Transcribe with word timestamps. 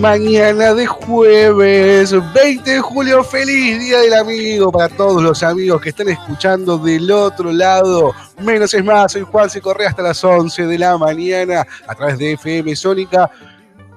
Mañana 0.00 0.74
de 0.74 0.86
jueves 0.86 2.14
20 2.34 2.70
de 2.70 2.80
julio. 2.80 3.24
Feliz 3.24 3.80
Día 3.80 3.98
del 4.00 4.14
Amigo 4.14 4.70
para 4.70 4.88
todos 4.88 5.22
los 5.22 5.42
amigos 5.42 5.80
que 5.80 5.90
están 5.90 6.08
escuchando 6.08 6.78
del 6.78 7.10
otro 7.10 7.52
lado. 7.52 8.12
Menos 8.42 8.72
es 8.74 8.84
más, 8.84 9.12
soy 9.12 9.22
Juan 9.22 9.48
Se 9.48 9.60
Correa 9.60 9.88
hasta 9.88 10.02
las 10.02 10.22
11 10.22 10.66
de 10.66 10.78
la 10.78 10.98
mañana 10.98 11.66
a 11.86 11.94
través 11.94 12.18
de 12.18 12.32
FM 12.32 12.76
Sónica. 12.76 13.30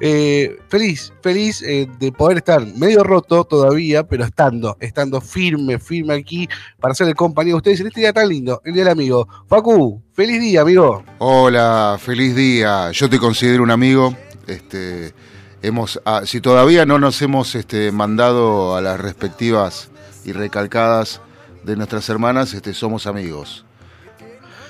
Eh, 0.01 0.57
feliz, 0.69 1.11
feliz 1.21 1.61
eh, 1.61 1.87
de 1.99 2.11
poder 2.13 2.37
estar 2.37 2.65
medio 2.65 3.03
roto 3.03 3.43
todavía, 3.43 4.03
pero 4.03 4.23
estando, 4.23 4.77
estando 4.79 5.19
firme, 5.19 5.77
firme 5.77 6.13
aquí 6.13 6.47
para 6.79 6.93
el 6.97 7.15
compañero 7.15 7.55
de 7.55 7.57
ustedes 7.57 7.81
en 7.81 7.87
este 7.87 7.99
día 7.99 8.13
tan 8.13 8.29
lindo, 8.29 8.61
el 8.63 8.73
Día 8.73 8.83
del 8.83 8.93
Amigo. 8.93 9.27
Facu, 9.47 10.01
feliz 10.13 10.39
día, 10.39 10.61
amigo. 10.61 11.03
Hola, 11.17 11.97
feliz 11.99 12.35
día. 12.35 12.91
Yo 12.91 13.09
te 13.09 13.19
considero 13.19 13.63
un 13.63 13.71
amigo. 13.71 14.15
Este, 14.47 15.13
hemos, 15.61 16.01
ah, 16.05 16.21
si 16.25 16.41
todavía 16.41 16.85
no 16.85 16.99
nos 16.99 17.21
hemos 17.21 17.55
este, 17.55 17.91
mandado 17.91 18.75
a 18.75 18.81
las 18.81 18.99
respectivas 18.99 19.89
y 20.25 20.31
recalcadas 20.31 21.21
de 21.63 21.75
nuestras 21.75 22.09
hermanas, 22.09 22.53
este, 22.53 22.73
somos 22.73 23.07
amigos. 23.07 23.65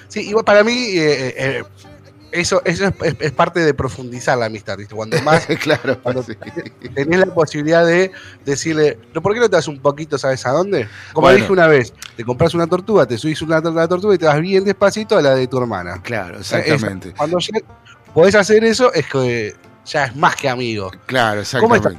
Sí, 0.08 0.22
igual 0.22 0.44
para 0.44 0.64
mí 0.64 0.74
eh, 0.74 1.34
eh, 1.38 1.64
eso, 2.32 2.62
eso 2.66 2.92
es, 3.02 3.32
parte 3.32 3.60
de 3.60 3.74
profundizar 3.74 4.38
la 4.38 4.46
amistad, 4.46 4.78
¿viste? 4.78 4.96
Cuando 4.96 5.22
más 5.24 5.46
claro, 5.62 6.00
tenés 6.94 7.20
la 7.20 7.34
posibilidad 7.34 7.86
de 7.86 8.12
decirle, 8.46 8.98
¿por 9.14 9.34
qué 9.34 9.40
no 9.40 9.50
te 9.50 9.56
das 9.56 9.68
un 9.68 9.80
poquito, 9.80 10.18
sabes 10.18 10.46
a 10.46 10.52
dónde? 10.52 10.88
Como 11.14 11.30
dije 11.32 11.52
una 11.52 11.68
vez, 11.68 11.94
te 12.16 12.24
compras 12.24 12.54
una 12.54 12.68
tortuga, 12.68 13.06
te 13.06 13.18
subís 13.18 13.42
una, 13.42 13.62
tortuga 13.62 14.16
y 14.16 14.18
te 14.18 14.26
vas 14.26 14.42
bien 14.42 14.64
despacito 14.64 15.18
a 15.18 15.22
la 15.22 15.36
de 15.36 15.48
tu 15.48 15.58
hermana. 15.58 16.02
Claro, 16.02 16.40
exactamente. 16.40 17.14
cuando 17.16 17.38
podés 18.14 18.36
hacer 18.36 18.64
eso, 18.64 18.94
es 18.94 19.06
que 19.08 19.56
ya 19.86 20.06
es 20.06 20.16
más 20.16 20.36
que 20.36 20.50
amigo. 20.50 20.92
Claro, 21.06 21.42
exactamente. 21.42 21.98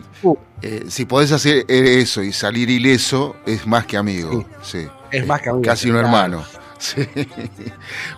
Eh, 0.63 0.85
si 0.89 1.07
podés 1.07 1.33
hacer 1.33 1.65
eso 1.69 2.23
y 2.23 2.33
salir 2.33 2.69
ileso, 2.69 3.37
es 3.47 3.67
más 3.67 3.87
que 3.87 3.97
amigo. 3.97 4.45
Sí. 4.63 4.87
Es 5.11 5.27
más 5.27 5.41
que 5.41 5.51
amigo. 5.51 5.65
Casi 5.65 5.91
un 5.91 5.97
hermano. 5.97 6.45
Sí. 6.81 7.07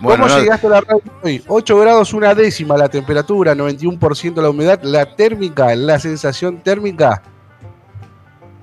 ¿Cómo 0.01 0.29
llegaste 0.29 0.69
a 0.69 0.71
la 0.71 0.81
radio 0.83 1.03
hoy? 1.25 1.43
8 1.49 1.79
grados, 1.81 2.15
una 2.15 2.33
décima 2.33 2.77
la 2.77 2.89
temperatura, 2.89 3.57
91% 3.57 4.41
la 4.41 4.51
humedad, 4.51 4.81
la 4.85 5.17
térmica, 5.17 5.75
la 5.75 5.99
sensación 5.99 6.59
térmica. 6.59 7.21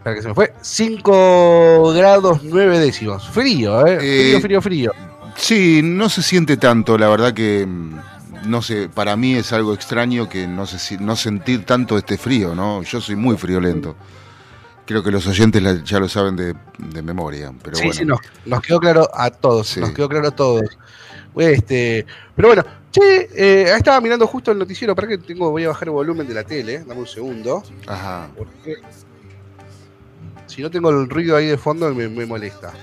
Para 0.01 0.15
que 0.15 0.21
se 0.21 0.29
me 0.29 0.33
fue. 0.33 0.53
5 0.61 1.93
grados 1.93 2.39
9 2.43 2.79
décimos. 2.79 3.27
Frío, 3.27 3.85
¿eh? 3.85 3.97
Frío, 3.97 4.37
eh, 4.37 4.41
frío, 4.41 4.61
frío. 4.61 4.91
Sí, 5.35 5.81
no 5.83 6.07
se 6.07 6.21
siente 6.21 6.57
tanto, 6.57 6.97
la 6.97 7.09
verdad 7.09 7.33
que 7.33 7.65
mm, 7.67 7.99
no 8.45 8.61
sé, 8.61 8.89
para 8.89 9.15
mí 9.15 9.35
es 9.35 9.53
algo 9.53 9.73
extraño 9.73 10.29
que 10.29 10.47
no 10.47 10.65
sé 10.65 10.79
si 10.79 10.97
no 10.97 11.15
sentir 11.15 11.65
tanto 11.65 11.97
este 11.97 12.17
frío, 12.17 12.55
¿no? 12.55 12.83
Yo 12.83 13.01
soy 13.01 13.15
muy 13.15 13.37
friolento. 13.37 13.95
Creo 14.85 15.03
que 15.03 15.11
los 15.11 15.27
oyentes 15.27 15.83
ya 15.83 15.99
lo 15.99 16.09
saben 16.09 16.35
de, 16.35 16.55
memoria, 17.01 17.53
pero 17.63 17.77
sí, 17.77 17.91
Sí, 17.93 18.05
nos 18.05 18.61
quedó 18.61 18.79
claro 18.79 19.07
a 19.13 19.29
todos, 19.29 19.77
nos 19.77 19.91
quedó 19.91 20.09
claro 20.09 20.29
a 20.29 20.31
todos. 20.31 20.63
Este, 21.35 22.05
pero 22.35 22.47
bueno, 22.49 22.65
che, 22.91 23.29
eh, 23.35 23.71
estaba 23.77 24.01
mirando 24.01 24.25
justo 24.25 24.51
el 24.51 24.57
noticiero, 24.57 24.95
para 24.95 25.07
que 25.07 25.19
tengo, 25.19 25.51
voy 25.51 25.65
a 25.65 25.69
bajar 25.69 25.89
el 25.89 25.93
volumen 25.93 26.27
de 26.27 26.33
la 26.33 26.43
tele, 26.43 26.79
dame 26.79 27.01
un 27.01 27.07
segundo. 27.07 27.63
Ajá. 27.87 28.29
Porque 28.35 28.77
si 30.47 30.63
no 30.63 30.71
tengo 30.71 30.89
el 30.89 31.07
ruido 31.07 31.35
ahí 31.35 31.45
de 31.45 31.57
fondo 31.57 31.93
me, 31.93 32.09
me 32.09 32.25
molesta 32.25 32.73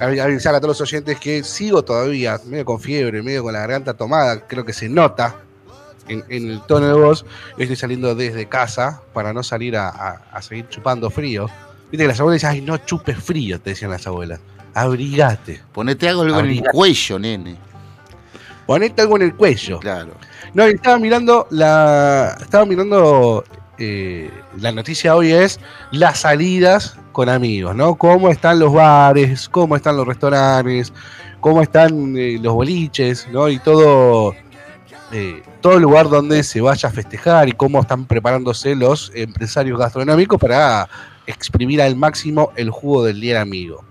avisar 0.00 0.54
a 0.54 0.60
todos 0.60 0.80
los 0.80 0.88
oyentes 0.88 1.18
que 1.20 1.44
sigo 1.44 1.82
todavía 1.82 2.40
medio 2.46 2.64
con 2.64 2.80
fiebre, 2.80 3.22
medio 3.22 3.42
con 3.42 3.52
la 3.52 3.60
garganta 3.60 3.94
tomada, 3.94 4.46
creo 4.46 4.64
que 4.64 4.72
se 4.72 4.88
nota 4.88 5.36
en, 6.08 6.24
el 6.28 6.60
tono 6.66 6.86
de 6.86 6.94
voz. 6.94 7.24
estoy 7.58 7.76
saliendo 7.76 8.14
desde 8.14 8.46
casa 8.46 9.02
para 9.12 9.32
no 9.32 9.42
salir 9.42 9.76
a, 9.76 10.22
seguir 10.40 10.68
chupando 10.68 11.10
frío. 11.10 11.46
Viste 11.90 12.04
que 12.04 12.08
las 12.08 12.20
abuelas 12.20 12.40
dicen, 12.40 12.50
ay, 12.50 12.60
no 12.60 12.78
chupes 12.78 13.22
frío, 13.22 13.60
te 13.60 13.70
decían 13.70 13.90
las 13.90 14.06
abuelas. 14.06 14.40
Abrigate. 14.74 15.60
Ponete 15.72 16.08
algo 16.08 16.24
en 16.24 16.46
el 16.46 16.62
cuello, 16.62 17.18
nene. 17.18 17.56
Ponete 18.66 19.02
algo 19.02 19.16
en 19.16 19.22
el 19.22 19.34
cuello. 19.34 19.80
Claro. 19.80 20.14
No, 20.54 20.64
estaba 20.64 20.98
mirando 20.98 21.46
la. 21.50 22.36
Estaba 22.40 22.64
mirando. 22.64 23.44
Eh, 23.82 24.30
la 24.60 24.72
noticia 24.72 25.16
hoy 25.16 25.32
es 25.32 25.58
las 25.90 26.20
salidas 26.20 26.96
con 27.20 27.28
amigos, 27.28 27.76
¿no? 27.76 27.96
Cómo 27.96 28.30
están 28.30 28.58
los 28.58 28.72
bares, 28.72 29.46
cómo 29.50 29.76
están 29.76 29.94
los 29.94 30.06
restaurantes, 30.06 30.90
cómo 31.40 31.60
están 31.60 32.16
eh, 32.16 32.38
los 32.40 32.54
boliches, 32.54 33.28
¿no? 33.30 33.46
Y 33.50 33.58
todo, 33.58 34.32
eh, 35.12 35.42
todo 35.60 35.78
lugar 35.78 36.08
donde 36.08 36.42
se 36.42 36.62
vaya 36.62 36.88
a 36.88 36.92
festejar 36.92 37.50
y 37.50 37.52
cómo 37.52 37.78
están 37.82 38.06
preparándose 38.06 38.74
los 38.74 39.12
empresarios 39.14 39.78
gastronómicos 39.78 40.40
para 40.40 40.88
exprimir 41.26 41.82
al 41.82 41.94
máximo 41.94 42.52
el 42.56 42.70
jugo 42.70 43.04
del 43.04 43.20
día 43.20 43.42
amigo. 43.42 43.84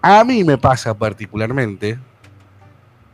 A 0.00 0.22
mí 0.22 0.44
me 0.44 0.56
pasa 0.56 0.94
particularmente 0.94 1.98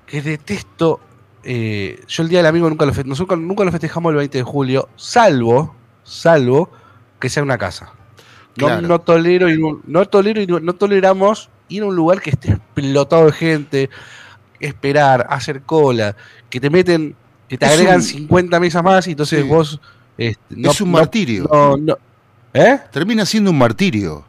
que 0.04 0.20
detesto. 0.20 1.00
Eh, 1.44 2.04
yo 2.06 2.24
el 2.24 2.28
día 2.28 2.40
del 2.40 2.46
amigo 2.46 2.68
nunca 2.68 2.84
lo, 2.84 2.92
nosotros 3.04 3.40
nunca 3.40 3.64
lo 3.64 3.72
festejamos 3.72 4.10
el 4.10 4.16
20 4.16 4.36
de 4.36 4.44
julio, 4.44 4.90
salvo, 4.96 5.74
salvo 6.02 6.68
que 7.18 7.30
sea 7.30 7.42
una 7.42 7.56
casa. 7.56 7.94
No, 8.56 9.00
tolero 9.00 9.50
y 9.50 9.58
no, 9.86 10.06
tolero 10.06 10.60
no, 10.60 10.72
toleramos 10.74 11.50
ir 11.68 11.82
a 11.82 11.86
un 11.86 11.96
lugar 11.96 12.20
que 12.20 12.30
esté 12.30 12.52
explotado 12.52 13.26
de 13.26 13.32
gente, 13.32 13.90
esperar, 14.60 15.26
hacer 15.30 15.62
cola, 15.62 16.16
que 16.48 16.60
te 16.60 16.70
meten, 16.70 17.14
que 17.48 17.58
te 17.58 17.66
agregan 17.66 18.02
50 18.02 18.60
mesas 18.60 18.82
más 18.82 19.06
y 19.06 19.12
entonces 19.12 19.46
vos... 19.46 19.80
Este, 20.18 20.54
es 20.58 20.80
un 20.80 20.90
martirio. 20.90 21.48
¿Eh? 22.54 22.78
Termina 22.90 23.26
siendo 23.26 23.50
un 23.50 23.58
martirio. 23.58 24.24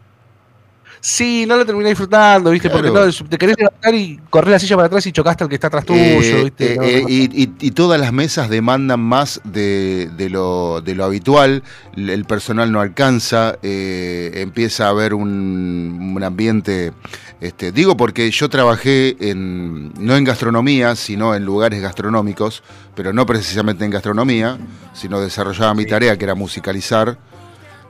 Sí, 0.99 1.45
no 1.47 1.57
lo 1.57 1.65
terminé 1.65 1.89
disfrutando, 1.89 2.49
¿viste? 2.49 2.69
Porque 2.69 2.91
te 3.29 3.37
querés 3.37 3.55
levantar 3.57 3.93
y 3.93 4.19
correr 4.29 4.51
la 4.51 4.59
silla 4.59 4.75
para 4.75 4.87
atrás 4.87 5.05
y 5.05 5.11
chocaste 5.11 5.43
al 5.43 5.49
que 5.49 5.55
está 5.55 5.67
atrás 5.67 5.85
tuyo, 5.85 6.01
eh, 6.01 6.43
¿viste? 6.43 6.73
Eh, 6.81 7.05
y, 7.07 7.71
todas 7.71 7.99
las 7.99 8.11
mesas 8.11 8.49
demandan 8.49 8.99
más 8.99 9.39
de, 9.43 10.09
lo, 10.31 10.81
de 10.81 10.95
lo, 10.95 11.05
habitual, 11.05 11.63
el 11.95 12.25
personal 12.25 12.71
no 12.71 12.81
alcanza, 12.81 13.59
eh, 13.61 14.31
empieza 14.35 14.87
a 14.87 14.89
haber 14.89 15.13
un, 15.13 16.13
un 16.15 16.23
ambiente. 16.23 16.93
Este, 17.39 17.71
digo 17.71 17.95
porque 17.95 18.31
yo 18.31 18.49
trabajé 18.49 19.15
en, 19.19 19.93
no 19.93 20.15
en 20.15 20.23
gastronomía, 20.23 20.95
sino 20.95 21.35
en 21.35 21.45
lugares 21.45 21.79
gastronómicos, 21.79 22.63
pero 22.95 23.13
no 23.13 23.27
precisamente 23.27 23.85
en 23.85 23.91
gastronomía, 23.91 24.57
sino 24.93 25.21
desarrollaba 25.21 25.75
mi 25.75 25.85
tarea 25.85 26.17
que 26.17 26.23
era 26.25 26.33
musicalizar. 26.33 27.19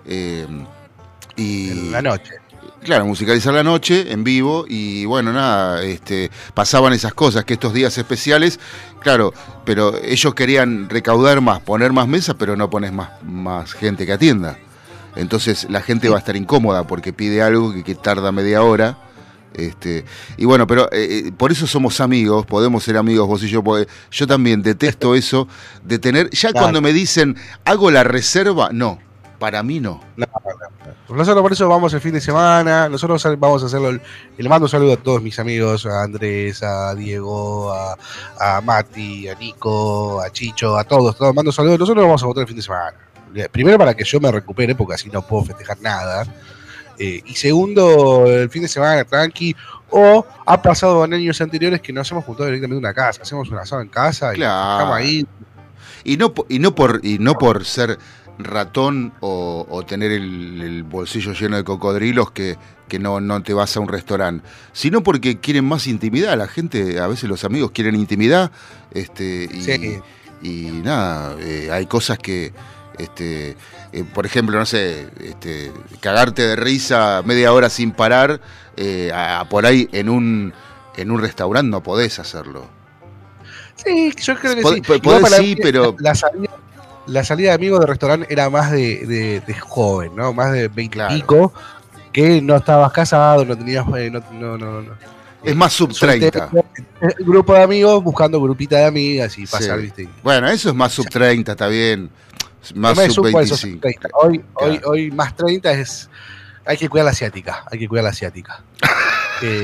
y, 0.05 1.69
en 1.69 1.91
la 1.91 2.01
noche 2.01 2.46
Claro, 2.83 3.05
musicalizar 3.05 3.53
la 3.53 3.63
noche 3.63 4.11
en 4.13 4.23
vivo 4.23 4.65
y 4.67 5.05
bueno, 5.05 5.33
nada, 5.33 5.83
este, 5.83 6.31
pasaban 6.53 6.93
esas 6.93 7.13
cosas, 7.13 7.43
que 7.43 7.53
estos 7.53 7.73
días 7.73 7.97
especiales, 7.97 8.59
claro, 8.99 9.33
pero 9.65 9.97
ellos 10.03 10.33
querían 10.35 10.87
recaudar 10.87 11.41
más, 11.41 11.59
poner 11.59 11.91
más 11.91 12.07
mesas, 12.07 12.35
pero 12.37 12.55
no 12.55 12.69
pones 12.69 12.93
más, 12.93 13.09
más 13.23 13.73
gente 13.73 14.05
que 14.05 14.13
atienda. 14.13 14.57
Entonces 15.15 15.67
la 15.69 15.81
gente 15.81 16.07
va 16.07 16.17
a 16.17 16.19
estar 16.19 16.35
incómoda 16.35 16.85
porque 16.85 17.11
pide 17.11 17.41
algo 17.41 17.73
que, 17.83 17.95
tarda 17.95 18.31
media 18.31 18.61
hora. 18.61 18.97
Este, 19.53 20.05
y 20.37 20.45
bueno, 20.45 20.67
pero 20.67 20.85
eh, 20.91 21.27
eh, 21.27 21.31
por 21.35 21.51
eso 21.51 21.65
somos 21.65 21.99
amigos, 21.99 22.45
podemos 22.45 22.83
ser 22.83 22.95
amigos 22.95 23.27
vos 23.27 23.43
y 23.43 23.47
yo. 23.47 23.63
yo 24.11 24.27
también 24.27 24.61
detesto 24.61 25.15
eso 25.15 25.47
de 25.83 25.97
tener, 25.97 26.29
ya 26.29 26.53
cuando 26.53 26.79
me 26.79 26.93
dicen, 26.93 27.35
hago 27.65 27.89
la 27.89 28.03
reserva, 28.03 28.69
no, 28.71 28.99
para 29.39 29.63
mí 29.63 29.79
no. 29.79 30.01
Nosotros 31.09 31.41
por 31.41 31.53
eso 31.53 31.69
vamos 31.69 31.93
el 31.93 32.01
fin 32.01 32.13
de 32.13 32.21
semana. 32.21 32.89
Nosotros 32.89 33.23
vamos 33.37 33.63
a 33.63 33.67
hacerlo. 33.67 33.99
Le 34.37 34.49
mando 34.49 34.65
un 34.65 34.69
saludo 34.69 34.93
a 34.93 34.97
todos 34.97 35.21
mis 35.21 35.39
amigos, 35.39 35.85
a 35.85 36.03
Andrés, 36.03 36.63
a 36.63 36.93
Diego, 36.95 37.71
a, 37.71 37.97
a 38.39 38.61
Mati, 38.61 39.27
a 39.27 39.35
Nico, 39.35 40.21
a 40.21 40.29
Chicho, 40.31 40.77
a 40.77 40.83
todos. 40.83 41.15
Todos 41.17 41.33
mando 41.33 41.51
saludos. 41.51 41.79
Nosotros 41.79 42.05
vamos 42.05 42.23
a 42.23 42.25
votar 42.25 42.41
el 42.41 42.47
fin 42.47 42.57
de 42.57 42.63
semana. 42.63 42.93
Primero 43.51 43.77
para 43.77 43.93
que 43.93 44.03
yo 44.03 44.19
me 44.19 44.31
recupere, 44.31 44.75
porque 44.75 44.95
así 44.95 45.09
no 45.09 45.21
puedo 45.21 45.45
festejar 45.45 45.79
nada. 45.81 46.25
Eh, 46.99 47.21
y 47.25 47.35
segundo, 47.35 48.25
el 48.25 48.49
fin 48.49 48.63
de 48.63 48.67
semana 48.67 49.03
tranqui. 49.03 49.55
O 49.89 50.25
ha 50.45 50.61
pasado 50.61 51.05
en 51.05 51.13
años 51.13 51.39
anteriores 51.39 51.79
que 51.79 51.93
nos 51.93 52.11
hemos 52.11 52.25
juntado 52.25 52.47
directamente 52.47 52.79
en 52.79 52.85
una 52.85 52.93
casa. 52.93 53.21
Hacemos 53.21 53.49
un 53.49 53.57
asado 53.57 53.81
en 53.81 53.87
casa 53.87 54.35
y 54.35 54.41
estamos 54.41 54.95
ahí. 54.95 55.25
Y 56.03 56.17
no, 56.17 56.33
y 56.49 56.59
no 56.59 56.75
por 56.75 56.99
y 57.03 57.19
no 57.19 57.35
por 57.35 57.65
ser 57.65 57.97
ratón 58.37 59.13
o, 59.19 59.83
tener 59.87 60.11
el, 60.11 60.83
bolsillo 60.83 61.33
lleno 61.33 61.57
de 61.57 61.63
cocodrilos 61.63 62.31
que, 62.31 62.57
que 62.87 62.99
no, 62.99 63.19
no, 63.19 63.41
te 63.43 63.53
vas 63.53 63.75
a 63.77 63.79
un 63.79 63.87
restaurante, 63.87 64.47
sino 64.73 65.03
porque 65.03 65.39
quieren 65.39 65.65
más 65.65 65.87
intimidad. 65.87 66.37
La 66.37 66.47
gente, 66.47 66.99
a 66.99 67.07
veces 67.07 67.29
los 67.29 67.43
amigos 67.43 67.71
quieren 67.71 67.95
intimidad, 67.95 68.51
este, 68.91 70.01
y, 70.41 70.67
nada, 70.83 71.35
eh, 71.39 71.69
hay 71.71 71.85
cosas 71.87 72.19
que, 72.19 72.53
este, 72.97 73.55
eh, 73.91 74.03
por 74.13 74.25
ejemplo, 74.25 74.57
no 74.57 74.65
sé, 74.65 75.07
este, 75.19 75.71
cagarte 75.99 76.43
de 76.47 76.55
risa 76.55 77.21
media 77.25 77.53
hora 77.53 77.69
sin 77.69 77.91
parar, 77.91 78.39
eh, 78.75 79.11
por 79.49 79.65
ahí 79.65 79.89
en 79.91 80.09
un, 80.09 80.53
en 80.95 81.11
un 81.11 81.21
restaurante 81.21 81.69
no 81.69 81.81
podés 81.81 82.19
hacerlo. 82.19 82.69
Sí, 83.75 84.11
yo 84.21 84.35
creo 84.37 84.55
que 84.55 84.63
sí. 84.63 84.99
Podés, 84.99 85.35
sí, 85.35 85.55
pero 85.61 85.95
la 85.99 86.15
salida 86.15 86.49
de 87.07 87.51
amigos 87.51 87.79
de 87.79 87.85
restaurante 87.85 88.27
era 88.29 88.49
más 88.49 88.71
de, 88.71 89.41
joven, 89.61 90.15
¿no? 90.15 90.33
Más 90.33 90.51
de 90.51 90.67
20 90.67 91.07
pico, 91.09 91.53
que 92.11 92.41
no 92.41 92.57
estabas 92.57 92.91
casado, 92.91 93.45
no 93.45 93.57
tenías. 93.57 93.85
Eh, 93.97 94.09
no, 94.09 94.57
no, 94.57 94.57
no, 94.57 94.93
Es 95.43 95.55
más 95.55 95.73
sub 95.73 95.97
30. 95.97 96.49
Grupo 97.19 97.53
de 97.53 97.63
amigos 97.63 98.03
buscando 98.03 98.41
grupita 98.41 98.77
de 98.77 98.85
amigas 98.85 99.37
y 99.37 99.45
pasar, 99.45 99.79
¿viste? 99.79 100.07
Bueno, 100.23 100.47
eso 100.49 100.69
es 100.69 100.75
más 100.75 100.91
sub 100.91 101.07
30, 101.09 101.51
está 101.51 101.67
bien. 101.67 102.09
Más 102.75 102.97
sub 103.13 103.23
25. 103.23 103.87
Hoy, 104.13 104.43
hoy, 104.55 104.81
hoy 104.85 105.11
más 105.11 105.35
30 105.35 105.71
es. 105.71 106.09
Hay 106.65 106.75
que 106.75 106.89
cuidar 106.89 107.05
la 107.05 107.11
asiática. 107.11 107.63
Hay 107.71 107.79
que 107.79 107.87
cuidar 107.87 108.03
la 108.03 108.09
asiática. 108.09 108.61
eh, 109.41 109.63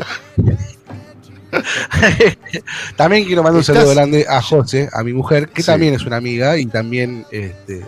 también 2.95 3.25
quiero 3.25 3.44
mandar 3.44 3.57
un 3.57 3.63
saludo 3.63 3.94
grande 3.94 4.25
a 4.27 4.41
José, 4.41 4.89
a 4.91 5.03
mi 5.03 5.13
mujer, 5.13 5.50
que 5.50 5.63
también 5.63 5.94
es 5.94 6.05
una 6.05 6.17
amiga 6.17 6.57
y 6.57 6.65
también 6.65 7.25
este, 7.31 7.83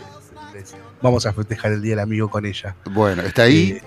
vamos 1.02 1.26
a 1.26 1.34
festejar 1.34 1.72
el 1.74 1.82
Día 1.82 1.92
del 1.92 2.00
Amigo 2.00 2.30
con 2.30 2.46
ella. 2.46 2.76
Bueno, 2.92 3.22
¿está 3.24 3.44
ahí? 3.44 3.72
Eh, 3.72 3.82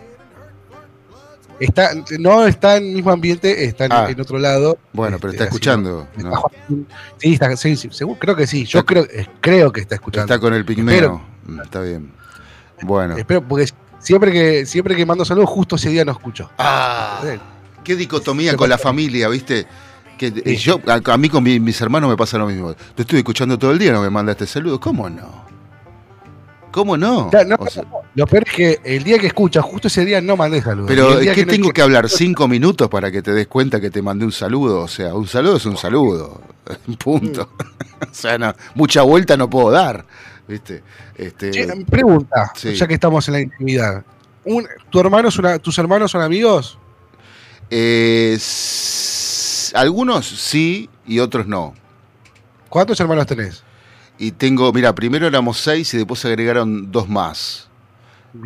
está, 1.60 1.90
no 2.18 2.46
está 2.46 2.76
en 2.76 2.88
el 2.88 2.94
mismo 2.94 3.10
ambiente, 3.10 3.64
está 3.64 3.86
en, 3.86 3.92
ah. 3.92 4.08
otro 4.18 4.38
lado. 4.38 4.78
Bueno, 4.92 5.18
pero 5.18 5.32
está 5.32 5.44
este, 5.44 5.56
escuchando. 5.56 6.08
sí, 7.18 7.34
está, 7.34 7.56
sí, 7.56 7.76
seguro, 7.76 8.18
creo 8.18 8.36
que 8.36 8.46
sí. 8.46 8.64
Yo 8.64 8.84
creo, 8.84 9.06
creo 9.40 9.72
que 9.72 9.80
está 9.80 9.94
escuchando. 9.96 10.32
Está 10.32 10.40
con 10.40 10.54
el 10.54 10.64
pigmeo. 10.64 11.20
Mm, 11.44 11.60
está 11.60 11.80
bien. 11.80 12.12
Bueno. 12.82 13.16
Espero, 13.16 13.46
porque 13.46 13.68
siempre 13.98 14.30
que, 14.32 14.66
siempre 14.66 14.94
que 14.94 15.04
mando 15.04 15.24
saludos, 15.24 15.50
justo 15.50 15.76
ese 15.76 15.90
día 15.90 16.04
no 16.04 16.12
escucho. 16.12 16.50
Ah 16.58 17.20
qué 17.88 17.96
dicotomía 17.96 18.54
con 18.54 18.68
la 18.68 18.76
familia, 18.76 19.30
¿viste? 19.30 19.66
Que 20.18 20.56
yo, 20.56 20.78
a, 20.86 21.16
mí 21.16 21.30
con 21.30 21.42
mis 21.42 21.80
hermanos 21.80 22.10
me 22.10 22.16
pasa 22.16 22.36
lo 22.36 22.46
mismo. 22.46 22.74
Te 22.74 23.02
estoy 23.02 23.20
escuchando 23.20 23.58
todo 23.58 23.70
el 23.70 23.78
día, 23.78 23.92
no 23.92 24.02
me 24.02 24.10
mandaste 24.10 24.46
saludos. 24.46 24.78
¿Cómo 24.78 25.08
no? 25.08 25.46
¿Cómo 26.70 26.98
no? 26.98 27.30
lo 28.14 28.26
peor 28.26 28.44
es 28.46 28.52
que 28.52 28.80
el 28.84 29.04
día 29.04 29.18
que 29.18 29.28
escuchas, 29.28 29.64
justo 29.64 29.88
ese 29.88 30.04
día 30.04 30.20
no 30.20 30.36
mandé 30.36 30.60
saludos. 30.60 30.86
Pero 30.86 31.18
es 31.18 31.34
que, 31.34 31.46
tengo 31.46 31.70
que 31.70 31.80
hablar 31.80 32.10
cinco 32.10 32.46
minutos 32.46 32.90
para 32.90 33.10
que 33.10 33.22
te 33.22 33.32
des 33.32 33.46
cuenta 33.46 33.80
que 33.80 33.88
te 33.88 34.02
mandé 34.02 34.26
un 34.26 34.32
saludo. 34.32 34.82
O 34.82 34.88
sea, 34.88 35.14
un 35.14 35.26
saludo 35.26 35.56
es 35.56 35.64
un 35.64 35.78
saludo. 35.78 36.42
Punto. 37.02 37.48
o 38.02 38.12
sea, 38.14 38.36
no, 38.36 38.52
mucha 38.74 39.00
vuelta 39.00 39.34
no 39.38 39.48
puedo 39.48 39.70
dar. 39.70 40.04
¿Viste? 40.46 40.82
Este, 41.14 41.50
pregunta, 41.88 42.52
ya 42.54 42.86
que 42.86 42.94
estamos 42.94 43.26
en 43.28 43.34
la 43.34 43.40
intimidad. 43.40 44.04
¿tu 44.90 45.00
hermano 45.00 45.30
¿Tus 45.62 45.78
hermanos 45.78 46.10
son 46.10 46.22
amigos? 46.22 46.78
Eh, 47.70 48.38
algunos 49.74 50.26
sí 50.26 50.88
y 51.06 51.18
otros 51.18 51.46
no. 51.46 51.74
¿Cuántos 52.68 52.98
hermanos 53.00 53.26
tenés? 53.26 53.62
Y 54.18 54.32
tengo, 54.32 54.72
mira, 54.72 54.94
primero 54.94 55.26
éramos 55.26 55.58
seis 55.58 55.92
y 55.94 55.98
después 55.98 56.20
se 56.20 56.28
agregaron 56.28 56.90
dos 56.90 57.08
más 57.08 57.68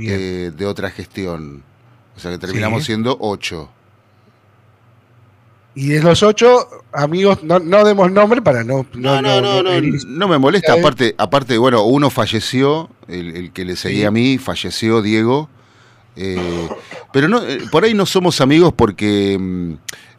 eh, 0.00 0.52
de 0.54 0.66
otra 0.66 0.90
gestión. 0.90 1.62
O 2.16 2.20
sea 2.20 2.30
que 2.30 2.38
terminamos 2.38 2.84
siendo 2.84 3.16
ocho. 3.20 3.70
Y 5.74 5.88
de 5.88 6.02
los 6.02 6.22
ocho, 6.22 6.68
amigos, 6.92 7.42
no, 7.42 7.58
no 7.58 7.84
demos 7.84 8.12
nombre 8.12 8.42
para 8.42 8.62
no. 8.62 8.84
No, 8.92 9.22
no, 9.22 9.40
no, 9.40 9.62
no, 9.62 9.80
no, 9.80 10.28
me 10.28 10.38
molesta. 10.38 10.74
Aparte, 10.74 11.14
aparte, 11.16 11.56
bueno, 11.56 11.84
uno 11.84 12.10
falleció, 12.10 12.90
el, 13.08 13.52
que 13.52 13.64
le 13.64 13.76
seguía 13.76 14.08
a 14.08 14.10
mí, 14.10 14.36
falleció 14.36 15.00
Diego. 15.00 15.48
Eh, 16.14 16.68
pero 17.12 17.28
no, 17.28 17.42
eh, 17.42 17.60
por 17.70 17.84
ahí 17.84 17.94
no 17.94 18.06
somos 18.06 18.40
amigos 18.40 18.72
porque, 18.72 19.36
mm, 19.38 19.72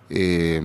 eh, 0.09 0.61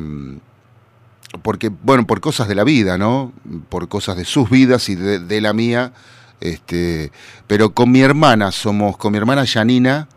porque, 1.42 1.70
bueno, 1.70 2.06
por 2.06 2.20
cosas 2.20 2.48
de 2.48 2.54
la 2.54 2.64
vida, 2.64 2.98
¿no? 2.98 3.32
Por 3.68 3.88
cosas 3.88 4.16
de 4.16 4.24
sus 4.24 4.48
vidas 4.50 4.88
y 4.88 4.94
de, 4.94 5.40
la 5.40 5.52
mía. 5.52 5.92
Este, 6.40 7.10
pero 7.46 7.74
con 7.74 7.90
mi 7.90 8.00
hermana 8.00 8.52
somos, 8.52 8.96
con 8.96 9.12
mi 9.12 9.18
hermana 9.18 9.46
Janina, 9.46 10.08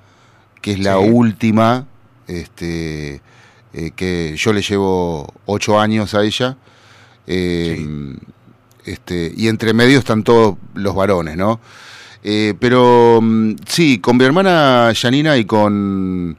que 0.62 0.74
es 0.74 0.80
la 0.80 1.00
última, 1.00 1.88
este, 2.28 3.22
que 3.96 4.36
yo 4.38 4.54
le 4.54 4.62
llevo 4.62 5.34
ocho 5.46 5.80
años 5.80 6.14
a 6.14 6.24
ella. 6.24 6.58
este, 8.86 9.34
y 9.36 9.48
entre 9.48 9.74
medio 9.74 10.00
están 10.00 10.24
todos 10.24 10.58
los 10.74 10.96
varones, 10.96 11.38
¿no? 11.38 11.60
Eh, 12.24 12.54
pero 12.60 13.20
mm, 13.22 13.56
sí, 13.68 14.00
con 14.00 14.18
mi 14.18 14.26
hermana 14.26 14.92
Janina 14.96 15.38
y 15.38 15.46
con 15.46 16.38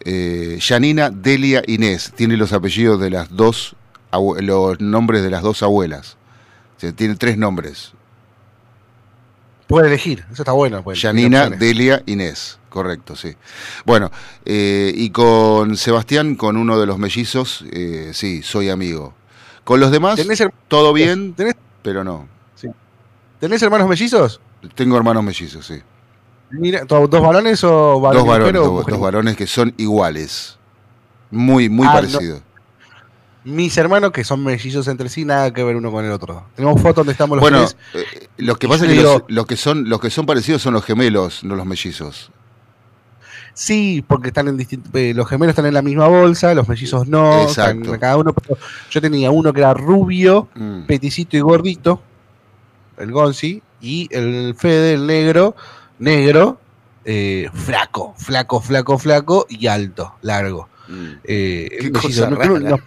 eh, 0.00 0.58
Janina 0.60 1.10
Delia 1.10 1.62
Inés. 1.66 2.12
Tiene 2.14 2.36
los 2.36 2.52
apellidos 2.52 3.00
de 3.00 3.10
las 3.10 3.34
dos, 3.34 3.76
los 4.12 4.80
nombres 4.80 5.22
de 5.22 5.30
las 5.30 5.42
dos 5.42 5.62
abuelas. 5.62 6.16
tiene 6.96 7.14
tres 7.16 7.38
nombres. 7.38 7.92
Puede 9.66 9.88
elegir, 9.88 10.24
eso 10.30 10.42
está 10.42 10.52
bueno. 10.52 10.84
Janina 10.94 11.48
Delia 11.48 12.02
Inés, 12.04 12.58
correcto, 12.68 13.16
sí. 13.16 13.34
Bueno, 13.86 14.10
eh, 14.44 14.92
y 14.94 15.08
con 15.10 15.78
Sebastián, 15.78 16.34
con 16.34 16.58
uno 16.58 16.78
de 16.78 16.84
los 16.84 16.98
mellizos, 16.98 17.64
sí, 18.12 18.42
soy 18.42 18.68
amigo. 18.68 19.14
Con 19.64 19.80
los 19.80 19.90
demás, 19.90 20.20
todo 20.68 20.92
bien, 20.92 21.34
pero 21.82 22.04
no. 22.04 22.28
¿Tenés 23.40 23.62
hermanos 23.62 23.88
mellizos? 23.88 24.40
Tengo 24.74 24.96
hermanos 24.96 25.22
mellizos, 25.24 25.66
sí. 25.66 25.80
Mira, 26.50 26.84
¿dos 26.84 27.08
varones 27.10 27.64
o 27.64 28.00
varones? 28.00 28.20
Dos 28.24 28.28
varones, 28.28 28.86
dos, 28.86 29.00
varones 29.00 29.36
que 29.36 29.46
son 29.46 29.74
iguales. 29.78 30.58
Muy, 31.30 31.68
muy 31.68 31.86
Ah, 31.88 31.94
parecido. 31.94 32.40
Mis 33.44 33.76
hermanos, 33.76 34.12
que 34.12 34.22
son 34.22 34.44
mellizos 34.44 34.86
entre 34.86 35.08
sí, 35.08 35.24
nada 35.24 35.52
que 35.52 35.64
ver 35.64 35.74
uno 35.74 35.90
con 35.90 36.04
el 36.04 36.12
otro. 36.12 36.44
Tenemos 36.54 36.80
fotos 36.80 36.96
donde 36.96 37.12
estamos 37.12 37.36
los 37.36 37.40
Bueno, 37.42 37.66
tres. 37.66 37.76
eh, 38.04 38.28
lo 38.36 38.54
que 38.56 38.68
pasa 38.68 38.84
es 38.84 38.90
que 38.92 38.98
digo- 38.98 39.12
los, 39.14 39.22
los 39.28 39.46
que 39.46 39.56
son, 39.56 39.88
los 39.88 39.98
que 40.00 40.10
son 40.10 40.26
parecidos 40.26 40.62
son 40.62 40.74
los 40.74 40.84
gemelos, 40.84 41.42
no 41.42 41.56
los 41.56 41.66
mellizos. 41.66 42.30
Sí, 43.54 44.02
porque 44.06 44.28
están 44.28 44.48
en 44.48 44.66
eh, 44.94 45.12
los 45.14 45.28
gemelos 45.28 45.50
están 45.52 45.66
en 45.66 45.74
la 45.74 45.82
misma 45.82 46.06
bolsa, 46.06 46.54
los 46.54 46.68
mellizos 46.68 47.06
no, 47.08 47.42
Exacto. 47.42 47.98
cada 47.98 48.16
uno. 48.16 48.32
pero 48.32 48.56
yo 48.90 49.00
tenía 49.00 49.30
uno 49.30 49.52
que 49.52 49.60
era 49.60 49.74
rubio, 49.74 50.48
Mm. 50.54 50.82
peticito 50.86 51.36
y 51.36 51.40
gordito, 51.40 52.00
el 52.96 53.10
Gonzi, 53.10 53.62
y 53.82 54.08
el 54.10 54.54
Fede, 54.56 54.94
el 54.94 55.06
negro, 55.06 55.54
negro, 55.98 56.58
eh, 57.04 57.50
flaco, 57.52 58.14
flaco, 58.16 58.60
flaco, 58.60 58.98
flaco 58.98 59.46
y 59.48 59.66
alto, 59.66 60.14
largo. 60.22 60.68
Mm. 60.88 61.10
Eh, 61.24 61.78
Qué 61.80 61.92
cosa 61.92 62.30
no, 62.30 62.36
rara. 62.36 62.48
no, 62.48 62.58
no. 62.58 62.78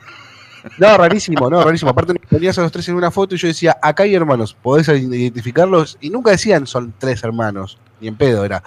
No, 0.80 0.98
rarísimo, 0.98 1.48
no, 1.48 1.64
rarísimo. 1.64 1.92
Aparte 1.92 2.16
ponías 2.28 2.58
a 2.58 2.64
los 2.64 2.72
tres 2.72 2.90
en 2.90 2.96
una 2.96 3.12
foto 3.12 3.36
y 3.36 3.38
yo 3.38 3.48
decía, 3.48 3.78
acá 3.84 4.02
hay 4.02 4.16
hermanos, 4.16 4.58
podés 4.60 4.88
identificarlos. 4.88 5.96
Y 6.02 6.10
nunca 6.10 6.32
decían 6.32 6.66
son 6.66 6.92
tres 6.98 7.24
hermanos, 7.24 7.78
ni 8.02 8.08
en 8.08 8.16
pedo, 8.16 8.44
era 8.44 8.64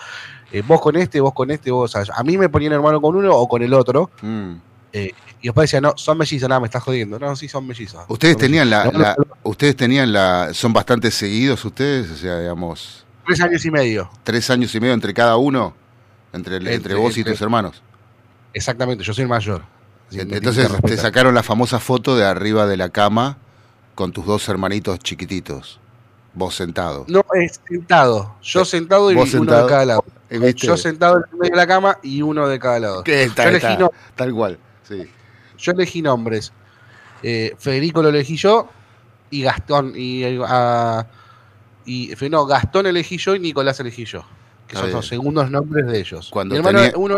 eh, 0.52 0.62
vos 0.64 0.80
con 0.80 0.96
este, 0.96 1.20
vos 1.20 1.34
con 1.34 1.50
este, 1.50 1.70
vos. 1.70 1.96
a 1.96 2.22
mí 2.22 2.38
me 2.38 2.48
ponían 2.48 2.72
hermano 2.72 3.00
con 3.00 3.16
uno 3.16 3.34
o 3.36 3.48
con 3.48 3.62
el 3.62 3.74
otro. 3.74 4.10
Mm. 4.22 4.52
Y 5.40 5.48
después 5.48 5.64
decían, 5.70 5.82
no, 5.84 5.94
son 5.96 6.18
mellizos, 6.18 6.48
nada, 6.48 6.60
me 6.60 6.66
estás 6.66 6.82
jodiendo. 6.82 7.18
No, 7.18 7.36
sí, 7.36 7.48
son 7.48 7.66
mellizos. 7.66 8.04
Ustedes 8.08 8.34
Son 8.34 8.40
tenían 8.40 8.68
la, 8.70 8.84
mellizos. 8.86 9.00
la- 9.02 9.16
ustedes 9.44 9.76
tenían 9.76 10.12
la, 10.12 10.50
son 10.52 10.72
bastante 10.72 11.10
seguidos 11.10 11.64
ustedes, 11.64 12.10
o 12.10 12.16
sea, 12.16 12.40
digamos, 12.40 13.04
Tres 13.26 13.40
años 13.40 13.64
y 13.64 13.70
medio. 13.70 14.10
tres 14.24 14.48
años 14.50 14.74
y 14.74 14.80
medio 14.80 14.94
entre 14.94 15.14
cada 15.14 15.36
uno, 15.36 15.74
entre, 16.32 16.56
Entre- 16.56 16.74
entre 16.74 16.94
vos 16.94 17.16
y 17.18 17.24
tus 17.24 17.40
hermanos. 17.40 17.82
Exactamente, 18.52 19.04
yo 19.04 19.12
soy 19.14 19.22
el 19.22 19.28
mayor. 19.28 19.62
Entonces 20.10 20.68
te 20.82 20.96
sacaron 20.96 21.34
la 21.34 21.42
famosa 21.42 21.78
foto 21.78 22.16
de 22.16 22.24
arriba 22.24 22.66
de 22.66 22.76
la 22.78 22.88
cama 22.88 23.36
con 23.94 24.10
tus 24.12 24.24
dos 24.24 24.48
hermanitos 24.48 24.98
chiquititos, 25.00 25.78
vos 26.34 26.54
sentado. 26.54 27.04
No, 27.08 27.22
es 27.34 27.60
sentado. 27.68 28.34
Yo 28.42 28.64
sentado 28.64 29.12
y 29.12 29.16
uno 29.16 29.26
sentado. 29.26 29.64
de 29.66 29.68
cada 29.70 29.84
lado. 29.84 30.04
Eh, 30.30 30.38
¿viste? 30.38 30.66
Yo 30.66 30.76
sentado 30.76 31.18
en 31.18 31.22
el 31.32 31.38
medio 31.38 31.50
de 31.52 31.56
la 31.56 31.66
cama 31.66 31.98
y 32.02 32.22
uno 32.22 32.48
de 32.48 32.58
cada 32.58 32.78
lado. 32.80 33.04
Que 33.04 33.24
está- 33.24 33.44
yo 33.44 33.48
elegí 33.50 33.66
está- 33.66 33.78
no- 33.78 33.90
tal 34.16 34.32
cual, 34.32 34.58
sí. 34.88 35.08
Yo 35.58 35.72
elegí 35.72 36.02
nombres. 36.02 36.52
Eh, 37.22 37.54
Federico 37.58 38.02
lo 38.02 38.08
elegí 38.10 38.36
yo 38.36 38.68
y 39.30 39.42
Gastón 39.42 39.92
y 39.96 40.24
y 41.84 42.10
no, 42.30 42.46
Gastón 42.46 42.86
elegí 42.86 43.18
yo 43.18 43.34
y 43.34 43.40
Nicolás 43.40 43.80
elegí 43.80 44.04
yo. 44.04 44.24
Que 44.66 44.76
son 44.76 44.90
los 44.92 45.06
segundos 45.06 45.50
nombres 45.50 45.86
de 45.86 45.98
ellos. 45.98 46.28
Cuando 46.30 46.54
Mi 46.54 46.58
hermano, 46.58 46.78
tenía- 46.80 46.96
uno 46.98 47.16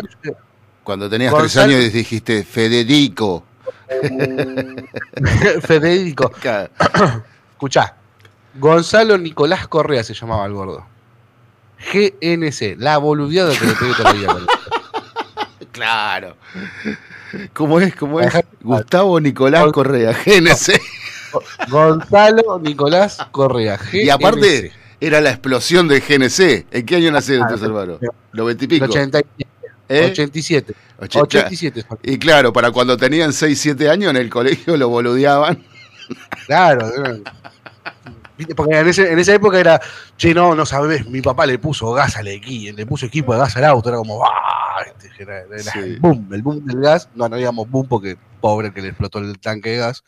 Cuando 0.84 1.10
tenías 1.10 1.32
Gonzalo- 1.32 1.66
tres 1.66 1.80
años 1.80 1.92
dijiste 1.92 2.44
Federico. 2.44 3.44
Federico. 5.62 6.32
Escuchá. 7.52 7.96
Gonzalo 8.54 9.18
Nicolás 9.18 9.68
Correa 9.68 10.02
se 10.04 10.14
llamaba 10.14 10.46
el 10.46 10.52
gordo. 10.52 10.86
GNC, 11.92 12.76
la 12.78 12.98
boludeada 12.98 13.56
que 13.56 13.66
le 13.66 13.72
pegué 13.74 13.94
todavía. 13.94 14.28
Claro. 15.72 16.36
¿Cómo 17.52 17.80
es? 17.80 17.94
¿Cómo 17.94 18.20
es? 18.20 18.32
Gustavo 18.62 19.20
Nicolás 19.20 19.70
Correa, 19.72 20.12
GNC. 20.12 20.80
Gonzalo 21.70 22.58
Nicolás 22.60 23.18
Correa. 23.30 23.76
GNC. 23.76 23.94
Y 24.04 24.10
aparte, 24.10 24.72
era 25.00 25.20
la 25.20 25.30
explosión 25.30 25.88
del 25.88 26.00
GNC. 26.00 26.66
¿En 26.70 26.86
qué 26.86 26.96
año 26.96 27.10
nacieron 27.10 27.48
tus 27.48 27.62
hermanos? 27.62 27.98
¿Los 28.32 28.42
El 28.42 28.44
veintipico? 28.46 28.84
80 28.86 29.20
¿Eh? 29.88 30.10
87. 30.12 30.74
Ochenta- 30.98 31.22
87. 31.22 31.84
son. 31.88 31.98
Y 32.02 32.18
claro, 32.18 32.52
para 32.52 32.70
cuando 32.70 32.96
tenían 32.96 33.32
6, 33.32 33.58
7 33.60 33.90
años 33.90 34.10
en 34.10 34.16
el 34.18 34.30
colegio 34.30 34.76
lo 34.76 34.88
boludeaban. 34.88 35.64
Claro. 36.46 36.90
Porque 38.56 38.78
en, 38.78 38.88
ese- 38.88 39.12
en 39.12 39.18
esa 39.18 39.34
época 39.34 39.58
era, 39.58 39.80
che, 40.16 40.34
no, 40.34 40.54
no 40.54 40.64
sabes, 40.66 41.06
mi 41.06 41.20
papá 41.20 41.46
le 41.46 41.58
puso 41.58 41.92
gas 41.92 42.16
al 42.16 42.28
equipo, 42.28 42.76
le 42.76 42.86
puso 42.86 43.06
equipo 43.06 43.32
de 43.32 43.40
gas 43.40 43.56
al 43.56 43.64
auto, 43.64 43.88
era 43.88 43.98
como, 43.98 44.24
¡ah! 44.24 44.82
Este, 44.86 45.10
era- 45.22 45.40
era 45.42 45.58
Sí. 45.72 45.78
el 45.78 46.00
boom, 46.00 46.28
el 46.32 46.42
boom 46.42 46.64
del 46.64 46.80
gas. 46.80 47.08
No, 47.14 47.28
no 47.28 47.36
digamos 47.36 47.68
boom 47.70 47.86
porque 47.88 48.16
pobre 48.40 48.72
que 48.72 48.80
le 48.82 48.88
explotó 48.88 49.18
el 49.18 49.38
tanque 49.38 49.70
de 49.70 49.76
gas. 49.78 50.04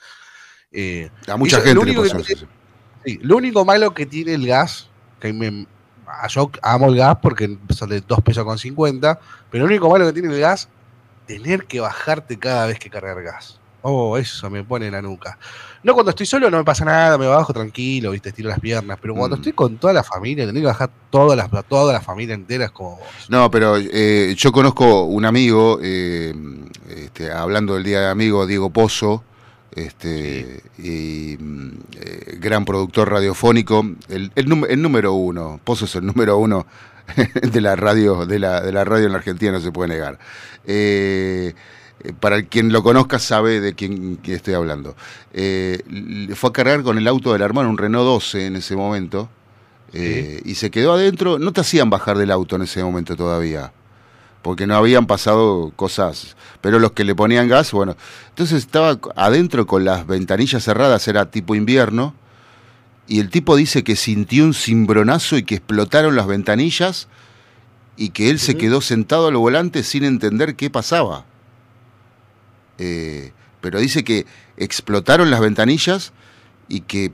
Eh, 0.71 1.11
A 1.29 1.37
mucha 1.37 1.57
Eso, 1.57 1.65
gente 1.67 1.75
lo 1.75 1.85
le 1.85 1.91
único 1.91 2.03
pasó 2.03 2.25
que 2.25 2.35
sí, 3.05 3.19
lo 3.23 3.37
único 3.37 3.65
malo 3.65 3.93
que 3.93 4.07
tiene 4.07 4.33
el 4.35 4.47
gas, 4.47 4.89
que 5.21 5.33
me, 5.33 5.67
yo 6.29 6.51
amo 6.63 6.87
el 6.89 6.97
gas 6.97 7.17
porque 7.21 7.59
sale 7.71 8.01
2 8.01 8.21
pesos 8.23 8.45
con 8.45 8.59
50, 8.59 9.19
pero 9.51 9.65
lo 9.65 9.71
único 9.71 9.91
malo 9.91 10.07
que 10.07 10.13
tiene 10.15 10.33
el 10.35 10.41
gas, 10.41 10.69
tener 11.27 11.65
que 11.67 11.81
bajarte 11.81 12.39
cada 12.39 12.67
vez 12.67 12.79
que 12.79 12.89
cargar 12.91 13.23
gas. 13.23 13.61
Oh, 13.83 14.17
eso 14.17 14.49
me 14.49 14.63
pone 14.65 14.91
la 14.91 15.03
nuca. 15.03 15.39
No, 15.83 15.95
cuando 15.95 16.11
estoy 16.11 16.27
solo 16.27 16.49
no 16.51 16.59
me 16.59 16.65
pasa 16.65 16.85
nada, 16.85 17.19
me 17.19 17.27
bajo 17.27 17.53
tranquilo, 17.53 18.13
viste, 18.13 18.29
estiro 18.29 18.49
las 18.49 18.61
piernas, 18.61 18.97
pero 19.03 19.15
cuando 19.15 19.37
Mm. 19.37 19.41
estoy 19.41 19.53
con 19.53 19.77
toda 19.79 19.93
la 19.93 20.05
familia, 20.05 20.47
tener 20.47 20.63
que 20.63 20.67
bajar 20.67 20.91
toda 21.11 21.35
la, 21.35 21.49
toda 21.49 21.93
la 21.93 22.01
familia 22.01 22.35
entera 22.35 22.67
es 22.67 22.71
como... 22.71 23.01
No, 23.29 23.51
pero 23.51 23.77
eh, 23.79 24.35
yo 24.37 24.53
conozco 24.53 25.05
un 25.05 25.25
amigo, 25.25 25.81
eh, 25.83 26.33
este, 26.89 27.33
hablando 27.33 27.75
del 27.75 27.83
Día 27.83 28.01
de 28.03 28.09
Amigo, 28.11 28.47
Diego 28.47 28.71
Pozo, 28.71 29.25
este, 29.75 30.63
y 30.79 31.33
eh, 31.35 32.37
gran 32.39 32.65
productor 32.65 33.11
radiofónico, 33.11 33.85
el, 34.09 34.31
el, 34.37 34.65
el 34.69 34.83
número 34.83 35.15
uno, 35.15 35.59
Pozo 35.65 35.87
es 35.87 35.95
el 35.97 36.07
número 36.07 36.39
uno 36.39 36.67
de 37.43 37.61
la 37.61 37.75
radio, 37.75 38.27
de 38.27 38.39
la, 38.39 38.61
de 38.61 38.71
la 38.71 38.85
radio 38.85 39.07
en 39.07 39.13
la 39.13 39.19
Argentina, 39.19 39.51
no 39.51 39.61
se 39.61 39.73
puede 39.73 39.89
negar. 39.89 40.19
Eh, 40.65 41.55
para 42.21 42.37
el 42.37 42.47
quien 42.47 42.73
lo 42.73 42.83
conozca 42.83 43.19
sabe 43.19 43.61
de 43.61 43.75
quién, 43.75 44.19
estoy 44.25 44.55
hablando. 44.55 44.97
Eh, 45.33 45.83
fue 46.35 46.51
a 46.51 46.53
cargar 46.53 46.83
con 46.83 46.99
el 46.99 47.07
auto 47.07 47.33
del 47.33 47.43
hermano, 47.43 47.71
un 47.71 47.79
Renault 47.79 48.05
12 48.05 48.47
en 48.47 48.57
ese 48.57 48.77
momento, 48.77 49.29
eh, 49.93 50.41
y 50.45 50.55
se 50.57 50.71
quedó 50.71 50.93
adentro. 50.93 51.39
No 51.39 51.53
te 51.53 51.61
hacían 51.61 51.91
bajar 51.91 52.19
del 52.19 52.31
auto 52.31 52.57
en 52.57 52.63
ese 52.63 52.83
momento 52.83 53.17
todavía, 53.17 53.73
porque 54.43 54.67
no 54.67 54.75
habían 54.75 55.07
pasado 55.07 55.73
cosas. 55.77 56.37
Pero 56.61 56.79
los 56.79 56.93
que 56.93 57.05
le 57.05 57.15
ponían 57.15 57.49
gas, 57.49 57.73
bueno. 57.73 57.97
Entonces 58.31 58.59
estaba 58.59 58.99
adentro 59.15 59.67
con 59.67 59.85
las 59.85 60.07
ventanillas 60.07 60.65
cerradas, 60.65 61.07
era 61.07 61.31
tipo 61.31 61.55
invierno, 61.55 62.15
y 63.07 63.21
el 63.21 63.31
tipo 63.31 63.57
dice 63.57 63.85
que 63.85 63.97
sintió 63.97 64.45
un 64.45 64.55
cimbronazo 64.55 65.37
y 65.37 65.43
que 65.43 65.57
explotaron 65.57 66.17
las 66.17 66.27
ventanillas 66.27 67.09
y 67.97 68.11
que 68.11 68.31
él 68.31 68.39
se 68.39 68.57
quedó 68.57 68.81
sentado 68.81 69.29
al 69.29 69.37
volante 69.37 69.83
sin 69.83 70.05
entender 70.05 70.57
qué 70.57 70.71
pasaba. 70.71 71.27
Eh, 72.79 73.33
pero 73.61 73.79
dice 73.81 74.03
que 74.05 74.27
explotaron 74.57 75.31
las 75.31 75.41
ventanillas 75.41 76.13
y 76.69 76.81
que 76.81 77.13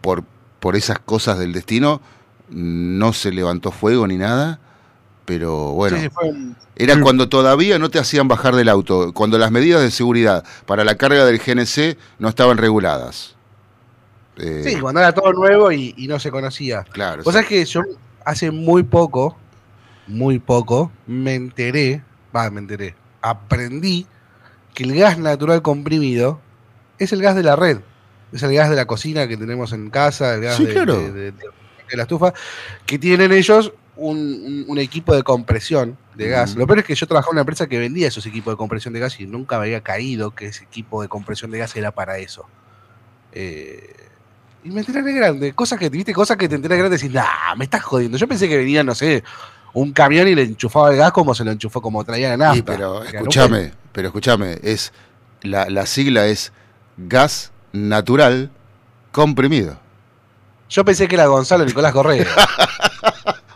por, 0.00 0.24
por 0.60 0.76
esas 0.76 0.98
cosas 0.98 1.38
del 1.38 1.52
destino 1.52 2.00
no 2.50 3.12
se 3.12 3.30
levantó 3.32 3.70
fuego 3.70 4.06
ni 4.06 4.16
nada, 4.16 4.58
pero 5.24 5.72
bueno, 5.72 5.96
Sí, 5.98 6.08
un- 6.22 6.56
era 6.76 7.00
cuando 7.00 7.28
todavía 7.28 7.78
no 7.78 7.88
te 7.90 7.98
hacían 7.98 8.26
bajar 8.28 8.54
del 8.56 8.68
auto, 8.68 9.12
cuando 9.12 9.38
las 9.38 9.50
medidas 9.50 9.80
de 9.80 9.90
seguridad 9.90 10.44
para 10.66 10.84
la 10.84 10.96
carga 10.96 11.24
del 11.24 11.38
GNC 11.38 11.96
no 12.18 12.28
estaban 12.28 12.58
reguladas. 12.58 13.36
Eh, 14.36 14.62
sí, 14.64 14.80
cuando 14.80 15.00
era 15.00 15.12
todo 15.12 15.32
nuevo 15.32 15.70
y, 15.70 15.94
y 15.96 16.08
no 16.08 16.18
se 16.18 16.30
conocía. 16.32 16.82
claro. 16.90 17.22
Vos 17.22 17.32
sabés 17.34 17.48
que 17.48 17.64
yo 17.64 17.82
hace 18.24 18.50
muy 18.50 18.82
poco, 18.82 19.36
muy 20.08 20.38
poco, 20.40 20.90
me 21.06 21.34
enteré, 21.36 22.02
va, 22.34 22.50
me 22.50 22.58
enteré, 22.60 22.94
aprendí 23.22 24.06
que 24.74 24.84
el 24.84 24.94
gas 24.94 25.18
natural 25.18 25.62
comprimido 25.62 26.40
es 26.98 27.12
el 27.12 27.22
gas 27.22 27.34
de 27.36 27.42
la 27.42 27.56
red. 27.56 27.78
Es 28.32 28.42
el 28.42 28.52
gas 28.54 28.68
de 28.68 28.76
la 28.76 28.86
cocina 28.86 29.28
que 29.28 29.36
tenemos 29.36 29.72
en 29.72 29.90
casa, 29.90 30.34
el 30.34 30.40
gas 30.42 30.56
Sí, 30.56 30.66
de, 30.66 30.72
claro. 30.72 30.96
de- 30.96 31.12
de- 31.12 31.32
de 31.32 31.96
la 31.96 32.02
estufa, 32.02 32.32
que 32.86 32.98
tienen 32.98 33.30
ellos 33.32 33.72
un, 33.96 34.16
un- 34.18 34.64
un 34.66 34.78
equipo 34.78 35.14
de 35.14 35.22
compresión 35.22 35.96
de 36.14 36.28
gas. 36.28 36.56
Lo 36.56 36.66
peor 36.66 36.80
es 36.80 36.84
que 36.84 36.94
yo 36.96 37.06
trabajaba 37.06 37.30
en 37.30 37.34
una 37.36 37.40
empresa 37.42 37.66
que 37.68 37.78
vendía 37.78 38.08
esos 38.08 38.26
equipos 38.26 38.52
de 38.52 38.56
compresión 38.56 38.92
de 38.94 39.00
gas 39.00 39.20
y 39.20 39.26
nunca 39.26 39.58
me 39.58 39.66
había 39.66 39.80
caído 39.82 40.32
que 40.32 40.46
ese 40.46 40.64
equipo 40.64 41.00
de 41.02 41.08
compresión 41.08 41.50
de 41.52 41.58
gas 41.58 41.76
era 41.76 41.92
para 41.92 42.18
eso. 42.18 42.44
Eh, 43.32 43.94
y 44.64 44.70
me 44.70 44.80
enteré 44.80 45.02
de 45.02 45.12
grande. 45.12 45.52
Cosas 45.52 45.78
que, 45.78 45.88
viste, 45.90 46.12
cosas 46.12 46.36
que 46.36 46.48
te 46.48 46.54
enteré 46.56 46.74
de 46.74 46.78
grande 46.80 46.96
y 46.96 46.98
decís, 46.98 47.14
nah, 47.14 47.54
me 47.56 47.64
estás 47.64 47.82
jodiendo. 47.82 48.16
Yo 48.18 48.26
pensé 48.26 48.48
que 48.48 48.56
venía, 48.56 48.82
no 48.82 48.94
sé, 48.94 49.22
un 49.74 49.92
camión 49.92 50.26
y 50.26 50.34
le 50.34 50.42
enchufaba 50.42 50.90
el 50.90 50.96
gas 50.96 51.12
como 51.12 51.34
se 51.34 51.44
lo 51.44 51.50
enchufó, 51.52 51.80
como 51.82 52.02
traían 52.04 52.32
a 52.32 52.36
nafta. 52.36 52.54
Sí, 52.56 52.62
pero 52.62 53.04
escúchame, 53.04 53.72
pero 53.94 54.08
escúchame, 54.08 54.58
es 54.62 54.92
la, 55.42 55.70
la 55.70 55.86
sigla 55.86 56.26
es 56.26 56.52
gas 56.98 57.50
natural 57.72 58.50
comprimido. 59.12 59.78
Yo 60.68 60.84
pensé 60.84 61.08
que 61.08 61.14
era 61.14 61.26
Gonzalo 61.26 61.64
Nicolás 61.64 61.92
Correa. 61.92 62.26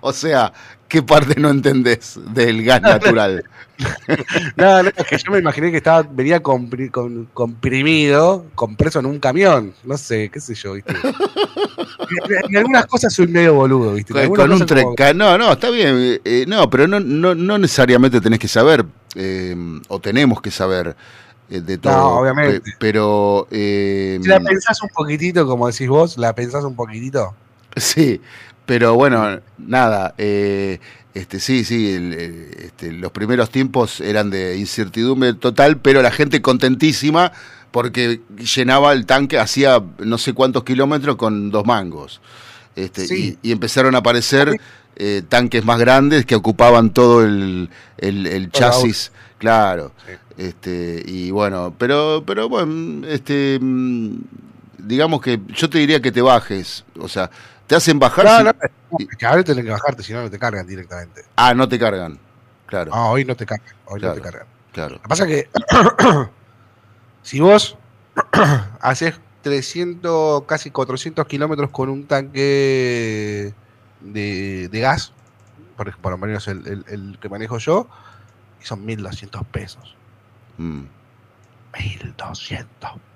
O 0.00 0.12
sea, 0.12 0.52
¿qué 0.86 1.02
parte 1.02 1.40
no 1.40 1.50
entendés 1.50 2.20
del 2.32 2.62
gas 2.64 2.80
natural? 2.80 3.42
no, 4.56 4.82
no, 4.84 4.88
es 4.90 5.06
que 5.08 5.18
yo 5.18 5.32
me 5.32 5.38
imaginé 5.40 5.72
que 5.72 5.78
estaba, 5.78 6.02
venía 6.02 6.40
compri- 6.40 6.90
con- 6.92 7.26
comprimido, 7.34 8.46
compreso 8.54 9.00
en 9.00 9.06
un 9.06 9.18
camión. 9.18 9.74
No 9.82 9.96
sé, 9.98 10.30
qué 10.30 10.38
sé 10.40 10.54
yo, 10.54 10.74
viste. 10.74 10.94
Y 12.48 12.56
algunas 12.56 12.86
cosas 12.86 13.12
soy 13.12 13.26
medio 13.26 13.54
boludo, 13.54 13.94
viste. 13.94 14.22
En 14.22 14.32
con 14.32 14.50
un 14.52 14.60
como-. 14.66 14.94
No, 15.14 15.36
no, 15.36 15.52
está 15.52 15.68
bien. 15.70 16.20
eh, 16.24 16.44
no, 16.46 16.70
pero 16.70 16.86
no, 16.86 17.00
no, 17.00 17.34
no 17.34 17.58
necesariamente 17.58 18.20
tenés 18.20 18.38
que 18.38 18.48
saber, 18.48 18.84
eh, 19.14 19.56
o 19.88 20.00
tenemos 20.00 20.40
que 20.42 20.50
saber 20.50 20.96
eh, 21.50 21.60
de 21.60 21.78
todo. 21.78 21.92
No, 21.92 22.08
obviamente. 22.20 22.60
Pe- 22.60 22.72
pero. 22.78 23.46
eh, 23.50 24.18
Si 24.22 24.28
la 24.28 24.40
pensás 24.40 24.82
un 24.82 24.88
poquitito, 24.90 25.46
como 25.46 25.66
decís 25.68 25.88
vos, 25.88 26.18
la 26.18 26.34
pensás 26.34 26.64
un 26.64 26.76
poquitito. 26.76 27.34
Sí, 27.76 28.20
pero 28.66 28.94
bueno, 28.94 29.40
nada. 29.58 30.14
eh, 30.18 30.80
este, 31.14 31.38
sí, 31.40 31.64
sí, 31.64 31.94
el- 31.94 32.12
este, 32.14 32.92
los 32.92 33.12
primeros 33.12 33.50
tiempos 33.50 34.00
eran 34.00 34.30
de 34.30 34.56
incertidumbre 34.56 35.34
total, 35.34 35.78
pero 35.78 36.02
la 36.02 36.10
gente 36.10 36.42
contentísima 36.42 37.32
porque 37.70 38.20
llenaba 38.38 38.92
el 38.92 39.04
tanque, 39.06 39.38
hacía 39.38 39.82
no 39.98 40.16
sé 40.18 40.32
cuántos 40.32 40.64
kilómetros 40.64 41.16
con 41.16 41.50
dos 41.50 41.64
mangos. 41.66 42.20
Este, 42.76 43.06
Sí. 43.06 43.38
y, 43.42 43.48
y 43.50 43.52
empezaron 43.52 43.94
a 43.94 43.98
aparecer 43.98 44.58
eh, 44.98 45.22
tanques 45.28 45.64
más 45.64 45.78
grandes 45.78 46.26
que 46.26 46.34
ocupaban 46.34 46.90
todo 46.92 47.22
el, 47.24 47.70
el- 47.98 48.50
chasis, 48.50 49.12
claro. 49.38 49.92
Sí. 50.06 50.12
Este, 50.36 51.02
y 51.06 51.30
bueno, 51.30 51.74
pero, 51.78 52.22
pero 52.26 52.48
bueno, 52.48 53.06
este, 53.06 53.58
mm, 53.60 54.16
digamos 54.78 55.20
que 55.22 55.40
yo 55.48 55.70
te 55.70 55.78
diría 55.78 56.00
que 56.02 56.12
te 56.12 56.20
bajes, 56.22 56.84
o 56.98 57.08
sea, 57.08 57.30
te 57.66 57.74
hacen 57.76 57.98
bajar. 57.98 58.24
No, 58.24 58.38
si- 58.38 58.44
no, 58.44 58.52
no, 58.52 58.98
es 59.10 59.16
que 59.16 59.26
ahora 59.26 59.42
tenés 59.44 59.64
que 59.64 59.70
bajarte, 59.70 60.02
si 60.02 60.12
no, 60.12 60.22
no 60.22 60.30
te 60.30 60.38
cargan 60.38 60.66
directamente. 60.66 61.22
Ah, 61.36 61.54
no 61.54 61.68
te 61.68 61.78
cargan, 61.78 62.18
claro, 62.66 62.90
Ah, 62.94 63.10
hoy 63.10 63.24
no 63.24 63.34
te 63.36 63.46
cargan, 63.46 63.74
hoy 63.86 64.00
Claro. 64.00 64.14
no 64.16 64.20
te 64.22 64.24
cargan. 64.30 64.46
claro. 64.72 64.94
Lo 64.96 65.02
que 65.02 65.08
pasa 65.08 65.24
es 65.24 65.30
que 65.30 65.48
si 67.22 67.40
vos 67.40 67.76
haces 68.80 69.14
300, 69.42 70.42
casi 70.44 70.70
400 70.70 71.26
kilómetros 71.26 71.70
con 71.70 71.88
un 71.88 72.04
tanque 72.06 73.54
de, 74.00 74.68
de 74.68 74.80
gas, 74.80 75.12
por, 75.76 75.96
por 75.98 76.12
lo 76.12 76.18
menos 76.18 76.46
el, 76.48 76.66
el- 76.66 76.84
el 76.88 77.18
que 77.20 77.28
manejo 77.28 77.58
yo, 77.58 77.88
y 78.62 78.64
son 78.66 78.84
1.200 78.86 79.44
pesos. 79.46 79.94
Mm. 80.58 80.82
1.200 81.72 82.64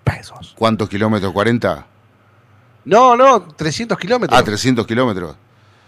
pesos. 0.05 0.55
¿Cuántos 0.59 0.89
kilómetros? 0.89 1.33
¿40? 1.33 1.85
No, 2.85 3.17
no, 3.17 3.43
300 3.43 3.99
kilómetros. 3.99 4.39
Ah, 4.39 4.43
300 4.45 4.87
kilómetros. 4.87 5.37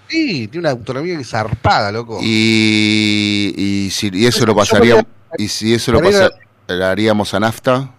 Sí, 0.08 0.48
tiene 0.48 0.60
una 0.68 0.70
autonomía 0.70 1.18
zarpada, 1.24 1.90
loco. 1.90 2.18
Y, 2.22 3.54
y 3.56 3.90
si 3.90 4.10
y 4.12 4.26
eso 4.26 4.44
lo 4.46 4.54
pasaría, 4.54 5.04
y 5.38 5.48
si 5.48 5.72
eso 5.74 5.92
lo 5.92 5.98
para 5.98 6.10
ir 6.10 6.16
a- 6.16 6.30
pasa- 6.68 6.90
haríamos 6.90 7.32
a 7.34 7.40
nafta, 7.40 7.90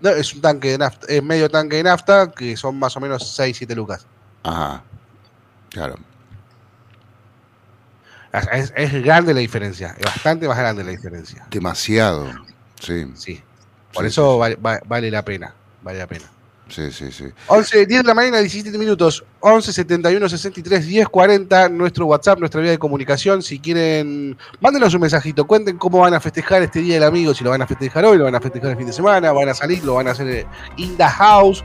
No, 0.00 0.10
es 0.10 0.34
un 0.34 0.40
tanque 0.40 0.68
de 0.72 0.78
nafta, 0.78 1.06
es 1.08 1.22
medio 1.22 1.48
tanque 1.48 1.76
de 1.76 1.82
nafta, 1.84 2.30
que 2.32 2.56
son 2.56 2.78
más 2.78 2.96
o 2.96 3.00
menos 3.00 3.34
6, 3.34 3.56
7 3.56 3.74
lucas. 3.74 4.06
ajá, 4.42 4.82
claro. 5.70 5.94
Es, 8.52 9.02
grande 9.02 9.34
la 9.34 9.40
diferencia, 9.40 9.96
es 9.98 10.04
bastante 10.04 10.46
más 10.46 10.56
grande 10.56 10.84
la 10.84 10.90
diferencia. 10.92 11.46
Demasiado, 11.50 12.28
sí, 12.80 13.06
Sí. 13.14 13.42
Por 13.92 14.04
Sí, 14.04 14.08
eso 14.08 14.34
sí, 14.34 14.38
vale, 14.38 14.54
va- 14.56 14.80
vale 14.86 15.10
la 15.10 15.24
pena. 15.24 15.52
Vale 15.82 15.98
la 15.98 16.06
pena. 16.06 16.26
sí, 16.68 16.92
sí, 16.92 17.10
sí. 17.10 17.24
11, 17.48 17.86
10 17.86 18.02
de 18.02 18.06
la 18.06 18.14
mañana, 18.14 18.38
17 18.38 18.78
minutos. 18.78 19.24
11 19.40 19.72
71 19.72 20.28
63 20.28 20.86
10 20.86 21.08
40. 21.08 21.68
Nuestro 21.70 22.06
WhatsApp, 22.06 22.38
nuestra 22.38 22.60
vía 22.60 22.70
de 22.70 22.78
comunicación. 22.78 23.42
Si 23.42 23.58
quieren, 23.58 24.38
mándenos 24.60 24.94
un 24.94 25.00
mensajito. 25.00 25.44
Cuenten 25.48 25.76
cómo 25.76 25.98
van 25.98 26.14
a 26.14 26.20
festejar 26.20 26.62
este 26.62 26.78
Día 26.78 26.94
del 26.94 27.02
Amigo. 27.04 27.34
Si 27.34 27.42
lo 27.42 27.50
van 27.50 27.62
a 27.62 27.66
festejar 27.66 28.04
hoy, 28.04 28.16
lo 28.18 28.24
van 28.24 28.36
a 28.36 28.40
festejar 28.40 28.70
el 28.70 28.76
fin 28.76 28.86
de 28.86 28.92
semana. 28.92 29.32
Van 29.32 29.48
a 29.48 29.54
salir, 29.54 29.82
lo 29.82 29.94
van 29.94 30.06
a 30.06 30.12
hacer 30.12 30.28
eh, 30.28 30.46
in 30.76 30.96
the 30.96 31.02
house. 31.04 31.64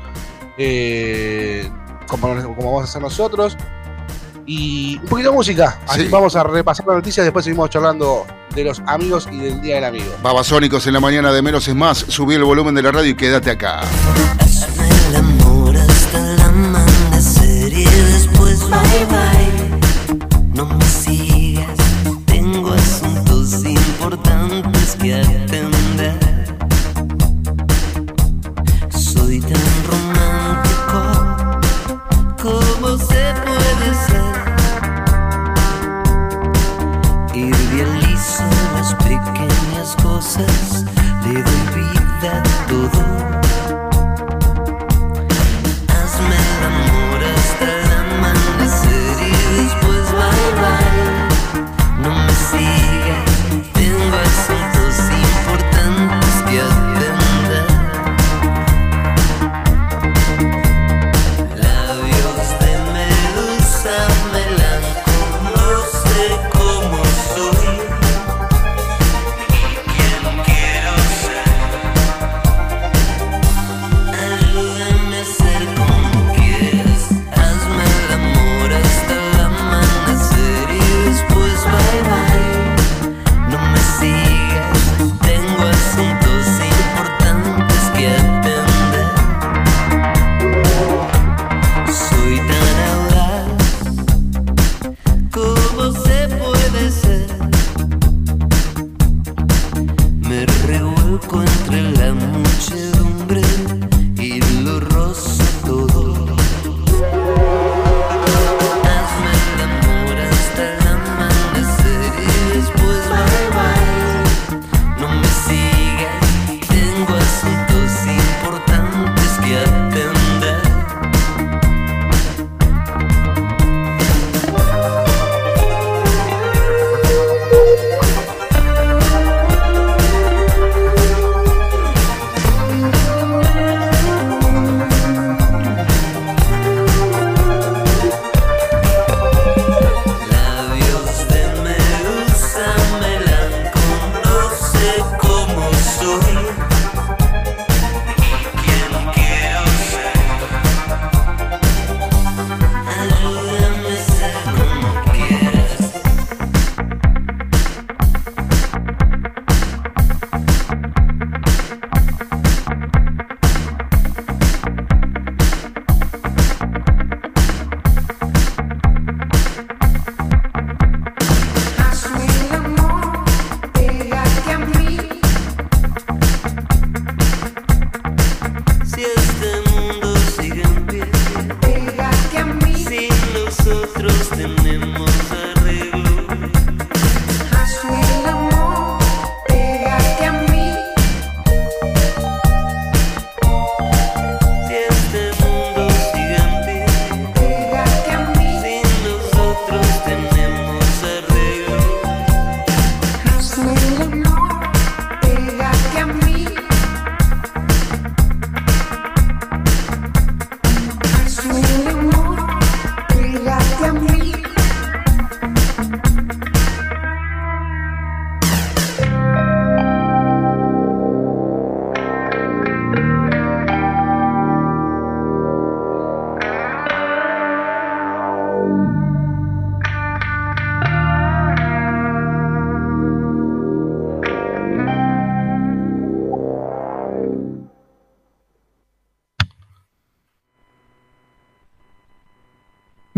eh, 0.58 1.70
como, 2.08 2.28
como 2.56 2.72
vamos 2.72 2.82
a 2.82 2.84
hacer 2.86 3.02
nosotros. 3.04 3.56
Y 4.48 4.98
un 5.00 5.06
poquito 5.08 5.30
de 5.32 5.36
música. 5.36 5.80
Así 5.88 6.02
Sí. 6.04 6.08
vamos 6.10 6.36
a 6.36 6.44
repasar 6.44 6.86
las 6.86 6.98
noticias. 6.98 7.26
Después 7.26 7.46
seguimos 7.46 7.70
charlando 7.70 8.26
de 8.54 8.64
los 8.64 8.82
amigos 8.86 9.28
y 9.32 9.38
del 9.38 9.62
Día 9.62 9.76
del 9.76 9.86
Amigo. 9.86 10.14
Babasónicos 10.22 10.86
en 10.88 10.94
la 10.94 11.00
mañana 11.00 11.32
de 11.32 11.42
menos 11.42 11.68
es 11.68 11.76
más. 11.76 11.98
Subí 11.98 12.36
el 12.36 12.44
volumen 12.44 12.76
de 12.76 12.84
la 12.84 12.92
radio 12.92 13.10
y 13.10 13.16
quédate 13.16 13.52
acá. 13.52 13.82
Hazme 14.40 14.88
el 15.10 15.16
amor 15.16 15.76
hasta 15.76 16.34
el 16.34 16.42
amanecer 16.42 17.74
y 17.74 17.86
después 17.86 18.60
bye 18.70 19.06
bye. 19.10 20.26
No 20.54 20.66
me 20.68 20.86
sigas, 20.86 21.68
tengo 22.26 22.72
asuntos 22.72 23.66
importantes 23.66 24.96
que 25.02 25.16
atender. 25.16 25.75
promises 40.36 40.75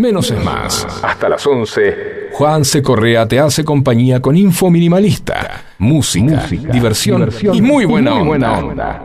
Menos 0.08 0.32
es 0.32 0.42
más. 0.42 0.88
Hasta 1.04 1.28
las 1.28 1.46
11. 1.46 2.30
Juan 2.32 2.64
C. 2.64 2.82
Correa 2.82 3.28
te 3.28 3.42
hace 3.42 3.66
compañía 3.66 4.22
con 4.22 4.38
info 4.38 4.72
minimalista, 4.72 5.66
música, 5.80 6.48
diversión, 6.48 7.30
y 7.52 7.62
muy 7.62 7.84
buena 7.84 8.14
onda. 8.14 9.02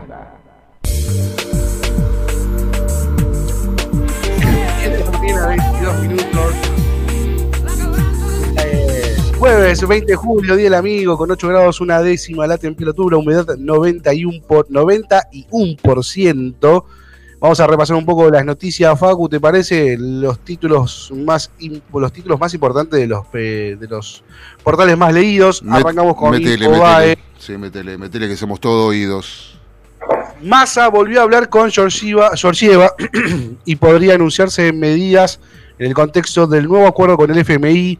22 5.19 6.03
minutos. 6.03 6.55
Eh, 8.65 9.17
jueves 9.37 9.88
20 9.88 10.07
de 10.07 10.15
julio, 10.15 10.55
día 10.55 10.67
del 10.67 10.75
amigo, 10.75 11.19
con 11.19 11.33
8 11.33 11.49
grados 11.49 11.81
una 11.81 12.01
décima 12.01 12.47
la 12.47 12.59
temperatura, 12.59 13.17
humedad 13.17 13.57
91 13.59 14.41
por 14.47 14.69
91%. 14.69 16.85
Vamos 17.42 17.59
a 17.59 17.66
repasar 17.66 17.96
un 17.96 18.07
poco 18.07 18.31
las 18.31 18.44
noticias, 18.44 18.96
Facu, 18.96 19.28
¿te 19.28 19.40
parece? 19.40 19.96
Los 19.98 20.38
títulos 20.44 21.11
más 21.12 21.50
los 21.92 22.12
títulos 22.12 22.38
más 22.38 22.55
importantes 22.55 23.00
de 23.00 23.09
los 23.09 23.26
pe- 23.26 23.74
de 23.74 23.88
los 23.88 24.22
portales 24.62 24.96
más 24.96 25.12
leídos. 25.12 25.61
Met- 25.64 25.81
Arrancamos 25.81 26.14
con 26.14 26.31
metele, 26.31 26.68
metele. 26.68 27.18
Sí, 27.38 27.59
metele, 27.59 27.98
metele 27.98 28.28
que 28.28 28.37
somos 28.37 28.61
todos 28.61 28.88
oídos. 28.90 29.59
Massa 30.40 30.87
volvió 30.88 31.18
a 31.18 31.24
hablar 31.24 31.48
con 31.48 31.68
Georgieva, 31.72 32.31
y 33.64 33.74
podría 33.74 34.14
anunciarse 34.14 34.72
medidas 34.72 35.40
en 35.81 35.88
el 35.88 35.94
contexto 35.94 36.46
del 36.46 36.68
nuevo 36.68 36.87
acuerdo 36.87 37.16
con 37.16 37.28
el 37.28 37.38
FMI. 37.38 37.98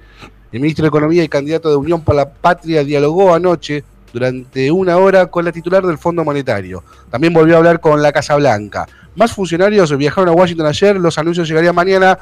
El 0.52 0.61
ministro 0.61 0.85
de 0.85 0.88
Economía 0.88 1.24
y 1.24 1.28
candidato 1.28 1.68
de 1.68 1.74
Unión 1.76 2.02
por 2.02 2.14
la 2.14 2.28
Patria 2.33 2.85
dialogó 2.85 3.35
anoche 3.35 3.83
durante 4.12 4.70
una 4.70 4.98
hora 4.98 5.26
con 5.26 5.44
la 5.44 5.50
titular 5.50 5.85
del 5.85 5.98
Fondo 5.98 6.22
Monetario. 6.24 6.85
También 7.11 7.33
volvió 7.33 7.55
a 7.55 7.59
hablar 7.59 7.81
con 7.81 8.00
la 8.02 8.12
Casa 8.12 8.37
Blanca. 8.37 8.87
Más 9.14 9.33
funcionarios 9.33 9.96
viajaron 9.96 10.29
a 10.29 10.33
Washington 10.33 10.66
ayer, 10.66 10.96
los 10.96 11.18
anuncios 11.18 11.48
llegarían 11.48 11.75
mañana. 11.75 12.18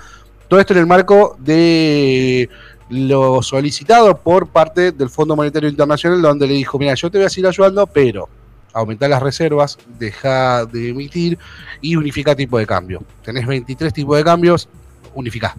Todo 0.48 0.58
esto 0.58 0.72
en 0.72 0.80
el 0.80 0.86
marco 0.86 1.36
de 1.38 2.48
lo 2.88 3.40
solicitado 3.42 4.16
por 4.18 4.48
parte 4.48 4.90
del 4.90 5.08
Fondo 5.08 5.36
Monetario 5.36 5.68
Internacional, 5.68 6.20
donde 6.20 6.48
le 6.48 6.54
dijo, 6.54 6.78
mira, 6.78 6.94
yo 6.94 7.10
te 7.10 7.18
voy 7.18 7.26
a 7.26 7.30
seguir 7.30 7.46
ayudando, 7.46 7.86
pero 7.86 8.28
aumentar 8.72 9.10
las 9.10 9.22
reservas, 9.22 9.78
deja 9.98 10.64
de 10.66 10.90
emitir 10.90 11.38
y 11.80 11.96
unifica 11.96 12.34
tipo 12.34 12.58
de 12.58 12.66
cambio. 12.66 13.02
Tenés 13.24 13.46
23 13.46 13.92
tipos 13.92 14.16
de 14.16 14.24
cambios, 14.24 14.68
unificá. 15.14 15.56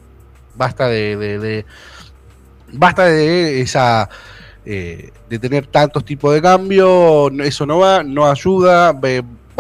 Basta 0.56 0.88
de, 0.88 1.66
basta 2.74 3.06
de 3.06 3.62
esa 3.62 4.10
eh, 4.66 5.12
de 5.30 5.40
tener 5.40 5.68
tantos 5.68 6.04
tipos 6.06 6.34
de 6.34 6.42
cambio, 6.42 7.30
eso 7.42 7.66
no 7.66 7.80
va, 7.80 8.04
no 8.04 8.30
ayuda, 8.30 8.94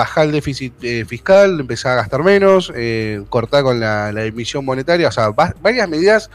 bajar 0.01 0.25
el 0.25 0.31
déficit 0.31 0.73
eh, 0.83 1.05
fiscal, 1.05 1.59
empezar 1.59 1.91
a 1.93 1.95
gastar 2.01 2.23
menos, 2.23 2.71
eh, 2.75 3.23
cortar 3.29 3.63
con 3.63 3.79
la, 3.79 4.09
emisión 4.25 4.65
monetaria, 4.65 5.07
o 5.07 5.11
sea, 5.11 5.29
va- 5.29 5.53
varias 5.61 5.87
medidas 5.87 6.29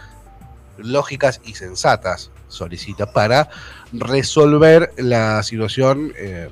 lógicas 0.79 1.41
y 1.45 1.55
sensatas 1.55 2.31
solicita 2.49 3.11
para 3.13 3.49
resolver 3.93 4.93
la 4.99 5.43
situación 5.43 6.13
eh, 6.17 6.49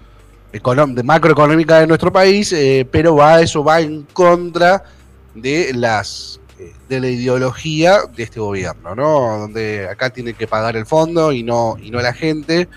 macroeconómica 1.05 1.81
de 1.81 1.87
nuestro 1.87 2.13
país, 2.13 2.55
pero 2.91 3.15
va 3.17 3.41
eso 3.41 3.63
va 3.63 3.81
en 3.81 4.03
contra 4.13 4.83
de 5.35 5.73
las 5.75 6.41
de 6.89 7.01
la 7.01 7.09
ideología 7.09 7.99
de 8.17 8.23
este 8.23 8.39
gobierno, 8.41 8.95
¿no? 8.95 9.39
Donde 9.41 9.89
acá 9.89 10.11
tiene 10.11 10.35
que 10.35 10.47
pagar 10.47 10.77
el 10.77 10.87
fondo 10.87 11.33
y 11.33 11.43
no 11.43 11.77
y 11.83 11.91
no 11.91 12.01
la 12.01 12.13
gente. 12.13 12.69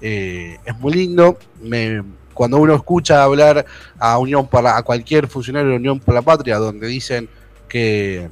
Es 0.00 0.74
muy 0.80 0.92
lindo. 0.94 1.38
Me- 1.60 2.02
cuando 2.34 2.56
uno 2.58 2.74
escucha 2.74 3.22
hablar 3.22 3.64
a 3.98 4.18
Unión 4.18 4.46
para 4.46 4.76
a 4.76 4.82
cualquier 4.82 5.26
funcionario 5.28 5.70
de 5.70 5.76
Unión 5.76 6.00
por 6.00 6.14
la 6.14 6.22
Patria, 6.22 6.58
donde 6.58 6.86
dicen 6.86 7.28
que 7.68 8.28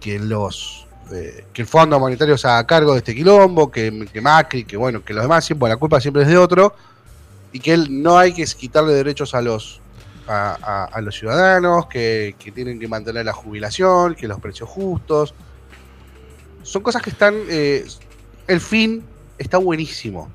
que 0.00 0.18
los 0.18 0.86
eh, 1.12 1.44
que 1.52 1.62
el 1.62 1.68
Fondo 1.68 1.98
Monetario 1.98 2.36
se 2.36 2.46
haga 2.46 2.66
cargo 2.66 2.92
de 2.92 2.98
este 2.98 3.14
quilombo, 3.14 3.70
que, 3.70 4.06
que 4.12 4.20
Macri, 4.20 4.64
que 4.64 4.76
bueno, 4.76 5.02
que 5.04 5.14
los 5.14 5.22
demás 5.24 5.44
siempre 5.44 5.68
la 5.68 5.76
culpa 5.76 6.00
siempre 6.00 6.22
es 6.22 6.28
de 6.28 6.36
otro 6.38 6.74
y 7.52 7.60
que 7.60 7.72
él 7.72 8.02
no 8.02 8.18
hay 8.18 8.32
que 8.34 8.44
quitarle 8.44 8.92
derechos 8.92 9.34
a 9.34 9.40
los 9.40 9.80
a, 10.26 10.58
a- 10.60 10.84
a 10.84 11.00
los 11.00 11.16
ciudadanos, 11.16 11.86
que, 11.86 12.34
que 12.38 12.52
tienen 12.52 12.78
que 12.78 12.86
mantener 12.86 13.24
la 13.24 13.32
jubilación, 13.32 14.14
que 14.14 14.28
los 14.28 14.38
precios 14.38 14.68
justos. 14.68 15.34
Son 16.62 16.82
cosas 16.82 17.00
que 17.00 17.08
están. 17.10 17.34
eh, 17.48 17.86
el 18.46 18.60
fin 18.60 19.02
está 19.38 19.56
buenísimo. 19.56 20.28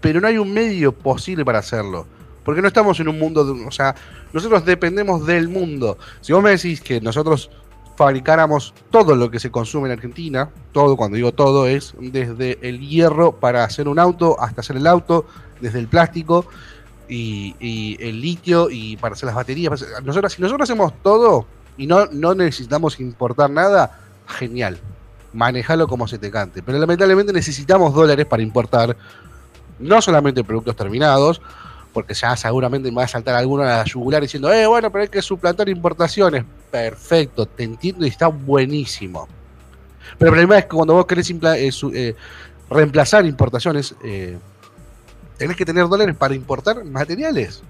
Pero 0.00 0.20
no 0.20 0.26
hay 0.28 0.38
un 0.38 0.52
medio 0.52 0.92
posible 0.92 1.44
para 1.44 1.58
hacerlo. 1.58 2.06
Porque 2.44 2.62
no 2.62 2.68
estamos 2.68 2.98
en 3.00 3.08
un 3.08 3.18
mundo. 3.18 3.44
de- 3.44 3.66
o 3.66 3.70
sea, 3.70 3.94
nosotros 4.32 4.64
dependemos 4.64 5.26
del 5.26 5.48
mundo. 5.48 5.98
Si 6.20 6.32
vos 6.32 6.42
me 6.42 6.50
decís 6.50 6.80
que 6.80 7.00
nosotros 7.00 7.50
fabricáramos 7.96 8.74
todo 8.90 9.16
lo 9.16 9.28
que 9.30 9.40
se 9.40 9.50
consume 9.50 9.88
en 9.88 9.92
Argentina, 9.94 10.50
todo, 10.72 10.96
cuando 10.96 11.16
digo 11.16 11.32
todo, 11.32 11.66
es 11.66 11.94
desde 11.98 12.58
el 12.62 12.78
hierro 12.80 13.32
para 13.32 13.64
hacer 13.64 13.88
un 13.88 13.98
auto 13.98 14.40
hasta 14.40 14.60
hacer 14.60 14.76
el 14.76 14.86
auto, 14.86 15.26
desde 15.60 15.80
el 15.80 15.88
plástico 15.88 16.46
y, 17.08 17.56
y 17.58 17.96
el 18.00 18.20
litio 18.20 18.70
y 18.70 18.96
para 18.98 19.14
hacer 19.14 19.26
las 19.26 19.34
baterías. 19.34 19.84
Nosotros, 20.04 20.32
si 20.32 20.40
nosotros 20.40 20.70
hacemos 20.70 20.92
todo 21.02 21.46
y 21.76 21.86
no, 21.88 22.06
no 22.12 22.34
necesitamos 22.36 23.00
importar 23.00 23.50
nada, 23.50 23.98
genial. 24.28 24.78
Manejalo 25.32 25.88
como 25.88 26.06
se 26.06 26.18
te 26.18 26.30
cante. 26.30 26.62
Pero 26.62 26.78
lamentablemente 26.78 27.32
necesitamos 27.32 27.92
dólares 27.94 28.26
para 28.26 28.42
importar 28.44 28.96
no 29.78 30.02
solamente 30.02 30.44
productos 30.44 30.76
terminados, 30.76 31.40
porque 31.92 32.14
ya 32.14 32.36
seguramente 32.36 32.90
me 32.90 32.96
va 32.96 33.04
a 33.04 33.08
saltar 33.08 33.34
alguno 33.34 33.62
a 33.62 33.66
la 33.66 33.84
yugular 33.84 34.22
diciendo, 34.22 34.52
eh, 34.52 34.66
bueno, 34.66 34.90
pero 34.90 35.02
hay 35.02 35.08
que 35.08 35.22
suplantar 35.22 35.68
importaciones. 35.68 36.44
Perfecto, 36.70 37.46
te 37.46 37.64
entiendo 37.64 38.04
y 38.04 38.08
está 38.08 38.28
buenísimo. 38.28 39.28
Pero 40.16 40.30
el 40.30 40.32
problema 40.32 40.58
es 40.58 40.64
que 40.64 40.70
cuando 40.70 40.94
vos 40.94 41.06
querés 41.06 41.30
eh, 41.30 41.70
eh, 41.92 42.14
reemplazar 42.70 43.26
importaciones, 43.26 43.94
eh, 44.02 44.38
tenés 45.36 45.56
que 45.56 45.64
tener 45.64 45.88
dólares 45.88 46.16
para 46.16 46.34
importar 46.34 46.84
materiales. 46.84 47.62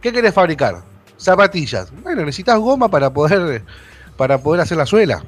¿Qué 0.00 0.12
querés 0.12 0.34
fabricar? 0.34 0.82
Zapatillas. 1.16 1.92
Bueno, 2.02 2.22
necesitas 2.22 2.58
goma 2.58 2.88
para 2.88 3.10
poder, 3.10 3.62
para 4.16 4.38
poder 4.38 4.60
hacer 4.60 4.76
la 4.76 4.86
suela. 4.86 5.22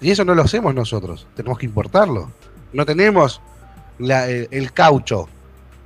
Y 0.00 0.10
eso 0.10 0.24
no 0.24 0.34
lo 0.34 0.42
hacemos 0.42 0.74
nosotros. 0.74 1.26
Tenemos 1.34 1.58
que 1.58 1.66
importarlo. 1.66 2.30
No 2.72 2.84
tenemos 2.84 3.40
la- 4.02 4.28
el, 4.28 4.48
el 4.50 4.72
caucho. 4.72 5.28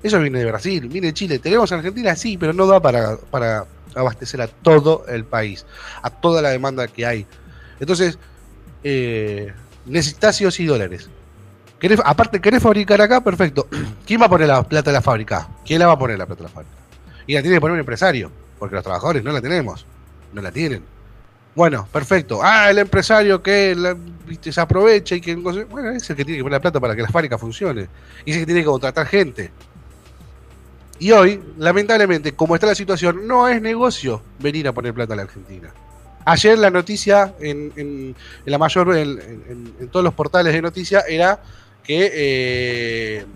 Eso 0.02 0.18
viene 0.20 0.38
de 0.40 0.44
Brasil, 0.46 0.88
viene 0.88 1.08
de 1.08 1.14
Chile. 1.14 1.38
Tenemos 1.38 1.70
en 1.72 1.78
Argentina, 1.78 2.14
sí, 2.16 2.36
pero 2.38 2.52
no 2.52 2.66
da 2.66 2.80
para, 2.80 3.16
para 3.16 3.64
abastecer 3.94 4.40
a 4.42 4.46
todo 4.48 5.04
el 5.08 5.24
país, 5.24 5.64
a 6.02 6.10
toda 6.10 6.42
la 6.42 6.50
demanda 6.50 6.86
que 6.86 7.06
hay. 7.06 7.26
Entonces, 7.80 8.18
eh, 8.84 9.52
necesitas 9.86 10.36
sí 10.36 10.44
o 10.44 10.50
sí 10.50 10.64
dólares. 10.66 11.08
¿Querés- 11.80 12.02
aparte, 12.04 12.40
¿querés 12.40 12.62
fabricar 12.62 13.00
acá? 13.00 13.20
Perfecto. 13.22 13.66
¿Quién 14.06 14.20
va 14.20 14.26
a 14.26 14.30
poner 14.30 14.48
la 14.48 14.62
plata 14.62 14.90
en 14.90 14.94
la 14.94 15.02
fábrica? 15.02 15.48
¿Quién 15.64 15.78
la 15.80 15.86
va 15.86 15.94
a 15.94 15.98
poner 15.98 16.18
la 16.18 16.26
plata 16.26 16.40
en 16.42 16.44
la 16.48 16.52
fábrica? 16.52 16.74
Y 17.26 17.34
la 17.34 17.42
tiene 17.42 17.56
que 17.56 17.60
poner 17.60 17.74
un 17.74 17.80
empresario, 17.80 18.30
porque 18.58 18.74
los 18.76 18.84
trabajadores 18.84 19.24
no 19.24 19.32
la 19.32 19.40
tenemos, 19.40 19.84
no 20.32 20.40
la 20.42 20.52
tienen. 20.52 20.82
Bueno, 21.56 21.88
perfecto. 21.90 22.40
Ah, 22.42 22.70
el 22.70 22.78
empresario 22.78 23.42
que 23.42 23.74
la- 23.74 23.96
se 24.40 24.60
aprovecha 24.60 25.14
y 25.14 25.22
que... 25.22 25.34
Bueno, 25.34 25.90
es 25.90 26.08
el 26.10 26.14
que 26.14 26.24
tiene 26.24 26.38
que 26.38 26.42
poner 26.44 26.58
la 26.58 26.60
plata 26.60 26.78
para 26.78 26.94
que 26.94 27.00
la 27.00 27.08
fábrica 27.08 27.38
funcione. 27.38 27.88
Y 28.26 28.30
es 28.30 28.36
el 28.36 28.42
que 28.42 28.46
tiene 28.46 28.60
que 28.60 28.66
contratar 28.66 29.06
gente. 29.06 29.50
Y 30.98 31.12
hoy, 31.12 31.42
lamentablemente, 31.56 32.32
como 32.32 32.54
está 32.54 32.66
la 32.66 32.74
situación, 32.74 33.26
no 33.26 33.48
es 33.48 33.62
negocio 33.62 34.22
venir 34.38 34.68
a 34.68 34.72
poner 34.72 34.92
plata 34.92 35.14
a 35.14 35.16
la 35.16 35.22
Argentina. 35.22 35.72
Ayer 36.26 36.58
la 36.58 36.70
noticia 36.70 37.34
en, 37.40 37.72
en- 37.76 38.14
la 38.44 38.58
mayor, 38.58 38.94
en, 38.94 39.88
todos 39.90 40.04
los 40.04 40.12
portales 40.12 40.52
de 40.52 40.60
noticias, 40.60 41.04
era 41.08 41.40
que 41.82 42.10
eh, 42.12 43.26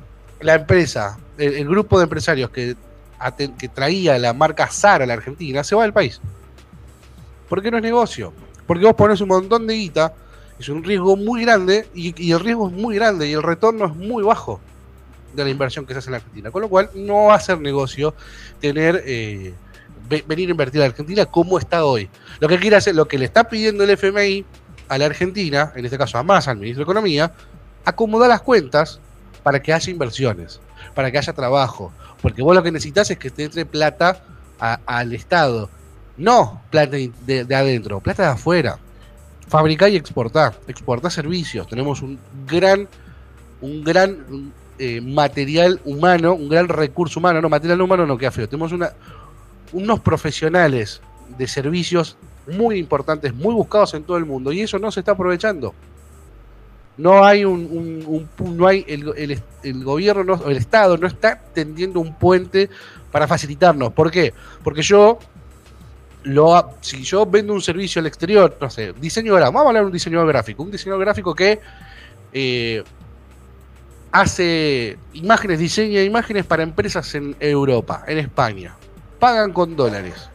la 0.41 0.57
empresa, 0.57 1.19
el, 1.39 1.67
grupo 1.67 1.99
de 1.99 2.05
empresarios 2.05 2.51
que, 2.51 2.77
que 3.59 3.69
traía 3.69 4.19
la 4.19 4.35
marca 4.35 4.67
Zara 4.67 5.05
a 5.05 5.07
la 5.07 5.15
Argentina, 5.15 5.65
se 5.65 5.75
va 5.75 5.85
del 5.85 5.95
país. 5.95 6.21
¿Por 7.51 7.61
qué 7.61 7.71
no 7.71 7.77
es 7.79 7.83
negocio? 7.83 8.33
Porque 8.67 8.85
vos 8.87 8.95
pones 8.95 9.21
un 9.21 9.29
montón 9.29 9.67
de 9.67 9.75
guita, 9.75 10.15
es 10.59 10.69
un 10.69 10.85
riesgo 10.85 11.17
muy 11.17 11.43
grande, 11.43 11.89
y, 11.95 12.31
el 12.33 12.39
riesgo 12.41 12.69
es 12.69 12.73
muy 12.73 12.95
grande, 12.95 13.29
y 13.29 13.33
el 13.33 13.43
retorno 13.43 13.87
es 13.87 13.95
muy 13.97 14.23
bajo 14.23 14.61
de 15.35 15.45
la 15.45 15.51
inversión 15.51 15.85
que 15.85 15.93
se 15.93 15.99
hace 15.99 16.09
en 16.09 16.13
la 16.13 16.17
Argentina. 16.19 16.51
Con 16.53 16.63
lo 16.63 16.69
cual, 16.69 16.91
no 16.95 17.25
va 17.25 17.35
a 17.35 17.41
ser 17.41 17.61
negocio 17.61 18.15
tener 18.61 19.03
eh, 19.05 19.53
ve- 20.09 20.25
venir 20.27 20.49
a 20.49 20.53
invertir 20.53 20.81
a 20.83 20.85
Argentina 20.87 21.27
como 21.27 21.59
está 21.59 21.85
hoy. 21.85 22.09
Lo 22.39 22.49
que 22.49 22.59
quiere 22.59 22.77
hacer, 22.77 22.95
lo 22.95 23.09
que 23.09 23.19
le 23.19 23.25
está 23.25 23.45
pidiendo 23.45 23.83
el 23.85 23.91
FMI 23.91 24.45
a 24.89 24.99
la 24.99 25.07
Argentina, 25.07 25.73
en 25.75 25.85
este 25.85 25.99
caso 25.99 26.19
a 26.19 26.23
más 26.23 26.47
al 26.47 26.57
ministro 26.59 26.81
de 26.81 26.85
Economía, 26.85 27.33
acomodar 27.85 28.29
las 28.29 28.43
cuentas 28.43 29.01
para 29.43 29.61
que 29.61 29.73
haya 29.73 29.91
inversiones, 29.91 30.61
para 30.95 31.11
que 31.11 31.19
haya 31.19 31.33
trabajo. 31.33 31.93
Porque 32.23 32.43
vos 32.43 32.55
lo 32.55 32.63
que 32.63 32.71
necesitas 32.71 33.11
es 33.11 33.19
que 33.19 33.31
te 33.31 33.43
entre 33.45 33.67
plata 33.67 34.23
a- 34.61 34.79
al 34.87 35.13
Estado. 35.15 35.69
No 36.21 36.61
plata 36.71 36.97
de, 36.97 37.45
de 37.45 37.55
adentro, 37.55 38.01
plata 38.01 38.23
de 38.25 38.29
afuera. 38.31 38.79
Fabricar 39.49 39.91
y 39.91 39.97
exportar. 39.97 40.55
Exportar 40.69 41.11
servicios. 41.11 41.67
Tenemos 41.67 42.03
un 42.03 42.19
gran, 42.47 42.87
un 43.61 43.83
gran 43.83 44.53
eh, 44.79 45.01
material 45.01 45.81
humano, 45.85 46.35
un 46.35 46.49
gran 46.49 46.69
recurso 46.69 47.19
humano. 47.19 47.41
No, 47.41 47.49
material 47.49 47.81
humano 47.81 48.07
no 48.07 48.17
queda 48.19 48.31
feo. 48.31 48.49
Tenemos 48.49 48.73
unos 49.73 50.01
profesionales 50.01 51.01
de 51.39 51.49
servicios 51.49 52.17
muy 52.47 52.79
importantes, 52.79 53.35
muy 53.35 53.55
buscados 53.55 53.95
en 53.95 54.03
todo 54.05 54.17
el 54.19 54.27
mundo, 54.27 54.53
y 54.53 54.61
eso 54.61 54.79
no 54.79 54.91
se 54.91 55.01
está 55.01 55.13
aprovechando. 55.13 55.75
No 56.97 57.25
hay 57.25 57.45
un, 57.45 58.29
no 58.45 58.67
hay 58.67 58.85
el, 58.89 59.43
el- 59.63 59.85
gobierno, 59.85 60.23
no- 60.25 60.45
el 60.49 60.57
Estado 60.59 60.97
no 60.99 61.07
está 61.07 61.41
tendiendo 61.55 61.99
un 62.01 62.15
puente 62.15 62.69
para 63.11 63.27
facilitarnos. 63.27 63.93
¿Por 63.93 64.11
qué? 64.11 64.35
Porque 64.63 64.83
yo 64.83 65.19
lo, 66.25 66.77
si 66.81 67.03
yo 67.03 67.25
vendo 67.27 67.53
un 67.53 67.63
servicio 67.63 68.01
al 68.01 68.07
exterior, 68.07 68.57
no 68.61 68.69
sé, 68.71 68.93
diseño 68.95 69.35
gráfico, 69.35 69.53
vamos 69.53 69.67
a 69.67 69.69
hablar 69.71 69.83
de 69.85 69.87
un 69.87 69.93
diseñador 69.93 70.29
gráfico, 70.29 70.63
un 70.63 70.71
diseñador 70.71 71.01
gráfico 71.05 71.35
que 71.35 71.61
eh, 72.33 72.83
hace 74.13 74.99
imágenes, 75.13 75.59
diseña 75.59 76.03
imágenes 76.03 76.45
para 76.45 76.63
empresas 76.63 77.15
en 77.15 77.37
Europa, 77.41 78.05
en 78.07 78.19
España, 78.19 78.75
pagan 79.19 79.53
con 79.53 79.77
dólares. 79.77 80.29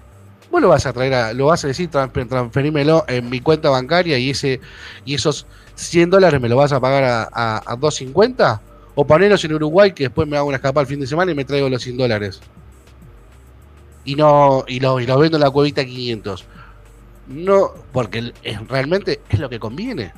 Vos 0.51 0.61
lo 0.61 0.69
vas 0.69 0.85
a 0.85 0.93
traer, 0.93 1.13
a- 1.13 1.33
lo 1.33 1.47
vas 1.47 1.63
a 1.65 1.67
decir, 1.67 1.89
"Transfer- 1.89 2.27
transferímelo 2.29 3.03
en 3.07 3.29
mi 3.29 3.41
cuenta 3.41 3.69
bancaria 3.69 4.17
y 4.17 4.29
ese 4.29 4.61
y 5.03 5.15
esos 5.15 5.45
100 5.75 6.09
dólares 6.09 6.39
me 6.39 6.47
lo 6.47 6.55
vas 6.55 6.71
a 6.71 6.79
pagar 6.79 7.03
a, 7.03 7.23
a, 7.31 7.57
a 7.65 7.75
2.50 7.75 8.61
o 8.95 9.05
ponerlos 9.05 9.43
en 9.43 9.53
Uruguay 9.53 9.91
que 9.91 10.05
después 10.05 10.27
me 10.27 10.37
hago 10.37 10.47
una 10.47 10.55
escapada 10.55 10.81
el 10.81 10.87
fin 10.87 10.99
de 11.01 11.07
semana 11.07 11.31
y 11.31 11.35
me 11.35 11.43
traigo 11.43 11.67
los 11.67 11.81
100 11.83 11.97
dólares 11.97 12.39
y 14.05 14.15
no 14.15 14.63
y 14.67 14.79
lo, 14.79 14.99
y 14.99 15.05
lo 15.05 15.19
vendo 15.19 15.37
en 15.37 15.41
la 15.41 15.49
cuevita 15.49 15.81
a 15.81 15.85
500 15.85 16.45
no 17.27 17.71
porque 17.91 18.33
realmente 18.67 19.21
es 19.29 19.39
lo 19.39 19.49
que 19.49 19.59
conviene 19.59 20.13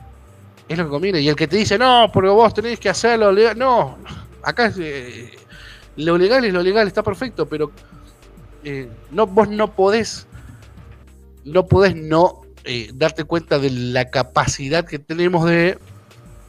es 0.67 0.78
lo 0.78 0.84
que 0.86 0.89
conviene 0.89 1.21
y 1.21 1.30
el 1.30 1.36
que 1.36 1.47
te 1.47 1.58
dice 1.58 1.78
no 1.78 2.10
porque 2.13 2.30
vos 2.30 2.54
tenés 2.54 2.80
que 2.80 2.89
hacerlo 2.89 3.32
legal", 3.32 3.58
no 3.58 3.97
acá 4.43 4.71
eh, 4.78 5.32
lo 5.95 6.17
legal 6.17 6.43
es 6.45 6.54
lo 6.54 6.62
legal 6.62 6.88
está 6.88 7.02
perfecto 7.02 7.47
pero 7.47 7.71
eh, 8.63 8.89
no 9.12 9.26
vos 9.26 9.47
no 9.47 9.73
podés 9.73 10.28
no 11.45 11.65
podés 11.65 11.95
no 11.95 12.41
eh, 12.65 12.91
darte 12.93 13.23
cuenta 13.23 13.60
de 13.60 13.69
la 13.69 14.10
capacidad 14.10 14.86
que 14.86 15.00
tenemos 15.00 15.45
de 15.45 15.78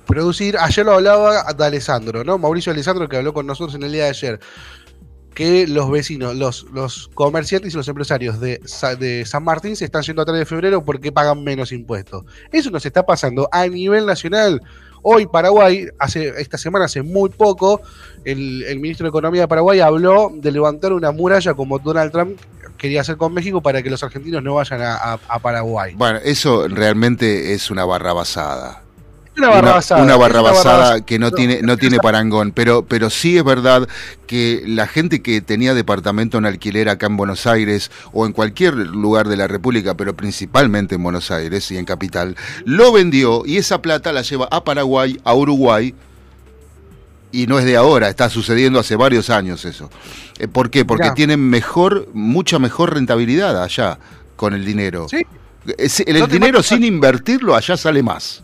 producir. 0.09 0.57
Ayer 0.59 0.85
lo 0.85 0.95
hablaba 0.95 1.45
de 1.53 1.65
Alessandro, 1.65 2.25
¿no? 2.25 2.39
Mauricio 2.39 2.73
Alessandro 2.73 3.09
que 3.09 3.17
habló 3.17 3.33
con 3.33 3.47
nosotros 3.47 3.77
en 3.77 3.85
el 3.85 3.93
día 3.93 4.05
de 4.05 4.11
ayer. 4.11 4.41
Que 5.39 5.69
los 5.69 5.89
vecinos, 5.89 6.35
los, 6.35 6.67
los 6.73 7.11
comerciantes 7.15 7.73
y 7.73 7.77
los 7.77 7.87
empresarios 7.87 8.41
de, 8.41 8.61
Sa- 8.65 8.97
de 8.97 9.25
San 9.25 9.45
Martín 9.45 9.77
se 9.77 9.85
están 9.85 10.03
yendo 10.03 10.23
a 10.23 10.25
3 10.25 10.41
de 10.41 10.45
febrero 10.45 10.85
porque 10.85 11.13
pagan 11.13 11.45
menos 11.45 11.71
impuestos. 11.71 12.25
Eso 12.51 12.73
nos 12.73 12.85
está 12.85 13.07
pasando 13.07 13.49
a 13.53 13.65
nivel 13.69 14.05
nacional. 14.05 14.61
Hoy 15.01 15.27
Paraguay, 15.27 15.87
hace 16.01 16.35
esta 16.41 16.59
semana, 16.59 16.87
hace 16.87 17.03
muy 17.03 17.31
poco, 17.31 17.81
el, 18.25 18.81
ministro 18.81 19.05
de 19.05 19.11
Economía 19.11 19.43
de 19.43 19.47
Paraguay 19.49 19.79
habló 19.79 20.33
de 20.35 20.51
levantar 20.51 20.93
una 20.93 21.13
muralla 21.13 21.55
como 21.55 21.79
Donald 21.79 22.11
Trump 22.11 22.37
quería 22.77 23.03
hacer 23.03 23.17
con 23.17 23.33
México 23.33 23.61
para 23.61 23.81
que 23.81 23.91
los 23.91 24.03
argentinos 24.03 24.43
no 24.43 24.55
vayan 24.55 24.81
a, 24.83 25.19
Paraguay. 25.41 25.95
Bueno, 25.95 26.19
eso 26.25 26.67
realmente 26.67 27.53
es 27.55 27.71
una 27.71 27.85
barrabasada. 27.85 28.83
Una 29.39 29.49
barrabasada. 29.49 30.03
Una 30.03 30.17
barrabasada. 30.17 31.05
que 31.05 31.19
no, 31.19 31.31
No, 31.31 31.33
tiene, 31.37 31.61
no 31.63 31.77
tiene 31.77 31.99
parangón, 31.99 32.53
pero, 32.53 32.85
pero 32.85 33.09
sí 33.11 33.37
es 33.39 33.45
verdad 33.45 33.89
que 34.27 34.63
la 34.67 34.87
gente 34.87 35.23
que 35.23 35.41
tenía 35.41 35.75
departamento 35.75 36.39
en 36.39 36.47
alquiler 36.47 36.89
acá 36.89 37.07
en 37.07 37.17
Buenos 37.17 37.47
Aires 37.47 37.91
o 38.13 38.27
en 38.27 38.33
cualquier 38.33 38.75
lugar 38.75 39.29
de 39.29 39.37
la 39.37 39.47
República, 39.47 39.95
pero 39.95 40.15
principalmente 40.15 40.97
en 40.97 41.03
Buenos 41.03 41.31
Aires 41.31 41.71
y 41.71 41.77
en 41.79 41.85
Capital, 41.85 42.37
lo 42.65 42.93
vendió 42.93 43.43
y 43.47 43.57
esa 43.59 43.81
plata 43.83 44.13
la 44.13 44.23
lleva 44.23 44.49
a 44.51 44.65
Paraguay, 44.65 45.19
a 45.25 45.35
Uruguay, 45.35 45.95
y 47.31 47.47
no 47.47 47.59
es 47.59 47.65
de 47.67 47.77
ahora, 47.77 48.09
está 48.09 48.31
sucediendo 48.31 48.79
hace 48.81 48.97
varios 48.97 49.29
años 49.31 49.65
eso. 49.67 49.91
Eh, 50.39 50.49
¿Por 50.49 50.71
qué? 50.71 50.85
Porque 50.87 51.05
Mirá. 51.05 51.15
tienen 51.15 51.41
mejor, 51.41 52.09
mucha 52.15 52.59
mejor 52.59 52.95
rentabilidad 52.95 53.63
allá 53.63 53.99
con 54.37 54.55
el 54.55 54.65
dinero. 54.65 55.07
Sí. 55.11 55.27
Es- 55.77 56.01
el 56.01 56.21
No 56.21 56.27
dinero 56.27 56.63
sin 56.63 56.85
invertirlo 56.85 57.55
allá 57.55 57.77
sale 57.77 58.03
más. 58.03 58.43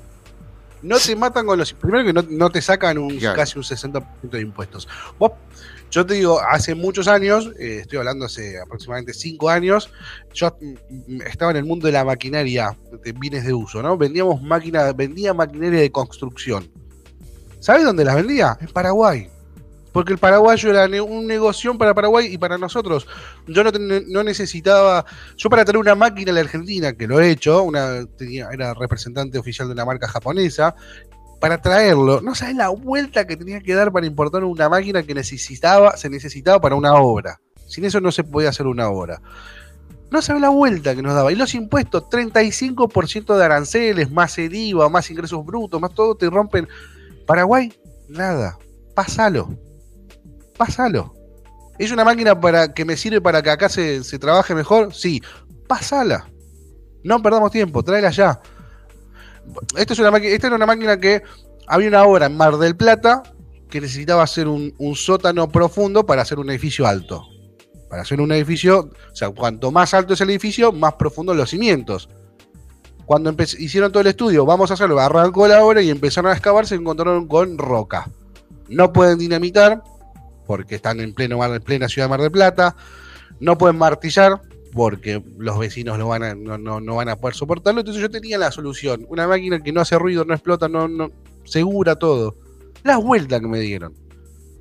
No 0.84 0.98
te 0.98 1.16
matan 1.16 1.46
con 1.46 1.58
los. 1.58 1.72
Primero 1.72 2.04
que 2.04 2.12
no, 2.12 2.22
no 2.28 2.50
te 2.50 2.60
sacan 2.60 2.98
un, 2.98 3.18
Claro. 3.18 3.36
casi 3.36 3.58
un 3.58 3.64
60% 3.64 4.04
de 4.30 4.40
impuestos. 4.40 4.86
Vos, 5.18 5.32
yo 5.90 6.04
te 6.04 6.14
digo, 6.14 6.40
hace 6.40 6.74
muchos 6.74 7.08
años, 7.08 7.50
eh, 7.58 7.78
estoy 7.80 7.98
hablando 7.98 8.26
hace 8.26 8.60
aproximadamente 8.60 9.14
5 9.14 9.48
años, 9.48 9.90
yo 10.32 10.56
mm, 10.60 11.16
mm, 11.16 11.22
estaba 11.22 11.52
en 11.52 11.58
el 11.58 11.64
mundo 11.64 11.86
de 11.86 11.92
la 11.92 12.04
maquinaria 12.04 12.76
de 13.02 13.12
bienes 13.12 13.44
de 13.44 13.54
uso, 13.54 13.82
¿no? 13.82 13.96
Vendíamos 13.96 14.42
máquina, 14.42 14.92
vendía 14.92 15.32
maquinaria 15.32 15.80
de 15.80 15.90
construcción. 15.90 16.68
¿Sabes 17.60 17.84
dónde 17.84 18.04
las 18.04 18.16
vendía? 18.16 18.58
En 18.60 18.68
Paraguay. 18.68 19.30
Porque 19.94 20.12
el 20.12 20.18
paraguayo 20.18 20.70
era 20.70 21.04
un 21.04 21.24
negocio 21.24 21.78
para 21.78 21.94
Paraguay 21.94 22.26
y 22.26 22.36
para 22.36 22.58
nosotros. 22.58 23.06
Yo 23.46 23.62
no, 23.62 23.70
no 24.08 24.24
necesitaba. 24.24 25.06
Yo 25.36 25.48
para 25.48 25.64
tener 25.64 25.78
una 25.78 25.94
máquina 25.94 26.30
en 26.30 26.34
la 26.34 26.40
Argentina, 26.40 26.92
que 26.94 27.06
lo 27.06 27.20
he 27.20 27.30
hecho, 27.30 27.62
una, 27.62 28.04
tenía, 28.04 28.48
era 28.52 28.74
representante 28.74 29.38
oficial 29.38 29.68
de 29.68 29.74
una 29.74 29.84
marca 29.84 30.08
japonesa, 30.08 30.74
para 31.38 31.62
traerlo, 31.62 32.20
no 32.22 32.34
sabes 32.34 32.56
la 32.56 32.70
vuelta 32.70 33.24
que 33.24 33.36
tenía 33.36 33.60
que 33.60 33.74
dar 33.74 33.92
para 33.92 34.04
importar 34.04 34.42
una 34.42 34.68
máquina 34.68 35.04
que 35.04 35.14
necesitaba, 35.14 35.96
se 35.96 36.10
necesitaba 36.10 36.60
para 36.60 36.74
una 36.74 36.94
obra. 36.94 37.40
Sin 37.68 37.84
eso 37.84 38.00
no 38.00 38.10
se 38.10 38.24
podía 38.24 38.48
hacer 38.48 38.66
una 38.66 38.88
obra. 38.88 39.20
No 40.10 40.22
sabes 40.22 40.42
la 40.42 40.48
vuelta 40.48 40.96
que 40.96 41.02
nos 41.02 41.14
daba. 41.14 41.30
Y 41.30 41.36
los 41.36 41.54
impuestos, 41.54 42.04
35% 42.10 43.36
de 43.36 43.44
aranceles, 43.44 44.10
más 44.10 44.36
el 44.38 44.56
IVA, 44.56 44.88
más 44.88 45.08
ingresos 45.08 45.46
brutos, 45.46 45.80
más 45.80 45.94
todo, 45.94 46.16
te 46.16 46.28
rompen. 46.28 46.66
Paraguay, 47.26 47.72
nada. 48.08 48.58
Pásalo. 48.96 49.54
Pásalo. 50.56 51.14
¿Es 51.78 51.90
una 51.90 52.04
máquina 52.04 52.40
para 52.40 52.72
que 52.72 52.84
me 52.84 52.96
sirve 52.96 53.20
para 53.20 53.42
que 53.42 53.50
acá 53.50 53.68
se, 53.68 54.00
trabaje 54.18 54.54
mejor? 54.54 54.94
Sí. 54.94 55.20
Pásala. 55.66 56.28
No 57.02 57.20
perdamos 57.20 57.50
tiempo, 57.50 57.82
tráela 57.82 58.10
ya. 58.10 58.40
Esto 59.76 59.92
es 59.92 59.98
una 59.98 60.16
esta 60.18 60.46
era 60.46 60.56
una 60.56 60.66
máquina 60.66 60.98
que 60.98 61.22
había 61.66 61.88
una 61.88 62.04
obra 62.04 62.26
en 62.26 62.36
Mar 62.36 62.56
del 62.56 62.76
Plata 62.76 63.22
que 63.68 63.80
necesitaba 63.80 64.22
hacer 64.22 64.46
un, 64.46 64.74
un 64.78 64.94
sótano 64.94 65.48
profundo 65.48 66.06
para 66.06 66.22
hacer 66.22 66.38
un 66.38 66.48
edificio 66.50 66.86
alto. 66.86 67.26
Para 67.90 68.02
hacer 68.02 68.20
un 68.20 68.32
edificio, 68.32 68.90
o 69.12 69.16
sea, 69.16 69.30
cuanto 69.30 69.70
más 69.70 69.94
alto 69.94 70.14
es 70.14 70.20
el 70.20 70.30
edificio, 70.30 70.72
más 70.72 70.94
profundos 70.94 71.36
los 71.36 71.50
cimientos. 71.50 72.08
Cuando 73.04 73.34
hicieron 73.58 73.92
todo 73.92 74.00
el 74.00 74.06
estudio, 74.06 74.46
vamos 74.46 74.70
a 74.70 74.74
hacerlo, 74.74 74.98
arrancó 74.98 75.46
la 75.46 75.62
obra 75.62 75.82
y 75.82 75.90
empezaron 75.90 76.30
a 76.30 76.34
excavar, 76.34 76.66
se 76.66 76.76
encontraron 76.76 77.28
con 77.28 77.58
roca. 77.58 78.08
No 78.68 78.92
pueden 78.92 79.18
dinamitar, 79.18 79.82
porque 80.46 80.76
están 80.76 81.00
en 81.00 81.14
plena 81.14 81.88
ciudad 81.88 82.06
de 82.06 82.10
Mar 82.10 82.20
del 82.20 82.30
Plata. 82.30 82.76
No 83.40 83.58
pueden 83.58 83.76
martillar, 83.76 84.40
porque 84.74 85.22
los 85.38 85.58
vecinos 85.58 85.96
no 85.98 86.08
van 86.08 87.08
a, 87.08 87.16
poder 87.16 87.34
soportarlo. 87.34 87.80
Entonces 87.80 88.02
yo 88.02 88.10
tenía 88.10 88.36
la 88.36 88.50
solución. 88.50 89.06
Una 89.08 89.28
máquina 89.28 89.62
que 89.62 89.72
no 89.72 89.80
hace 89.80 89.96
ruido, 89.98 90.24
no 90.24 90.34
explota, 90.34 90.68
no, 90.68 90.88
no 90.88 91.12
segura 91.44 91.96
todo. 91.96 92.36
Las 92.82 93.02
vueltas 93.02 93.40
que 93.40 93.46
me 93.46 93.60
dieron. 93.60 93.94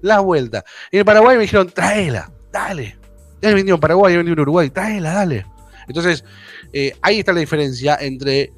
Las 0.02 0.22
vueltas. 0.22 0.64
En 0.92 1.00
el 1.00 1.06
Paraguay 1.06 1.36
me 1.36 1.44
dijeron, 1.44 1.68
tráela, 1.68 2.32
dale. 2.52 2.96
He 3.42 3.54
vendido 3.54 3.76
en 3.76 3.82
Paraguay, 3.82 4.14
he 4.14 4.18
vendido 4.18 4.34
en 4.34 4.40
Uruguay, 4.42 4.70
tráela, 4.70 5.14
dale. 5.14 5.46
Entonces, 5.88 6.24
eh, 6.72 6.96
ahí 7.02 7.20
está 7.20 7.34
la 7.34 7.40
diferencia 7.40 7.98
entre 8.00 8.54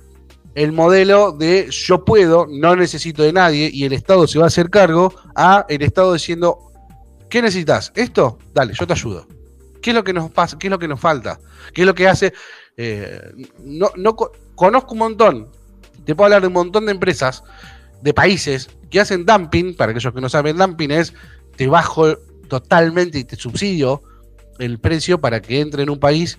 el 0.56 0.74
modelo 0.74 1.32
de 1.32 1.70
yo 1.70 2.04
puedo, 2.04 2.48
no 2.50 2.76
necesito 2.76 3.24
de 3.24 3.34
nadie 3.34 3.70
y 3.72 3.86
el 3.86 3.94
Estado 3.94 4.28
se 4.28 4.40
va 4.40 4.46
a 4.46 4.48
hacer 4.48 4.70
cargo, 4.70 5.14
a 5.36 5.66
el 5.70 5.82
Estado 5.82 6.14
diciendo, 6.14 6.72
¿qué 7.36 7.42
necesitas? 7.42 7.92
¿Esto? 7.96 8.40
Dale, 8.54 8.74
yo 8.74 8.88
te 8.88 8.94
ayudo. 8.94 9.28
¿Qué 9.82 9.90
es 9.90 9.94
lo 9.94 10.06
que 10.06 10.14
nos 10.14 10.32
pasa? 10.32 10.58
¿Qué 10.58 10.68
es 10.68 10.72
lo 10.72 10.80
que 10.80 10.88
nos 10.88 11.02
falta? 11.02 11.38
¿Qué 11.74 11.82
es 11.82 11.86
lo 11.86 11.94
que 11.94 12.08
hace? 12.08 12.32
Eh, 12.78 13.20
no, 13.60 13.90
no 13.98 14.16
co- 14.16 14.32
conozco 14.56 14.94
un 14.94 15.00
montón. 15.00 15.50
Te 16.06 16.16
puedo 16.16 16.28
hablar 16.28 16.40
de 16.44 16.48
un 16.48 16.54
montón 16.54 16.86
de 16.86 16.94
empresas, 16.94 17.44
de 18.02 18.14
países 18.14 18.70
que 18.90 19.02
hacen 19.02 19.26
dumping. 19.26 19.76
Para 19.76 19.92
aquellos 19.92 20.14
que 20.14 20.22
no 20.22 20.30
saben, 20.30 20.56
dumping 20.56 20.92
es 20.92 21.14
te 21.58 21.68
bajo 21.68 22.16
totalmente 22.48 23.20
y 23.20 23.26
te 23.26 23.36
subsidio 23.36 24.02
el 24.58 24.80
precio 24.80 25.20
para 25.20 25.42
que 25.42 25.60
entre 25.60 25.84
en 25.84 25.90
un 25.90 26.00
país 26.00 26.38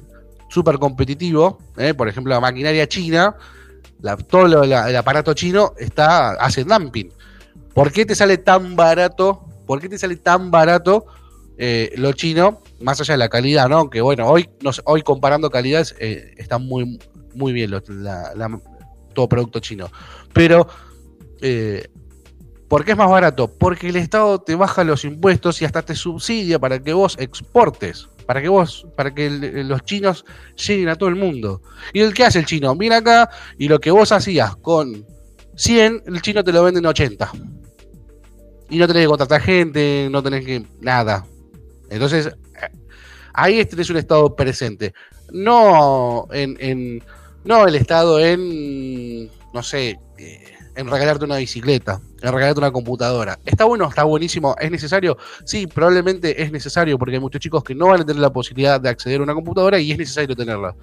súper 0.49 0.79
competitivo. 0.79 1.59
¿eh? 1.77 1.93
Por 1.93 2.09
ejemplo, 2.09 2.33
la 2.33 2.41
maquinaria 2.41 2.89
china, 2.89 3.37
todo 4.31 4.49
lo- 4.49 4.63
el 4.65 4.97
aparato 4.97 5.35
chino 5.35 5.75
está 5.79 6.31
hace 6.31 6.65
dumping. 6.65 7.13
¿Por 7.75 7.93
qué 7.93 8.07
te 8.07 8.15
sale 8.15 8.39
tan 8.39 8.77
barato? 8.77 9.46
¿Por 9.67 9.81
qué 9.81 9.89
te 9.89 9.99
sale 9.99 10.17
tan 10.17 10.51
barato 10.51 11.07
eh, 11.59 11.93
lo 11.97 12.13
chino? 12.13 12.63
Más 12.81 13.01
allá 13.01 13.15
de 13.15 13.19
la 13.19 13.29
calidad, 13.29 13.69
¿no? 13.69 13.89
Que 13.91 14.01
bueno, 14.01 14.29
hoy, 14.29 14.49
no 14.63 14.73
sé, 14.73 14.83
hoy 14.85 15.03
comparando 15.03 15.51
calidades 15.51 15.95
eh, 15.99 16.35
está 16.37 16.59
muy, 16.59 16.99
muy 17.35 17.53
bien 17.53 17.71
todo 19.15 19.29
producto 19.29 19.61
chino. 19.61 19.91
Pero, 20.33 20.69
eh, 21.41 21.89
¿por 22.69 22.85
qué 22.85 22.93
es 22.93 22.97
más 22.97 23.09
barato? 23.11 23.49
Porque 23.49 23.89
el 23.89 23.97
Estado 23.97 24.41
te 24.41 24.55
baja 24.55 24.85
los 24.85 25.05
impuestos 25.05 25.61
y 25.63 25.65
hasta 25.65 25.83
te 25.83 25.95
subsidia 25.95 26.59
para 26.59 26.79
que 26.83 26.93
vos 26.93 27.17
exportes. 27.19 28.09
Para 28.27 28.43
que 28.43 28.49
vos, 28.49 28.87
para 28.97 29.15
que 29.15 29.27
el- 29.27 29.69
los 29.69 29.83
chinos 29.83 30.25
lleguen 30.67 30.89
a 30.89 30.97
todo 30.97 31.09
el 31.09 31.15
mundo. 31.15 31.63
¿Y 31.93 32.01
el 32.01 32.13
qué 32.13 32.25
hace 32.25 32.41
el 32.41 32.47
chino? 32.47 32.75
Viene 32.77 32.97
acá 32.97 33.31
y 33.57 33.69
lo 33.69 33.79
que 33.79 33.91
vos 33.93 34.11
hacías 34.13 34.57
con 34.57 35.07
100, 35.55 36.03
el 36.07 36.21
chino 36.21 36.43
te 36.45 36.53
lo 36.53 36.63
vende 36.65 36.81
en 36.81 36.87
80. 36.87 37.31
Y 38.69 38.79
no 38.79 38.87
tenés 38.87 39.03
que 39.05 39.09
contratar 39.09 39.41
gente, 39.41 40.09
no 40.11 40.23
tenés 40.23 40.45
que. 40.45 40.65
nada. 40.81 41.25
Entonces, 41.91 42.27
eh, 42.27 42.69
ahí 43.33 43.65
tenés 43.65 43.91
un 43.91 43.97
estado 43.97 44.35
presente. 44.35 44.93
No 45.33 46.27
en, 46.33 46.57
en- 46.61 47.03
No 47.45 47.67
el 47.67 47.77
Estado 47.77 48.19
en, 48.19 49.27
no 49.55 49.63
sé, 49.63 49.99
eh, 50.19 50.45
en 50.75 50.91
regalarte 50.91 51.25
una 51.25 51.37
bicicleta, 51.37 52.01
en 52.21 52.33
regalarte 52.33 52.59
una 52.59 52.73
computadora. 52.73 53.39
¿Está 53.47 53.65
bueno? 53.67 53.89
¿Está 53.89 54.03
buenísimo? 54.03 54.57
¿Es 54.61 54.69
necesario? 54.71 55.17
Sí, 55.45 55.67
probablemente 55.69 56.43
es 56.43 56.51
necesario 56.51 56.99
porque 56.99 57.15
hay 57.15 57.21
muchos 57.21 57.41
chicos 57.41 57.63
que 57.63 57.75
no 57.75 57.87
van 57.87 58.01
a 58.01 58.05
tener 58.05 58.21
la 58.21 58.33
posibilidad 58.33 58.81
de 58.81 58.89
acceder 58.89 59.21
a 59.21 59.23
una 59.23 59.35
computadora 59.35 59.79
y 59.79 59.93
es 59.93 59.99
necesario 59.99 60.35
tenerla. 60.35 60.75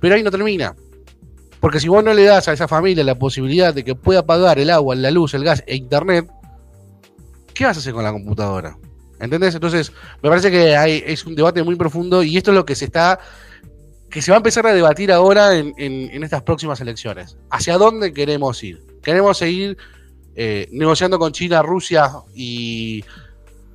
Pero 0.00 0.14
ahí 0.14 0.22
no 0.22 0.30
termina. 0.30 0.74
Porque 1.60 1.78
si 1.80 1.88
vos 1.88 2.02
no 2.04 2.14
le 2.14 2.24
das 2.24 2.48
a 2.48 2.52
esa 2.52 2.68
familia 2.68 3.04
la 3.04 3.18
posibilidad 3.18 3.74
de 3.74 3.84
que 3.84 3.94
pueda 3.94 4.24
pagar 4.24 4.58
el 4.58 4.70
agua, 4.70 4.94
la 4.94 5.10
luz, 5.10 5.34
el 5.34 5.44
gas 5.44 5.62
e 5.66 5.76
internet, 5.76 6.26
¿qué 7.58 7.64
vas 7.64 7.76
a 7.76 7.80
hacer 7.80 7.92
con 7.92 8.04
la 8.04 8.12
computadora? 8.12 8.78
¿Entendés? 9.18 9.52
Entonces, 9.52 9.92
me 10.22 10.28
parece 10.28 10.48
que 10.48 10.76
hay, 10.76 11.02
es 11.04 11.26
un 11.26 11.34
debate 11.34 11.60
muy 11.64 11.74
profundo 11.74 12.22
y 12.22 12.36
esto 12.36 12.52
es 12.52 12.54
lo 12.54 12.64
que 12.64 12.76
se 12.76 12.84
está. 12.84 13.18
que 14.08 14.22
se 14.22 14.30
va 14.30 14.36
a 14.36 14.38
empezar 14.38 14.64
a 14.68 14.72
debatir 14.72 15.10
ahora 15.10 15.56
en, 15.56 16.22
estas 16.22 16.42
próximas 16.42 16.80
elecciones. 16.80 17.36
¿Hacia 17.50 17.76
dónde 17.76 18.12
queremos 18.12 18.62
ir? 18.62 18.80
¿Queremos 19.02 19.38
seguir 19.38 19.76
eh, 20.36 20.68
negociando 20.70 21.18
con 21.18 21.32
China, 21.32 21.60
Rusia 21.62 22.12
y 22.32 23.04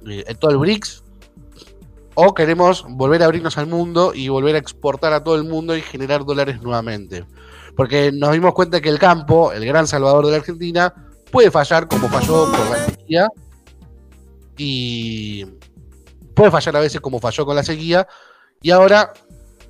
eh, 0.07 0.33
todo 0.39 0.51
el 0.51 0.59
BRICS? 0.59 1.03
¿O 2.15 2.33
queremos 2.33 2.85
volver 2.87 3.21
a 3.21 3.25
abrirnos 3.25 3.57
al 3.57 3.67
mundo 3.67 4.13
y 4.15 4.29
volver 4.29 4.55
a 4.55 4.59
exportar 4.59 5.11
a 5.11 5.25
todo 5.25 5.35
el 5.35 5.43
mundo 5.43 5.75
y 5.75 5.81
generar 5.81 6.23
dólares 6.23 6.61
nuevamente? 6.61 7.25
Porque 7.75 8.13
nos 8.13 8.31
dimos 8.31 8.53
cuenta 8.53 8.79
que 8.79 8.87
el 8.87 8.97
campo, 8.97 9.51
el 9.51 9.65
gran 9.65 9.87
salvador 9.87 10.25
de 10.25 10.31
la 10.31 10.37
Argentina, 10.37 10.93
puede 11.29 11.51
fallar 11.51 11.89
como 11.89 12.07
falló 12.07 12.45
con 12.49 12.69
la 12.69 12.85
sequía 12.85 13.27
y 14.57 15.45
puede 16.35 16.51
fallar 16.51 16.75
a 16.77 16.79
veces 16.79 17.01
como 17.01 17.19
falló 17.19 17.45
con 17.45 17.55
la 17.55 17.63
sequía 17.63 18.07
y 18.61 18.71
ahora 18.71 19.13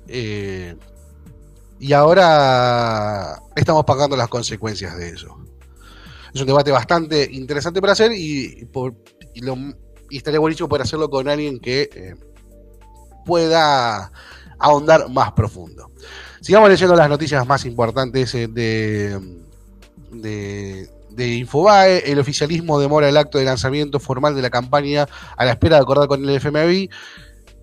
eh, 0.08 0.76
y 1.78 1.92
ahora 1.92 3.38
estamos 3.56 3.84
pagando 3.84 4.16
las 4.16 4.28
consecuencias 4.28 4.96
de 4.96 5.10
eso. 5.10 5.36
Es 6.32 6.40
un 6.40 6.46
debate 6.46 6.70
bastante 6.70 7.28
interesante 7.32 7.80
para 7.80 7.92
hacer 7.92 8.12
y, 8.14 8.64
por- 8.66 8.94
estaría 10.10 10.40
buenísimo 10.40 10.68
poder 10.68 10.82
hacerlo 10.82 11.08
con 11.10 11.28
alguien 11.28 11.58
que 11.60 11.88
eh, 11.94 12.14
pueda 13.24 14.10
ahondar 14.58 15.08
más 15.10 15.32
profundo. 15.32 15.90
Sigamos 16.40 16.68
leyendo 16.68 16.94
las 16.94 17.08
noticias 17.08 17.46
más 17.46 17.64
importantes 17.64 18.34
eh, 18.34 18.48
de, 18.48 19.18
de, 20.12 20.88
de 21.14 21.36
Infobae. 21.36 22.10
El 22.10 22.18
oficialismo 22.18 22.78
demora 22.78 23.08
el 23.08 23.16
acto 23.16 23.38
de 23.38 23.44
lanzamiento 23.44 24.00
formal 24.00 24.34
de 24.34 24.42
la 24.42 24.50
campaña 24.50 25.06
a 25.36 25.44
la 25.44 25.52
espera 25.52 25.76
de 25.76 25.82
acordar 25.82 26.08
con 26.08 26.28
el 26.28 26.36
FMI. 26.36 26.90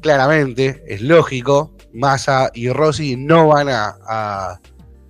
Claramente, 0.02 0.84
es 0.88 1.02
lógico, 1.02 1.76
Massa 1.94 2.50
y 2.54 2.70
Rossi 2.70 3.16
no 3.16 3.50
van 3.50 3.70
a, 3.70 4.60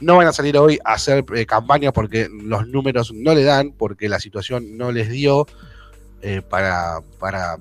no 0.01 0.17
van 0.17 0.27
a 0.27 0.33
salir 0.33 0.57
hoy 0.57 0.79
a 0.83 0.93
hacer 0.93 1.23
eh, 1.33 1.45
campaña 1.45 1.91
porque 1.93 2.27
los 2.29 2.67
números 2.67 3.13
no 3.13 3.33
le 3.33 3.43
dan, 3.43 3.71
porque 3.71 4.09
la 4.09 4.19
situación 4.19 4.77
no 4.77 4.91
les 4.91 5.09
dio 5.09 5.47
eh, 6.21 6.41
para, 6.41 6.99
para, 7.19 7.57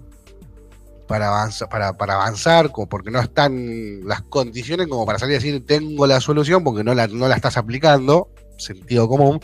para, 1.06 1.28
avanzar, 1.28 1.68
para, 1.68 1.92
para 1.96 2.14
avanzar, 2.14 2.72
como 2.72 2.88
porque 2.88 3.10
no 3.10 3.20
están 3.20 4.00
las 4.06 4.22
condiciones 4.22 4.88
como 4.88 5.06
para 5.06 5.18
salir 5.18 5.36
a 5.36 5.38
decir 5.38 5.64
tengo 5.64 6.06
la 6.06 6.20
solución, 6.20 6.64
porque 6.64 6.82
no 6.82 6.94
la, 6.94 7.06
no 7.06 7.28
la 7.28 7.36
estás 7.36 7.56
aplicando, 7.56 8.28
sentido 8.58 9.08
común. 9.08 9.40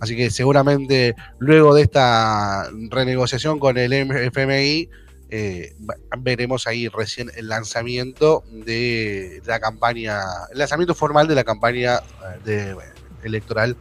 Así 0.00 0.16
que 0.16 0.30
seguramente 0.30 1.14
luego 1.38 1.74
de 1.74 1.82
esta 1.82 2.70
renegociación 2.90 3.58
con 3.58 3.78
el 3.78 3.92
FMI, 3.92 4.88
eh, 5.28 5.74
veremos 6.18 6.66
ahí 6.66 6.88
recién 6.88 7.30
el 7.36 7.48
lanzamiento 7.48 8.44
de 8.52 9.42
la 9.44 9.58
campaña, 9.58 10.20
el 10.52 10.58
lanzamiento 10.58 10.94
formal 10.94 11.26
de 11.26 11.34
la 11.34 11.44
campaña 11.44 11.96
eh, 11.96 12.00
de, 12.44 12.76
electoral 13.24 13.76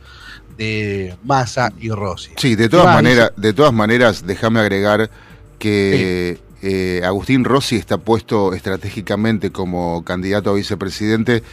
de 0.57 1.15
Massa 1.23 1.71
y 1.79 1.89
Rossi. 1.89 2.31
Sí, 2.37 2.55
de 2.55 2.69
todas 2.69 2.93
maneras, 2.93 3.31
de 3.35 3.53
todas 3.53 3.73
maneras, 3.73 4.25
déjame 4.25 4.59
agregar 4.59 5.09
que 5.59 6.39
eh, 6.61 7.01
Agustín 7.05 7.43
Rossi 7.43 7.75
está 7.75 7.97
puesto 7.97 8.53
estratégicamente 8.53 9.51
como 9.51 10.03
candidato 10.03 10.49
a 10.49 10.53
vicepresidente 10.53 11.43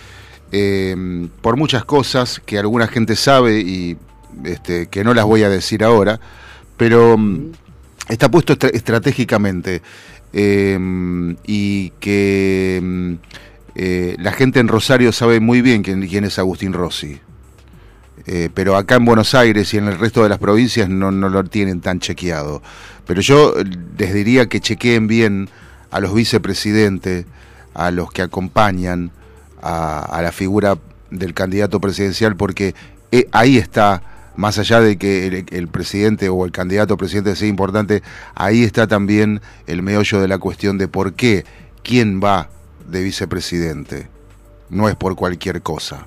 eh, 0.53 1.29
por 1.41 1.57
muchas 1.57 1.85
cosas 1.85 2.41
que 2.45 2.59
alguna 2.59 2.87
gente 2.87 3.17
sabe 3.17 3.61
y 3.61 3.97
este, 4.45 4.87
que 4.87 5.05
no 5.05 5.15
las 5.15 5.25
voy 5.25 5.43
a 5.43 5.49
decir 5.49 5.85
ahora, 5.85 6.21
pero 6.77 7.17
mm, 7.19 7.53
está 8.09 8.31
puesto 8.31 8.53
estra- 8.55 8.71
estratégicamente 8.71 9.83
eh, 10.33 10.79
y 11.47 11.91
que 12.01 12.81
mm, 12.83 13.15
eh, 13.75 14.17
la 14.19 14.33
gente 14.33 14.61
en 14.61 14.69
Rosario 14.69 15.13
sabe 15.13 15.41
muy 15.41 15.63
bien 15.63 15.83
quién, 15.83 16.25
es 16.25 16.39
Agustín 16.39 16.73
Rossi. 16.73 17.21
Eh, 18.27 18.51
pero 18.55 18.77
acá 18.77 18.97
en 18.97 19.05
Buenos 19.05 19.35
Aires 19.35 19.73
y 19.75 19.79
en 19.79 19.89
el 19.89 19.99
resto 19.99 20.23
de 20.23 20.29
las 20.29 20.39
provincias 20.39 20.89
no, 20.89 21.11
no 21.11 21.29
lo 21.29 21.43
tienen 21.45 21.81
tan 21.81 21.99
chequeado. 21.99 22.63
Pero 23.07 23.21
yo 23.21 23.55
eh, 23.59 23.65
les 23.99 24.15
diría 24.15 24.49
que 24.49 24.61
chequeen 24.61 25.07
bien 25.07 25.49
a 25.91 26.01
los 26.01 26.15
vicepresidentes, 26.15 27.27
a 27.75 27.91
los 27.91 28.13
que 28.13 28.23
acompañan 28.23 29.11
a, 29.63 30.21
la 30.23 30.33
figura 30.33 30.77
del 31.11 31.35
candidato 31.35 31.81
presidencial, 31.81 32.37
porque 32.37 32.75
ahí 33.33 33.59
está, 33.59 34.03
más 34.37 34.59
allá 34.59 34.81
de 34.81 34.97
que 34.97 35.27
el, 35.27 35.47
el 35.51 35.69
presidente 35.69 36.29
o 36.29 36.45
el 36.45 36.53
candidato 36.53 36.97
presidente 36.97 37.37
sea 37.37 37.49
importante, 37.49 38.03
ahí 38.35 38.63
está 38.63 38.87
también 38.87 39.41
el 39.67 39.83
meollo 39.83 40.21
de 40.21 40.29
la 40.29 40.39
cuestión 40.39 40.79
de 40.79 40.89
por 40.89 41.13
qué, 41.15 41.45
quién 41.83 42.21
va 42.23 42.49
de 42.89 43.03
vicepresidente. 43.03 44.09
No 44.71 44.89
es 44.89 44.97
por 44.97 45.17
cualquier 45.17 45.63
cosa. 45.63 46.07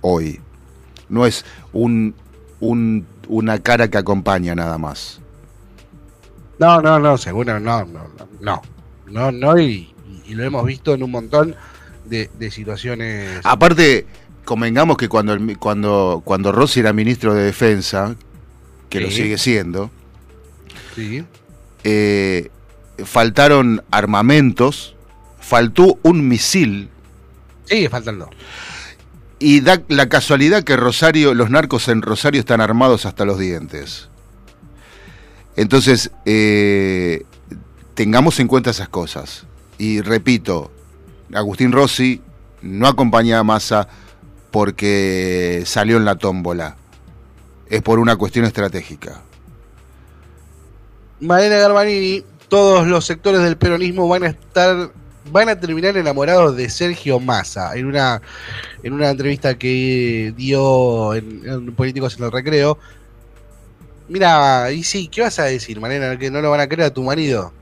Hoy 0.00 0.40
no 1.08 1.26
es 1.26 1.44
un, 1.72 2.14
un- 2.60 3.06
una 3.28 3.58
cara 3.58 3.88
que 3.88 3.98
acompaña 3.98 4.54
nada 4.54 4.78
más. 4.78 5.20
No, 6.58 6.80
no, 6.80 6.98
no, 6.98 7.16
seguro, 7.18 7.58
no, 7.58 7.84
no, 7.84 8.06
no, 8.06 8.30
no, 8.40 8.62
no, 9.06 9.32
no, 9.32 9.58
y, 9.58 9.94
y 10.26 10.34
lo 10.34 10.44
hemos 10.44 10.64
visto 10.66 10.94
en 10.94 11.02
un 11.02 11.10
montón 11.10 11.54
de, 12.04 12.30
de 12.38 12.50
situaciones. 12.50 13.40
Aparte, 13.44 14.06
convengamos 14.44 14.96
que 14.96 15.08
cuando, 15.08 15.32
el 15.34 15.58
cuando, 15.58 16.22
cuando 16.24 16.52
Rossi 16.52 16.80
era 16.80 16.92
ministro 16.92 17.34
de 17.34 17.44
Defensa, 17.44 18.16
que 18.88 19.00
lo 19.00 19.08
Sí. 19.10 19.16
sigue 19.22 19.38
siendo, 19.38 19.90
Sí, 20.94 21.24
eh, 21.84 22.50
faltaron 23.04 23.82
armamentos, 23.90 24.94
faltó 25.40 25.98
un 26.02 26.26
misil 26.28 26.88
sigue 27.64 27.88
faltando. 27.88 28.28
y 29.38 29.60
da 29.60 29.80
la 29.88 30.08
casualidad 30.08 30.64
que 30.64 30.76
Rosario, 30.76 31.32
los 31.34 31.48
narcos 31.50 31.88
en 31.88 32.02
Rosario 32.02 32.40
están 32.40 32.60
armados 32.60 33.06
hasta 33.06 33.24
los 33.24 33.38
dientes. 33.38 34.08
Entonces, 35.56 36.10
eh, 36.26 37.24
tengamos 37.94 38.38
en 38.40 38.48
cuenta 38.48 38.70
esas 38.70 38.88
cosas. 38.88 39.46
Y 39.78 40.00
repito, 40.00 40.70
Agustín 41.32 41.72
Rossi 41.72 42.20
no 42.62 42.86
acompaña 42.86 43.38
a 43.38 43.44
Massa 43.44 43.88
porque 44.50 45.62
salió 45.66 45.96
en 45.96 46.04
la 46.04 46.16
tómbola. 46.16 46.76
Es 47.68 47.82
por 47.82 47.98
una 47.98 48.16
cuestión 48.16 48.44
estratégica. 48.44 49.22
Malena 51.20 51.56
Garbanini, 51.56 52.24
todos 52.48 52.86
los 52.86 53.04
sectores 53.04 53.42
del 53.42 53.56
peronismo 53.56 54.08
van 54.08 54.24
a 54.24 54.28
estar, 54.28 54.90
van 55.30 55.48
a 55.48 55.60
terminar 55.60 55.96
enamorados 55.96 56.56
de 56.56 56.68
Sergio 56.68 57.20
Massa. 57.20 57.76
En 57.76 57.86
una, 57.86 58.20
en 58.82 58.92
una 58.92 59.10
entrevista 59.10 59.56
que 59.56 60.34
dio 60.36 61.14
en, 61.14 61.42
en 61.44 61.74
Políticos 61.74 62.16
en 62.18 62.24
el 62.24 62.32
Recreo. 62.32 62.78
Mira, 64.08 64.72
y 64.72 64.82
sí, 64.82 65.06
¿qué 65.06 65.20
vas 65.20 65.38
a 65.38 65.44
decir, 65.44 65.80
Malena? 65.80 66.18
¿Que 66.18 66.30
no 66.30 66.40
lo 66.40 66.50
van 66.50 66.60
a 66.60 66.68
creer 66.68 66.88
a 66.88 66.94
tu 66.94 67.04
marido? 67.04 67.52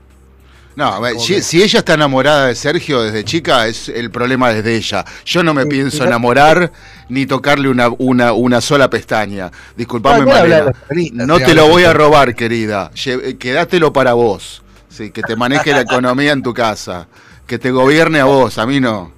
No, 0.79 0.85
a 0.85 0.99
ver, 1.01 1.15
¿Cómo 1.15 1.25
si, 1.25 1.33
que? 1.33 1.41
si 1.41 1.61
ella 1.61 1.79
está 1.79 1.95
enamorada 1.95 2.47
de 2.47 2.55
Sergio 2.55 3.01
desde 3.01 3.25
chica, 3.25 3.67
es 3.67 3.89
el 3.89 4.11
problema 4.11 4.53
desde 4.53 4.77
ella. 4.77 5.03
Yo 5.25 5.43
no 5.43 5.53
me 5.53 5.63
Sí, 5.63 5.67
pienso 5.67 6.05
enamorar 6.05 6.71
ni 7.09 7.25
tocarle 7.25 7.67
una, 7.67 7.89
una, 7.97 8.31
una 8.31 8.61
sola 8.61 8.89
pestaña. 8.89 9.51
Disculpame, 9.75 10.19
No, 10.19 10.31
peronistas, 10.31 11.27
No 11.27 11.37
te 11.37 11.53
lo 11.53 11.67
voy 11.67 11.83
a 11.83 11.91
robar, 11.91 12.33
querida. 12.33 12.91
Eh, 13.05 13.35
Quedátelo 13.37 13.91
para 13.91 14.13
vos. 14.13 14.63
Sí, 14.87 15.11
que 15.11 15.21
te 15.21 15.35
maneje 15.35 15.73
la 15.73 15.81
economía 15.81 16.31
en 16.31 16.43
tu 16.43 16.53
casa. 16.53 17.09
Que 17.45 17.59
te 17.59 17.71
gobierne 17.71 18.21
a 18.21 18.23
vos, 18.23 18.57
a 18.57 18.65
mí 18.65 18.79
no. 18.79 19.11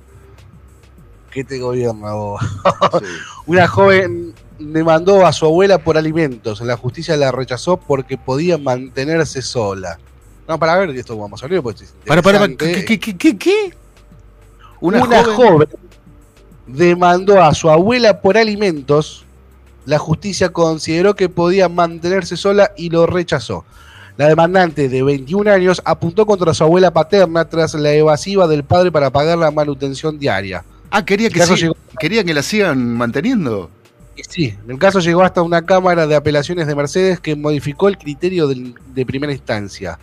¿Qué 1.30 1.44
te 1.44 1.60
gobierna 1.60 2.14
vos? 2.14 2.42
Sí. 3.00 3.06
Una 3.46 3.68
joven 3.68 4.34
demandó 4.58 5.28
a 5.28 5.32
su 5.32 5.46
abuela 5.46 5.78
por 5.78 5.96
alimentos. 5.96 6.60
La 6.62 6.76
justicia 6.76 7.16
la 7.18 7.32
rechazó 7.32 7.78
porque 7.78 8.18
podía 8.18 8.58
mantenerse 8.58 9.44
sola. 9.44 10.00
No, 10.52 10.60
para 10.60 10.76
ver 10.76 10.90
esto 10.90 11.18
vamos 11.18 11.42
a 11.42 11.46
hablar. 11.46 11.62
Pues 11.62 11.82
es 11.82 11.94
Para, 12.06 12.22
para. 12.22 12.46
¿qué, 12.50 12.84
qué, 13.00 13.00
qué, 13.18 13.38
qué? 13.38 13.74
Una, 14.82 15.00
joven... 15.24 15.70
demandó 16.68 17.42
a 17.42 17.54
su 17.54 17.70
abuela 17.70 18.20
por 18.20 18.38
alimentos. 18.38 19.24
La 19.86 19.98
justicia 19.98 20.50
consideró 20.50 21.16
que 21.16 21.30
podía 21.30 21.70
mantenerse 21.70 22.36
sola 22.36 22.72
y 22.76 22.90
lo 22.90 23.06
rechazó. 23.06 23.64
La 24.18 24.28
demandante 24.28 24.90
de 24.90 25.04
21 25.04 25.50
años 25.50 25.82
apuntó 25.86 26.26
contra 26.26 26.54
su 26.54 26.66
abuela 26.66 26.92
paterna 26.92 27.46
tras 27.46 27.74
la 27.76 27.94
evasiva 27.94 28.46
del 28.46 28.66
padre 28.66 28.92
para 28.92 29.10
pagar 29.10 29.38
la 29.38 29.52
manutención 29.52 30.20
diaria. 30.20 30.66
Ah, 30.90 31.06
quería 31.06 31.30
que, 31.30 31.42
sí- 31.46 31.56
llegó 31.56 31.78
querían 31.98 32.26
que 32.26 32.34
la 32.34 32.44
sigan 32.44 32.98
manteniendo. 32.98 33.70
Sí, 34.28 34.54
el 34.68 34.78
caso 34.78 35.00
llegó 35.00 35.24
hasta 35.24 35.42
una 35.42 35.62
Cámara 35.66 36.06
de 36.06 36.16
Apelaciones 36.18 36.68
de 36.68 36.76
Mercedes 36.76 37.22
que 37.22 37.38
modificó 37.38 37.88
el 37.88 37.98
criterio 37.98 38.48
de 38.50 39.06
primera 39.06 39.32
instancia. 39.32 39.98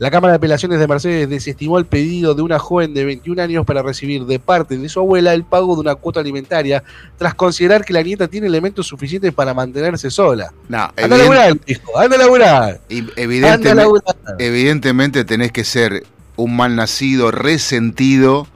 La 0.00 0.10
Cámara 0.10 0.32
de 0.32 0.36
Apelaciones 0.38 0.80
de 0.80 0.88
Mercedes 0.88 1.28
desestimó 1.30 1.78
el 1.78 1.86
pedido 1.86 2.34
de 2.34 2.42
una 2.42 2.58
joven 2.58 2.92
de 2.94 3.04
21 3.04 3.40
años 3.40 3.64
para 3.64 3.80
recibir 3.82 4.24
de 4.26 4.38
parte 4.40 4.76
de 4.76 4.88
su 4.88 4.98
abuela 5.00 5.32
el 5.34 5.44
pago 5.44 5.74
de 5.76 5.82
una 5.82 5.94
cuota 5.94 6.18
alimentaria, 6.20 6.82
tras 7.16 7.34
considerar 7.34 7.84
que 7.84 7.92
la 7.92 8.02
nieta 8.02 8.26
tiene 8.26 8.48
elementos 8.48 8.86
suficientes 8.88 9.32
para 9.32 9.54
mantenerse 9.54 10.10
sola. 10.10 10.52
No, 10.68 10.78
Anda 10.78 10.92
a 10.96 11.04
evident- 11.06 11.18
laburar, 11.18 11.58
hijo, 11.66 11.98
anda 11.98 12.16
a 12.16 12.18
laburar. 12.18 12.80
y- 12.88 12.98
Anda 12.98 13.12
a 13.16 13.20
evidentemente, 13.22 13.74
laburar. 13.74 14.16
evidentemente 14.40 15.24
tenés 15.24 15.52
que 15.52 15.64
ser 15.64 16.04
un 16.36 16.56
mal 16.56 16.74
nacido, 16.74 17.30
resentido 17.30 18.48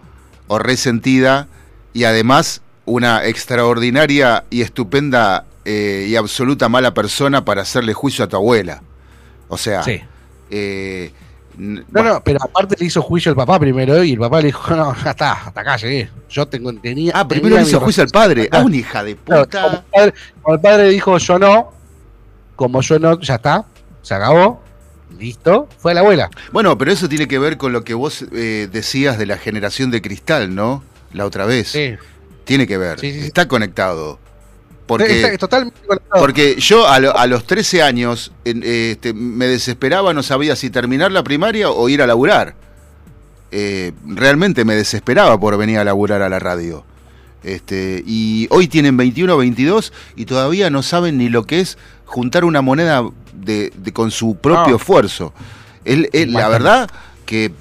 o 0.48 0.58
resentida 0.58 1.46
y 1.92 2.04
además 2.04 2.62
una 2.84 3.24
extraordinaria 3.26 4.44
y 4.50 4.62
estupenda 4.62 5.44
eh, 5.64 6.06
y 6.08 6.16
absoluta 6.16 6.68
mala 6.68 6.94
persona 6.94 7.44
para 7.44 7.62
hacerle 7.62 7.92
juicio 7.92 8.24
a 8.24 8.28
tu 8.28 8.36
abuela. 8.36 8.82
O 9.48 9.58
sea, 9.58 9.82
Sí. 9.84 10.00
eh, 10.50 11.12
No, 11.58 11.82
bueno, 11.88 12.14
no, 12.14 12.22
pero 12.22 12.38
aparte 12.40 12.76
le 12.78 12.86
hizo 12.86 13.02
juicio 13.02 13.30
al 13.30 13.36
papá 13.36 13.58
primero 13.58 14.02
y 14.04 14.12
el 14.12 14.18
papá 14.18 14.40
le 14.40 14.46
dijo, 14.46 14.70
no, 14.76 14.94
ya 15.02 15.10
está, 15.10 15.32
hasta 15.32 15.60
acá 15.60 15.76
llegué. 15.76 16.08
Yo 16.30 16.46
tengo, 16.46 16.72
tenía... 16.74 17.12
Ah, 17.14 17.26
primero 17.26 17.56
le 17.56 17.62
hizo 17.62 17.80
juicio 17.80 18.04
al 18.04 18.10
padre. 18.10 18.48
Claro. 18.48 18.62
Ah, 18.62 18.66
una 18.66 18.76
hija 18.76 19.02
de 19.02 19.16
Claro, 19.16 19.44
puta. 19.44 19.62
como, 19.62 19.76
el 19.76 19.82
padre, 19.90 20.14
como 20.40 20.54
el 20.54 20.60
padre 20.60 20.88
dijo 20.88 21.18
yo 21.18 21.38
no, 21.38 21.72
como 22.54 22.80
yo 22.80 22.98
no, 23.00 23.20
ya 23.20 23.34
está, 23.34 23.64
se 24.02 24.14
acabó, 24.14 24.62
listo, 25.18 25.68
fue 25.78 25.90
a 25.92 25.94
la 25.94 26.00
abuela. 26.00 26.30
Bueno, 26.52 26.78
pero 26.78 26.92
eso 26.92 27.08
tiene 27.08 27.26
que 27.26 27.38
ver 27.40 27.56
con 27.56 27.72
lo 27.72 27.82
que 27.82 27.94
vos 27.94 28.24
eh, 28.32 28.68
decías 28.70 29.18
de 29.18 29.26
la 29.26 29.36
generación 29.36 29.90
de 29.90 30.00
cristal, 30.00 30.54
¿no? 30.54 30.84
La 31.12 31.26
otra 31.26 31.44
vez. 31.44 31.68
Sí, 31.68 31.96
Tiene 32.44 32.66
que 32.66 32.78
ver. 32.78 33.00
Sí, 33.00 33.12
sí, 33.12 33.20
sí. 33.20 33.26
Está 33.26 33.48
conectado. 33.48 34.20
Porque, 34.88 35.36
totalmente 35.38 35.78
porque 36.18 36.56
yo 36.58 36.88
a, 36.88 36.98
lo- 36.98 37.16
a 37.16 37.26
los 37.26 37.44
13 37.46 37.82
años 37.82 38.32
eh, 38.44 38.90
este, 38.92 39.12
me 39.12 39.46
desesperaba, 39.46 40.12
no 40.14 40.22
sabía 40.22 40.56
si 40.56 40.70
terminar 40.70 41.12
la 41.12 41.22
primaria 41.22 41.70
o 41.70 41.88
ir 41.90 42.00
a 42.02 42.06
laburar. 42.06 42.54
Eh, 43.50 43.92
realmente 44.06 44.64
me 44.64 44.74
desesperaba 44.74 45.38
por 45.38 45.56
venir 45.56 45.78
a 45.78 45.84
laburar 45.84 46.22
a 46.22 46.28
la 46.28 46.38
radio. 46.38 46.84
Este, 47.44 48.02
y 48.06 48.48
hoy 48.50 48.66
tienen 48.66 48.96
21 48.96 49.34
o 49.34 49.38
22 49.38 49.92
y 50.16 50.24
todavía 50.24 50.70
no 50.70 50.82
saben 50.82 51.18
ni 51.18 51.28
lo 51.28 51.44
que 51.44 51.60
es 51.60 51.78
juntar 52.04 52.44
una 52.44 52.62
moneda 52.62 53.02
de, 53.32 53.70
de- 53.76 53.92
con 53.92 54.10
su 54.10 54.36
propio 54.36 54.70
No. 54.72 54.76
esfuerzo. 54.76 55.32
El- 55.84 56.08
el- 56.12 56.32
la 56.32 56.48
verdad 56.48 56.90
que 57.26 57.52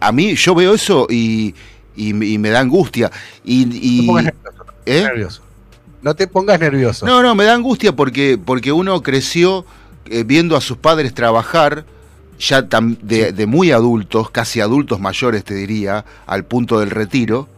a 0.00 0.12
mí 0.12 0.34
yo 0.36 0.54
veo 0.54 0.74
eso 0.74 1.06
y, 1.10 1.54
y 1.96 2.12
me- 2.12 2.26
y 2.26 2.38
me 2.38 2.50
da 2.50 2.60
angustia. 2.60 3.10
Y, 3.44 3.64
nervioso. 3.66 4.28
¿eh? 4.86 5.02
nervioso. 5.02 5.42
No 6.02 6.14
te 6.14 6.26
pongas 6.26 6.58
nervioso. 6.60 7.06
No, 7.06 7.22
no, 7.22 7.34
me 7.34 7.44
da 7.44 7.54
angustia 7.54 7.94
porque, 7.94 8.38
porque 8.42 8.72
uno 8.72 9.02
creció 9.02 9.66
eh, 10.06 10.24
viendo 10.24 10.56
a 10.56 10.60
sus 10.60 10.76
padres 10.78 11.12
trabajar 11.14 11.84
ya 12.38 12.68
tam- 12.68 12.98
de, 13.00 13.32
de 13.32 13.46
muy 13.46 13.70
adultos, 13.70 14.30
casi 14.30 14.60
adultos 14.60 14.98
mayores 14.98 15.44
te 15.44 15.54
diría, 15.54 16.04
al 16.26 16.44
punto 16.44 16.80
del 16.80 16.90
retiro 16.90 17.48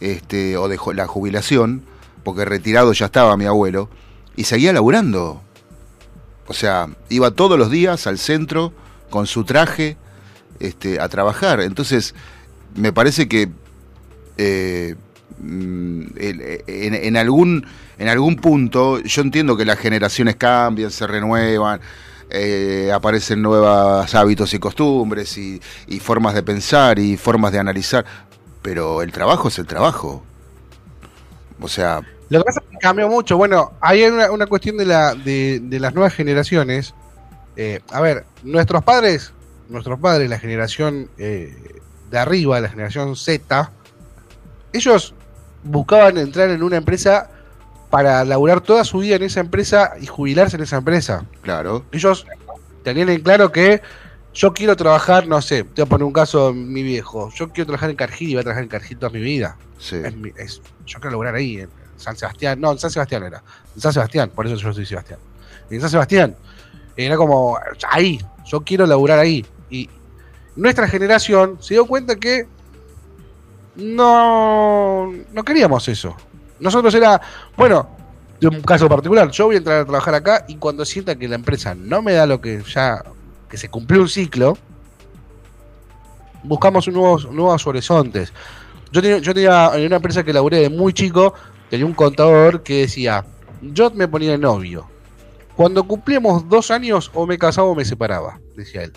este, 0.00 0.56
o 0.56 0.68
de 0.68 0.78
la 0.94 1.06
jubilación, 1.06 1.82
porque 2.22 2.44
retirado 2.44 2.92
ya 2.92 3.06
estaba 3.06 3.36
mi 3.36 3.46
abuelo, 3.46 3.88
y 4.36 4.44
seguía 4.44 4.72
laburando. 4.72 5.42
O 6.46 6.54
sea, 6.54 6.88
iba 7.08 7.32
todos 7.32 7.58
los 7.58 7.70
días 7.70 8.06
al 8.06 8.18
centro 8.18 8.72
con 9.10 9.26
su 9.26 9.44
traje 9.44 9.96
este, 10.60 11.00
a 11.00 11.08
trabajar. 11.08 11.60
Entonces, 11.60 12.14
me 12.76 12.92
parece 12.92 13.28
que 13.28 13.50
eh, 14.36 14.94
en, 16.16 17.16
algún, 17.16 17.66
en 17.98 18.08
algún 18.08 18.36
punto, 18.36 19.00
yo 19.00 19.22
entiendo 19.22 19.56
que 19.56 19.64
las 19.64 19.78
generaciones 19.78 20.36
cambian, 20.36 20.90
se 20.90 21.06
renuevan, 21.06 21.80
eh, 22.30 22.90
aparecen 22.94 23.42
nuevos 23.42 24.14
hábitos 24.14 24.54
y 24.54 24.58
costumbres 24.58 25.36
y, 25.38 25.60
formas 26.00 26.34
de 26.34 26.42
pensar 26.42 26.98
y 26.98 27.16
formas 27.16 27.52
de 27.52 27.58
analizar, 27.58 28.04
pero 28.62 29.02
el 29.02 29.12
trabajo 29.12 29.48
es 29.48 29.58
el 29.58 29.66
trabajo. 29.66 30.22
O 31.60 31.68
sea, 31.68 32.00
Lo 32.28 32.38
que 32.38 32.44
pasa 32.44 32.60
es 32.64 32.70
que 32.70 32.78
cambió 32.78 33.08
mucho. 33.08 33.36
Bueno, 33.36 33.72
hay 33.80 34.04
una, 34.04 34.46
cuestión 34.46 34.76
de, 34.76 34.86
la, 34.86 35.14
de 35.14 35.78
las 35.80 35.94
nuevas 35.94 36.14
generaciones. 36.14 36.94
Eh, 37.56 37.80
a 37.92 38.00
ver, 38.00 38.24
nuestros 38.42 38.82
padres, 38.84 39.32
nuestros 39.68 39.98
padres, 39.98 40.30
la 40.30 40.38
generación 40.38 41.10
eh, 41.18 41.80
de 42.10 42.18
arriba, 42.18 42.60
la 42.60 42.68
generación 42.68 43.16
Z, 43.16 43.70
ellos 44.72 45.14
buscaban 45.64 46.18
entrar 46.18 46.50
en 46.50 46.62
una 46.62 46.76
empresa 46.76 47.30
para 47.90 48.24
laburar 48.24 48.60
toda 48.60 48.84
su 48.84 48.98
vida 48.98 49.16
en 49.16 49.22
esa 49.24 49.40
empresa 49.40 49.94
y 50.00 50.06
jubilarse 50.06 50.56
en 50.56 50.62
esa 50.62 50.76
empresa. 50.76 51.24
claro, 51.42 51.84
Ellos 51.92 52.26
tenían 52.84 53.08
en 53.08 53.20
claro 53.20 53.50
que 53.52 53.82
yo 54.32 54.52
quiero 54.54 54.76
trabajar, 54.76 55.26
no 55.26 55.42
sé, 55.42 55.64
te 55.64 55.82
voy 55.82 55.86
a 55.86 55.88
poner 55.88 56.04
un 56.04 56.12
caso 56.12 56.52
mi 56.54 56.82
viejo, 56.84 57.30
yo 57.34 57.48
quiero 57.50 57.66
trabajar 57.66 57.90
en 57.90 57.96
Cargill 57.96 58.28
y 58.30 58.34
voy 58.34 58.40
a 58.40 58.44
trabajar 58.44 58.62
en 58.62 58.68
Cargill 58.68 58.98
toda 58.98 59.10
mi 59.10 59.20
vida. 59.20 59.56
sí. 59.78 59.96
Es 59.96 60.14
mi- 60.14 60.32
es- 60.36 60.62
yo 60.86 60.98
quiero 61.00 61.12
lograr 61.12 61.34
ahí, 61.34 61.58
en 61.58 61.68
San 61.96 62.16
Sebastián. 62.16 62.60
No, 62.60 62.70
en 62.72 62.78
San 62.78 62.90
Sebastián 62.90 63.24
era. 63.24 63.42
En 63.74 63.80
San 63.80 63.92
Sebastián, 63.92 64.30
por 64.34 64.46
eso 64.46 64.54
yo 64.56 64.72
soy 64.72 64.86
Sebastián. 64.86 65.18
En 65.70 65.80
San 65.80 65.90
Sebastián. 65.90 66.36
Era 66.96 67.16
como, 67.16 67.58
ahí, 67.90 68.20
yo 68.46 68.60
quiero 68.62 68.86
laburar 68.86 69.18
ahí. 69.18 69.44
Y 69.70 69.88
nuestra 70.56 70.86
generación 70.88 71.58
se 71.60 71.74
dio 71.74 71.86
cuenta 71.86 72.16
que 72.16 72.46
no, 73.76 75.12
no 75.32 75.44
queríamos 75.44 75.88
eso. 75.88 76.16
Nosotros 76.58 76.94
era, 76.94 77.20
bueno, 77.56 77.88
de 78.40 78.48
un 78.48 78.60
caso 78.62 78.88
particular, 78.88 79.30
yo 79.30 79.46
voy 79.46 79.56
a 79.56 79.58
entrar 79.58 79.80
a 79.80 79.84
trabajar 79.84 80.14
acá 80.14 80.44
y 80.48 80.56
cuando 80.56 80.84
sienta 80.84 81.16
que 81.16 81.28
la 81.28 81.34
empresa 81.34 81.74
no 81.74 82.02
me 82.02 82.12
da 82.12 82.26
lo 82.26 82.40
que 82.40 82.62
ya, 82.62 83.02
que 83.48 83.56
se 83.56 83.68
cumplió 83.68 84.02
un 84.02 84.08
ciclo, 84.08 84.56
buscamos 86.42 86.88
nuevos, 86.88 87.30
nuevos 87.30 87.66
horizontes. 87.66 88.32
Yo 88.92 89.02
tenía, 89.02 89.18
yo 89.18 89.34
tenía 89.34 89.70
en 89.74 89.86
una 89.86 89.96
empresa 89.96 90.22
que 90.22 90.32
laburé 90.32 90.58
de 90.58 90.70
muy 90.70 90.92
chico, 90.92 91.34
tenía 91.68 91.86
un 91.86 91.94
contador 91.94 92.62
que 92.62 92.80
decía, 92.82 93.24
yo 93.62 93.90
me 93.90 94.08
ponía 94.08 94.36
novio. 94.36 94.88
Cuando 95.54 95.84
cumplíamos 95.84 96.48
dos 96.48 96.70
años, 96.70 97.10
o 97.14 97.26
me 97.26 97.38
casaba 97.38 97.68
o 97.68 97.74
me 97.74 97.84
separaba, 97.84 98.40
decía 98.56 98.84
él. 98.84 98.92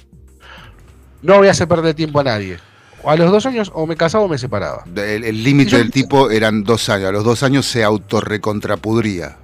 No 1.22 1.38
voy 1.38 1.48
a 1.48 1.52
hacer 1.52 1.68
perder 1.68 1.94
tiempo 1.94 2.20
a 2.20 2.24
nadie. 2.24 2.60
A 3.06 3.16
los 3.16 3.32
dos 3.32 3.46
años, 3.46 3.72
o 3.74 3.86
me 3.86 3.96
casaba 3.96 4.24
o 4.24 4.28
me 4.28 4.38
separaba. 4.38 4.84
El 4.96 5.24
el 5.24 5.44
límite 5.44 5.78
del 5.78 5.92
tipo 5.92 6.30
eran 6.30 6.64
dos 6.64 6.88
años. 6.90 7.10
A 7.10 7.12
los 7.12 7.24
dos 7.24 7.44
años 7.44 7.66
se 7.66 7.84
autorrecontrapudría. 7.84 9.38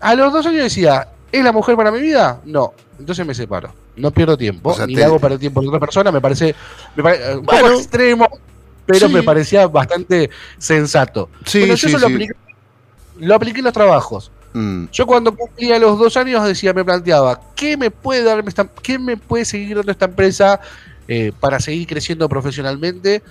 A 0.00 0.14
los 0.14 0.32
dos 0.32 0.46
años 0.46 0.62
decía, 0.64 1.08
¿es 1.32 1.42
la 1.44 1.52
mujer 1.52 1.76
para 1.76 1.90
mi 1.90 2.00
vida? 2.00 2.40
No. 2.44 2.72
Entonces 2.98 3.26
me 3.26 3.34
separo. 3.34 3.72
No 3.96 4.10
pierdo 4.12 4.36
tiempo. 4.36 4.70
O 4.70 4.74
sea, 4.74 4.86
ni 4.86 4.94
te- 4.94 5.04
hago 5.04 5.18
perder 5.18 5.38
tiempo 5.38 5.60
a 5.60 5.64
otra 5.66 5.80
persona. 5.80 6.12
Me 6.12 6.20
parece, 6.20 6.54
me 6.94 7.02
pare- 7.02 7.36
un 7.36 7.44
Bueno. 7.44 7.62
poco 7.68 7.74
extremo, 7.80 8.28
pero 8.86 9.08
Sí. 9.08 9.12
me 9.14 9.22
parecía 9.22 9.66
bastante 9.66 10.30
sensato. 10.58 11.28
Sí, 11.44 11.60
Bueno, 11.60 11.74
yo 11.74 11.88
sí, 11.88 11.94
eso 11.94 11.98
lo 11.98 12.06
apliqué, 12.06 12.32
lo 13.18 13.34
apliqué 13.34 13.58
en 13.58 13.64
los 13.64 13.72
trabajos. 13.74 14.30
Mm, 14.52 14.86
Yo 14.92 15.06
cuando 15.06 15.34
cumplía 15.34 15.78
los 15.78 15.98
dos 15.98 16.16
años 16.16 16.44
decía, 16.44 16.72
me 16.72 16.84
planteaba, 16.84 17.40
¿qué 17.54 17.76
me 17.76 17.90
puede 17.90 18.22
dar 18.24 18.42
esta, 18.46 18.66
qué 18.82 18.98
me 18.98 19.16
puede 19.16 19.44
seguir 19.44 19.76
dando 19.76 19.92
esta 19.92 20.06
empresa 20.06 20.60
eh, 21.08 21.32
para 21.38 21.60
seguir 21.60 21.86
creciendo 21.86 22.28
profesionalmente 22.28 23.22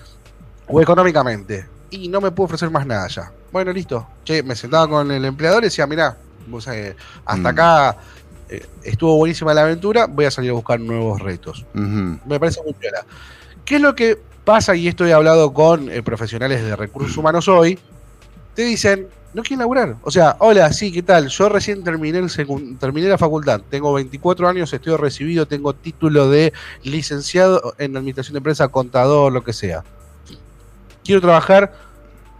o 0.67 0.81
económicamente? 0.81 1.67
Y 1.91 2.07
no 2.07 2.21
me 2.21 2.31
puedo 2.31 2.45
ofrecer 2.45 2.69
más 2.69 2.85
nada 2.85 3.07
ya. 3.07 3.31
Bueno, 3.51 3.71
listo. 3.73 4.07
Che, 4.23 4.43
me 4.43 4.55
sentaba 4.55 4.87
con 4.87 5.11
el 5.11 5.25
empleador 5.25 5.63
y 5.63 5.67
decía, 5.67 5.87
mirá, 5.87 6.17
vos, 6.47 6.67
eh, 6.67 6.95
hasta 7.25 7.41
Mm. 7.41 7.53
acá 7.53 7.97
eh, 8.49 8.65
estuvo 8.83 9.15
buenísima 9.15 9.53
la 9.53 9.61
aventura, 9.61 10.05
voy 10.07 10.25
a 10.25 10.31
salir 10.31 10.51
a 10.51 10.53
buscar 10.53 10.79
nuevos 10.79 11.19
retos. 11.21 11.65
Me 11.73 12.39
parece 12.39 12.61
muy 12.63 12.73
piola. 12.73 13.05
¿Qué 13.65 13.75
es 13.75 13.81
lo 13.81 13.95
que 13.95 14.17
pasa? 14.43 14.75
Y 14.75 14.87
esto 14.87 15.05
he 15.05 15.13
hablado 15.13 15.53
con 15.53 15.91
eh, 15.91 16.01
profesionales 16.01 16.63
de 16.63 16.75
recursos 16.75 17.15
humanos 17.17 17.47
hoy. 17.47 17.77
Te 18.59 18.65
dicen, 18.65 19.07
no 19.33 19.41
quieren 19.41 19.59
laburar. 19.59 19.95
O 20.01 20.11
sea, 20.11 20.35
hola, 20.39 20.73
sí, 20.73 20.91
¿qué 20.91 21.01
tal? 21.01 21.29
Yo 21.29 21.47
recién 21.47 21.81
terminé, 21.81 22.17
el 22.19 22.77
terminé 22.77 23.07
la 23.07 23.17
facultad. 23.17 23.61
Tengo 23.69 23.93
24 23.93 24.49
años, 24.49 24.73
estoy 24.73 24.97
recibido, 24.97 25.47
tengo 25.47 25.71
título 25.71 26.29
de 26.29 26.51
licenciado 26.83 27.73
en 27.77 27.95
administración 27.95 28.33
de 28.33 28.39
empresa, 28.39 28.67
contador, 28.67 29.31
lo 29.31 29.45
que 29.45 29.53
sea. 29.53 29.85
Quiero 31.05 31.21
trabajar 31.21 31.73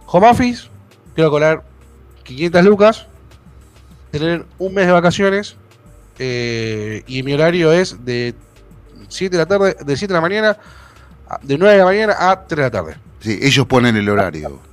home 0.04 0.28
office, 0.28 0.68
quiero 1.14 1.30
cobrar 1.30 1.64
500 2.24 2.64
lucas, 2.66 3.06
tener 4.10 4.44
un 4.58 4.74
mes 4.74 4.84
de 4.88 4.92
vacaciones 4.92 5.56
eh, 6.18 7.02
y 7.06 7.22
mi 7.22 7.32
horario 7.32 7.72
es 7.72 8.04
de 8.04 8.34
7 9.08 9.38
de 9.38 9.42
la 9.42 9.46
tarde, 9.46 9.74
de 9.86 9.96
7 9.96 10.12
de 10.12 10.18
la 10.18 10.20
mañana, 10.20 10.58
de 11.40 11.56
9 11.56 11.72
de 11.72 11.78
la 11.78 11.86
mañana 11.86 12.14
a 12.18 12.46
3 12.46 12.56
de 12.58 12.62
la 12.62 12.70
tarde. 12.70 12.96
Sí, 13.20 13.38
ellos 13.40 13.64
ponen 13.64 13.96
el 13.96 14.06
horario. 14.06 14.68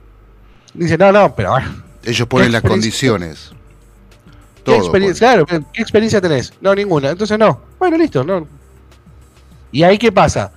Dice, 0.77 0.97
no, 0.97 1.11
no, 1.11 1.35
pero 1.35 1.51
bueno, 1.51 1.83
Ellos 2.03 2.27
ponen 2.27 2.47
¿Qué 2.47 2.51
las 2.53 2.61
condiciones. 2.61 3.49
¿qué 4.57 4.63
Todo. 4.63 4.75
experiencia, 4.77 5.27
claro, 5.33 5.45
¿qué 5.73 5.81
experiencia 5.81 6.21
tenés? 6.21 6.53
No, 6.61 6.73
ninguna. 6.75 7.09
Entonces 7.09 7.37
no. 7.39 7.61
Bueno, 7.79 7.97
listo, 7.97 8.23
no. 8.23 8.47
¿Y 9.71 9.83
ahí 9.83 9.97
qué 9.97 10.11
pasa? 10.11 10.51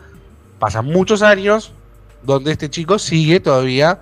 Pasan 0.59 0.85
muchos 0.87 1.23
años 1.23 1.73
donde 2.23 2.53
este 2.53 2.69
chico 2.69 2.99
sigue 2.99 3.41
todavía 3.41 3.99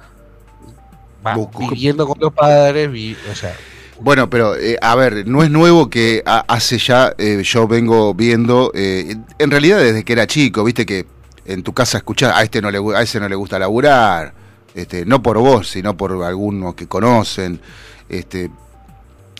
va 1.26 1.36
viviendo 1.58 2.06
con 2.06 2.18
los 2.20 2.32
padres, 2.32 2.90
vi- 2.90 3.16
o 3.30 3.34
sea, 3.34 3.54
Bueno, 4.00 4.28
pero 4.30 4.56
eh, 4.56 4.76
a 4.80 4.94
ver, 4.94 5.26
no 5.26 5.42
es 5.42 5.50
nuevo 5.50 5.88
que 5.90 6.22
hace 6.26 6.78
ya, 6.78 7.14
eh, 7.18 7.42
yo 7.44 7.66
vengo 7.68 8.14
viendo, 8.14 8.70
eh, 8.74 9.16
en 9.38 9.50
realidad 9.50 9.78
desde 9.78 10.04
que 10.04 10.12
era 10.12 10.26
chico, 10.26 10.62
viste 10.64 10.86
que 10.86 11.06
en 11.44 11.62
tu 11.62 11.72
casa 11.72 11.98
escuchás, 11.98 12.34
a 12.36 12.42
este 12.42 12.60
no 12.62 12.70
le, 12.70 12.78
a 12.96 13.02
ese 13.02 13.18
no 13.20 13.28
le 13.28 13.34
gusta 13.36 13.58
laburar, 13.58 14.32
este, 14.74 15.04
no 15.06 15.22
por 15.22 15.38
vos, 15.38 15.68
sino 15.68 15.96
por 15.96 16.22
algunos 16.24 16.74
que 16.74 16.86
conocen, 16.86 17.60
este, 18.08 18.50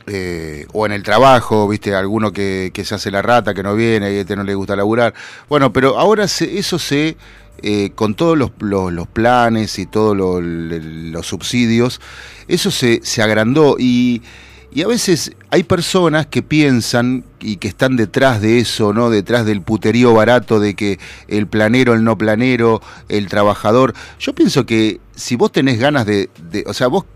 eh, 0.07 0.67
o 0.73 0.87
en 0.87 0.93
el 0.93 1.03
trabajo, 1.03 1.69
viste, 1.69 1.95
alguno 1.95 2.33
que, 2.33 2.73
se 2.85 2.95
hace 2.95 3.11
la 3.11 3.21
rata, 3.23 3.53
que 3.55 3.63
no 3.63 3.75
viene, 3.75 4.13
y 4.13 4.17
este 4.17 4.37
no 4.37 4.43
le 4.45 4.55
gusta 4.55 4.75
laburar. 4.77 5.13
Bueno, 5.49 5.73
pero 5.73 5.99
ahora 5.99 6.27
se- 6.29 6.59
eso 6.59 6.79
se, 6.79 7.17
eh, 7.63 7.91
con 7.95 8.15
todos 8.15 8.39
los, 8.39 8.53
los- 8.61 8.93
los 8.93 9.07
planes 9.09 9.79
y 9.79 9.87
todos 9.87 10.17
lo- 10.17 10.41
le- 10.41 10.81
los 10.81 11.27
subsidios, 11.27 12.01
eso 12.47 12.71
se, 12.71 13.01
se 13.03 13.23
agrandó 13.23 13.77
y, 13.79 14.23
y 14.71 14.83
a 14.83 14.87
veces 14.87 15.33
hay 15.51 15.63
personas 15.63 16.27
que 16.27 16.43
piensan 16.43 17.25
y 17.41 17.57
que 17.57 17.69
están 17.69 17.97
detrás 17.97 18.43
de 18.43 18.59
eso, 18.59 18.93
¿no? 18.93 19.09
Detrás 19.09 19.47
del 19.47 19.63
puterío 19.63 20.13
barato 20.13 20.61
de 20.61 20.75
que 20.75 20.99
el 21.27 21.47
planero, 21.47 21.95
el 21.95 22.05
no 22.05 22.19
planero, 22.19 22.83
el 23.09 23.29
trabajador. 23.29 23.95
Yo 24.21 24.35
pienso 24.35 24.67
que 24.67 25.01
si 25.15 25.37
vos 25.37 25.53
tenés 25.53 25.79
ganas 25.79 26.05
de, 26.05 26.29
o 26.67 26.75
sea, 26.75 26.89
vos 26.89 27.07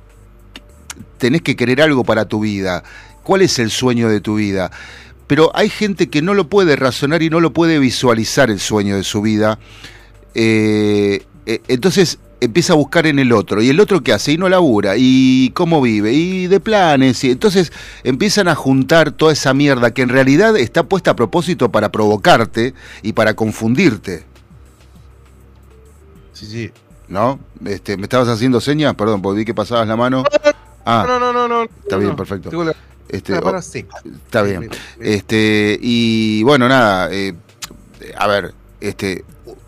tenés 1.19 1.43
que 1.43 1.55
querer 1.55 1.83
algo 1.83 2.05
para 2.05 2.25
tu 2.25 2.41
vida. 2.41 2.85
¿Cuál 3.23 3.43
es 3.43 3.59
el 3.59 3.71
sueño 3.71 4.09
de 4.09 4.21
tu 4.21 4.37
vida? 4.37 4.71
Pero 5.27 5.51
hay 5.55 5.69
gente 5.69 6.09
que 6.09 6.23
no 6.23 6.35
lo 6.35 6.49
puede 6.49 6.75
razonar 6.77 7.23
y 7.23 7.31
no 7.31 7.41
lo 7.41 7.53
puede 7.53 7.79
visualizar 7.79 8.51
el 8.51 8.61
sueño 8.61 8.97
de 8.97 9.05
su 9.05 9.21
vida. 9.21 9.59
Eh, 10.35 11.23
eh, 11.45 11.61
entonces 11.69 12.19
empieza 12.45 12.73
a 12.73 12.77
buscar 12.77 13.07
en 13.07 13.19
el 13.19 13.33
otro. 13.33 13.63
¿Y 13.63 13.69
el 13.69 13.81
otro 13.81 14.03
qué 14.03 14.13
hace? 14.13 14.33
Y 14.33 14.39
no 14.39 14.49
labura. 14.49 14.95
¿Y 14.97 15.51
cómo 15.51 15.81
vive? 15.81 16.13
Y 16.13 16.49
de 16.49 16.61
planes. 16.61 17.23
Y 17.25 17.31
entonces 17.31 17.73
empiezan 18.03 18.49
a 18.49 18.55
juntar 18.55 19.13
toda 19.13 19.33
esa 19.33 19.55
mierda 19.55 19.93
que 19.93 20.03
en 20.03 20.09
realidad 20.09 20.57
está 20.57 20.83
puesta 20.83 21.13
a 21.13 21.17
propósito 21.17 21.71
para 21.71 21.93
provocarte 21.93 22.75
y 23.03 23.13
para 23.13 23.35
confundirte. 23.35 24.25
sí, 26.33 26.47
sí. 26.47 26.71
¿No? 27.09 27.39
Este, 27.67 27.97
¿Me 27.99 28.05
estabas 28.05 28.29
haciendo 28.29 28.61
señas? 28.61 28.95
Perdón, 28.95 29.21
porque 29.21 29.41
vi 29.41 29.45
que 29.45 29.55
pasabas 29.55 29.87
la 29.87 29.97
mano. 29.97 30.25
Ah, 30.85 31.05
no, 31.07 31.21
no, 31.21 31.33
no, 31.33 31.47
no. 31.47 31.63
está 31.65 31.97
no, 31.97 31.99
bien, 31.99 32.11
no. 32.11 32.17
perfecto. 32.17 32.75
Este. 33.09 33.35
Está 33.35 34.43
bien. 34.43 34.71
Este, 34.99 35.79
y 35.81 36.43
bueno, 36.43 36.69
nada, 36.69 37.13
eh, 37.13 37.35
a 38.17 38.27
ver, 38.27 38.55
este, 38.81 39.25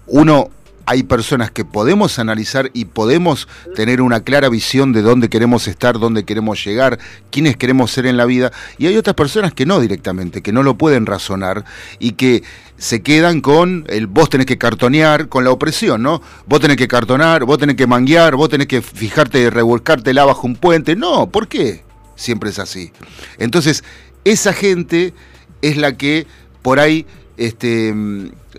uno, 0.06 0.50
hay 0.86 1.02
personas 1.02 1.50
que 1.50 1.64
podemos 1.64 2.18
analizar 2.18 2.70
y 2.74 2.86
podemos 2.86 3.48
tener 3.74 4.00
una 4.00 4.20
clara 4.20 4.48
visión 4.48 4.92
de 4.92 5.02
dónde 5.02 5.28
queremos 5.28 5.68
estar, 5.68 5.98
dónde 5.98 6.24
queremos 6.24 6.64
llegar, 6.64 6.98
quiénes 7.30 7.56
queremos 7.56 7.90
ser 7.90 8.06
en 8.06 8.16
la 8.16 8.24
vida, 8.24 8.52
y 8.78 8.86
hay 8.86 8.96
otras 8.96 9.16
personas 9.16 9.52
que 9.52 9.66
no 9.66 9.80
directamente, 9.80 10.42
que 10.42 10.52
no 10.52 10.62
lo 10.62 10.76
pueden 10.76 11.06
razonar 11.06 11.64
y 11.98 12.12
que 12.12 12.42
se 12.76 13.02
quedan 13.02 13.40
con 13.40 13.84
el 13.88 14.06
vos 14.06 14.28
tenés 14.28 14.46
que 14.46 14.58
cartonear, 14.58 15.28
con 15.28 15.44
la 15.44 15.50
opresión, 15.50 16.02
¿no? 16.02 16.20
Vos 16.46 16.60
tenés 16.60 16.76
que 16.76 16.88
cartonar, 16.88 17.44
vos 17.44 17.58
tenés 17.58 17.76
que 17.76 17.86
manguear, 17.86 18.36
vos 18.36 18.48
tenés 18.48 18.66
que 18.66 18.82
fijarte, 18.82 19.48
revolcártela 19.50 20.24
bajo 20.24 20.46
un 20.46 20.56
puente. 20.56 20.96
No, 20.96 21.28
¿por 21.30 21.48
qué? 21.48 21.84
Siempre 22.16 22.50
es 22.50 22.58
así. 22.58 22.92
Entonces, 23.38 23.84
esa 24.24 24.52
gente 24.52 25.14
es 25.62 25.76
la 25.76 25.96
que 25.96 26.26
por 26.62 26.80
ahí 26.80 27.06
este, 27.36 27.94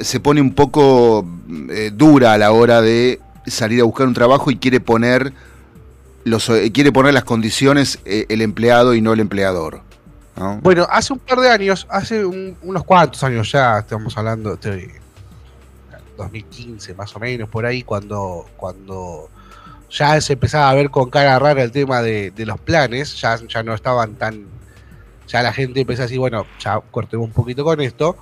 se 0.02 0.20
pone 0.20 0.42
un 0.42 0.54
poco 0.54 1.26
eh, 1.70 1.92
dura 1.94 2.34
a 2.34 2.38
la 2.38 2.52
hora 2.52 2.82
de 2.82 3.20
salir 3.48 3.82
a 3.82 3.84
buscar 3.84 4.08
un 4.08 4.14
trabajo 4.14 4.52
y 4.52 4.58
quiere 4.58 4.80
poner 4.80 5.34
los 6.24 6.50
eh, 6.50 6.72
quiere 6.72 6.92
poner 6.92 7.14
las 7.14 7.24
condiciones 7.24 8.00
eh, 8.06 8.26
el 8.30 8.42
empleado 8.42 8.94
y 8.96 9.02
no 9.02 9.14
el 9.14 9.20
empleador. 9.20 9.82
¿no? 10.36 10.58
Bueno, 10.62 10.88
hace 10.90 11.14
un 11.14 11.20
par 11.20 11.40
de 11.40 11.50
años, 11.50 11.86
hace 11.90 12.26
un- 12.26 12.58
unos 12.64 12.84
cuantos 12.84 13.24
años 13.24 13.52
ya, 13.52 13.80
estamos 13.80 14.18
hablando 14.18 14.56
de 14.58 14.90
2015 16.18 16.94
más 16.96 17.16
o 17.16 17.20
menos, 17.20 17.50
por 17.50 17.66
ahí, 17.66 17.84
cuando, 17.84 18.46
cuando 18.58 19.30
ya 19.90 20.20
se 20.22 20.34
empezaba 20.34 20.70
a 20.70 20.74
ver 20.74 20.90
con 20.90 21.10
cara 21.10 21.38
rara 21.40 21.62
el 21.64 21.72
tema 21.72 22.02
de, 22.02 22.32
de 22.32 22.46
los 22.46 22.60
planes, 22.60 23.20
ya, 23.20 23.38
ya 23.48 23.64
no 23.64 23.74
estaban 23.74 24.16
tan... 24.16 24.46
Ya 25.28 25.42
la 25.42 25.52
gente 25.54 25.82
empezó 25.82 26.04
a 26.04 26.06
decir, 26.06 26.20
bueno, 26.20 26.46
ya 26.60 26.80
cortemos 26.92 27.26
un 27.28 27.34
poquito 27.34 27.64
con 27.64 27.82
esto. 27.82 28.16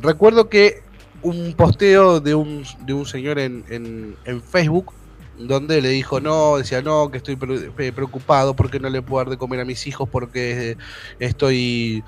Recuerdo 0.00 0.48
que 0.48 0.82
un 1.22 1.54
posteo 1.54 2.20
de 2.20 2.34
un, 2.34 2.64
de 2.86 2.94
un 2.94 3.04
señor 3.06 3.38
en, 3.38 3.64
en, 3.68 4.16
en 4.24 4.42
Facebook 4.42 4.92
donde 5.38 5.80
le 5.82 5.88
dijo 5.90 6.20
no, 6.20 6.56
decía 6.58 6.82
no, 6.82 7.10
que 7.10 7.18
estoy 7.18 7.36
pre- 7.36 7.92
preocupado 7.92 8.54
porque 8.54 8.78
no 8.80 8.88
le 8.90 9.02
puedo 9.02 9.24
dar 9.24 9.30
de 9.30 9.38
comer 9.38 9.60
a 9.60 9.64
mis 9.64 9.86
hijos 9.86 10.08
porque 10.08 10.76
estoy 11.18 12.02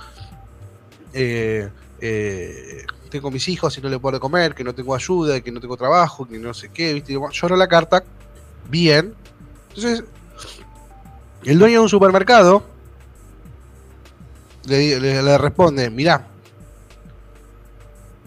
eh, 1.15 1.69
eh, 2.01 2.85
tengo 3.11 3.31
mis 3.31 3.47
hijos 3.49 3.77
y 3.77 3.81
no 3.83 3.89
le 3.91 3.99
puedo 3.99 4.13
dar 4.13 4.21
de 4.21 4.23
comer, 4.23 4.55
que 4.55 4.65
no 4.65 4.75
tengo 4.75 4.95
ayuda, 4.95 5.41
que 5.41 5.53
no 5.53 5.61
tengo 5.61 5.77
trabajo, 5.77 6.27
que 6.27 6.39
no 6.39 6.55
sé 6.55 6.71
qué, 6.71 6.95
viste, 6.95 7.13
lloró 7.33 7.57
la 7.57 7.69
carta, 7.69 8.03
bien. 8.71 9.15
Entonces, 9.69 10.05
el 11.45 11.59
dueño 11.59 11.75
de 11.75 11.81
un 11.81 11.89
supermercado 11.91 12.63
le- 14.67 14.99
le 15.23 15.39
responde, 15.39 15.91
mirá, 15.91 16.27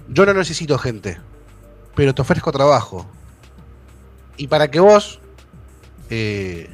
yo 0.07 0.25
no 0.25 0.33
necesito 0.33 0.77
gente, 0.77 1.19
pero 1.95 2.13
te 2.13 2.21
ofrezco 2.21 2.51
trabajo. 2.51 3.05
Y 4.37 4.47
para 4.47 4.69
que 4.69 4.79
vos 4.79 5.19
eh, 6.09 6.69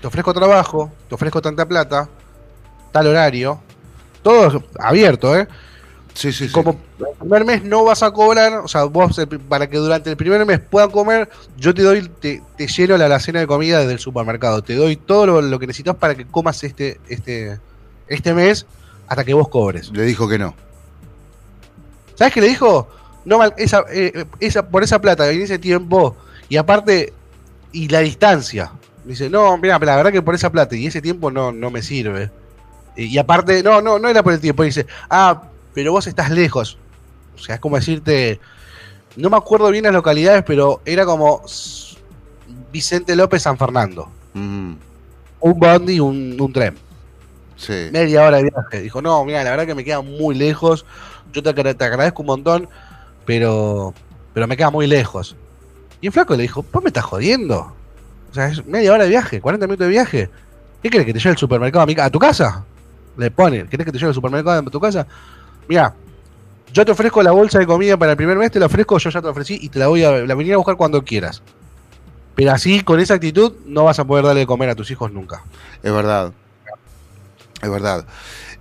te 0.00 0.06
ofrezco 0.06 0.32
trabajo, 0.32 0.92
te 1.08 1.14
ofrezco 1.14 1.42
tanta 1.42 1.66
plata, 1.66 2.08
tal 2.92 3.06
horario, 3.06 3.60
todo 4.22 4.64
abierto, 4.78 5.36
¿eh? 5.36 5.48
Sí, 6.14 6.32
sí, 6.32 6.48
sí. 6.48 6.52
Como 6.52 6.72
el 6.98 7.16
primer 7.18 7.44
mes 7.44 7.64
no 7.64 7.84
vas 7.84 8.02
a 8.02 8.10
cobrar, 8.10 8.54
o 8.58 8.68
sea, 8.68 8.84
vos 8.84 9.20
para 9.48 9.68
que 9.68 9.76
durante 9.76 10.10
el 10.10 10.16
primer 10.16 10.44
mes 10.44 10.58
puedan 10.60 10.90
comer, 10.90 11.28
yo 11.56 11.72
te 11.72 11.82
doy, 11.82 12.08
te, 12.08 12.42
te 12.56 12.66
lleno 12.66 12.96
la 12.96 13.06
alacena 13.06 13.40
de 13.40 13.46
comida 13.46 13.78
desde 13.78 13.92
el 13.92 13.98
supermercado, 14.00 14.62
te 14.62 14.74
doy 14.74 14.96
todo 14.96 15.26
lo, 15.26 15.42
lo 15.42 15.58
que 15.58 15.66
necesitas 15.66 15.96
para 15.96 16.14
que 16.14 16.26
comas 16.26 16.62
este, 16.64 17.00
este, 17.08 17.60
este 18.08 18.34
mes 18.34 18.66
hasta 19.06 19.24
que 19.24 19.34
vos 19.34 19.48
cobres. 19.48 19.90
Le 19.92 20.02
dijo 20.02 20.28
que 20.28 20.38
no. 20.38 20.54
¿Sabes 22.20 22.34
qué 22.34 22.42
le 22.42 22.48
dijo? 22.48 22.86
No 23.24 23.42
esa, 23.56 23.82
eh, 23.90 24.26
esa, 24.40 24.68
por 24.68 24.82
esa 24.84 25.00
plata 25.00 25.30
en 25.30 25.40
ese 25.40 25.58
tiempo, 25.58 26.14
y 26.50 26.58
aparte, 26.58 27.14
y 27.72 27.88
la 27.88 28.00
distancia. 28.00 28.72
Dice, 29.06 29.30
no, 29.30 29.56
mira, 29.56 29.78
la 29.78 29.96
verdad 29.96 30.12
que 30.12 30.20
por 30.20 30.34
esa 30.34 30.50
plata 30.52 30.76
y 30.76 30.86
ese 30.86 31.00
tiempo 31.00 31.30
no, 31.30 31.50
no 31.50 31.70
me 31.70 31.80
sirve. 31.80 32.30
Y, 32.94 33.04
y 33.06 33.16
aparte, 33.16 33.62
no, 33.62 33.80
no, 33.80 33.98
no 33.98 34.06
era 34.10 34.22
por 34.22 34.34
el 34.34 34.40
tiempo. 34.40 34.64
Dice, 34.64 34.86
ah, 35.08 35.44
pero 35.72 35.92
vos 35.92 36.06
estás 36.06 36.30
lejos. 36.30 36.76
O 37.34 37.38
sea, 37.38 37.54
es 37.54 37.60
como 37.62 37.76
decirte, 37.76 38.38
no 39.16 39.30
me 39.30 39.38
acuerdo 39.38 39.70
bien 39.70 39.84
las 39.84 39.94
localidades, 39.94 40.44
pero 40.46 40.82
era 40.84 41.06
como 41.06 41.42
Vicente 42.70 43.16
López 43.16 43.42
San 43.42 43.56
Fernando. 43.56 44.10
Mm, 44.34 44.74
Un 45.40 45.58
bondi, 45.58 46.00
un, 46.00 46.36
un 46.38 46.52
tren. 46.52 46.76
sí. 47.56 47.88
Media 47.90 48.24
hora 48.24 48.36
de 48.36 48.42
viaje. 48.44 48.82
Dijo, 48.82 49.00
no, 49.00 49.24
mira, 49.24 49.42
la 49.42 49.50
verdad 49.52 49.66
que 49.66 49.74
me 49.74 49.84
queda 49.84 50.02
muy 50.02 50.34
lejos. 50.34 50.84
Yo 51.32 51.42
te, 51.42 51.52
te 51.52 51.84
agradezco 51.84 52.22
un 52.22 52.26
montón, 52.26 52.68
pero, 53.24 53.94
pero 54.34 54.46
me 54.46 54.56
queda 54.56 54.70
muy 54.70 54.86
lejos. 54.86 55.36
Y 56.00 56.06
el 56.06 56.12
flaco 56.12 56.34
le 56.34 56.42
dijo, 56.42 56.64
¿vos 56.72 56.82
me 56.82 56.88
estás 56.88 57.04
jodiendo? 57.04 57.72
O 58.30 58.34
sea, 58.34 58.48
es 58.48 58.64
media 58.66 58.92
hora 58.92 59.04
de 59.04 59.10
viaje, 59.10 59.40
40 59.40 59.66
minutos 59.66 59.86
de 59.86 59.90
viaje. 59.90 60.30
¿Qué 60.82 60.88
querés 60.88 61.06
que 61.06 61.12
te 61.12 61.18
lleve 61.18 61.32
el 61.32 61.38
supermercado 61.38 61.82
a, 61.82 61.86
mi 61.86 61.94
a 61.98 62.10
tu 62.10 62.18
casa? 62.18 62.64
Le 63.16 63.30
pone, 63.30 63.66
¿querés 63.66 63.84
que 63.84 63.92
te 63.92 63.98
lleve 63.98 64.10
el 64.10 64.14
supermercado 64.14 64.60
a 64.60 64.70
tu 64.70 64.80
casa? 64.80 65.06
Mira, 65.68 65.94
yo 66.72 66.84
te 66.84 66.92
ofrezco 66.92 67.22
la 67.22 67.32
bolsa 67.32 67.58
de 67.58 67.66
comida 67.66 67.96
para 67.96 68.12
el 68.12 68.16
primer 68.16 68.38
mes, 68.38 68.50
te 68.50 68.60
la 68.60 68.66
ofrezco, 68.66 68.98
yo 68.98 69.10
ya 69.10 69.20
te 69.20 69.28
ofrecí 69.28 69.58
y 69.60 69.68
te 69.68 69.78
la 69.78 69.88
voy 69.88 70.04
a 70.04 70.12
la 70.12 70.34
venir 70.34 70.54
a 70.54 70.56
buscar 70.56 70.76
cuando 70.76 71.04
quieras. 71.04 71.42
Pero 72.34 72.52
así, 72.52 72.80
con 72.80 73.00
esa 73.00 73.14
actitud, 73.14 73.52
no 73.66 73.84
vas 73.84 73.98
a 73.98 74.04
poder 74.04 74.24
darle 74.24 74.40
de 74.40 74.46
comer 74.46 74.70
a 74.70 74.74
tus 74.74 74.90
hijos 74.90 75.12
nunca. 75.12 75.42
Es 75.82 75.92
verdad. 75.92 76.32
Es 77.60 77.70
verdad. 77.70 78.06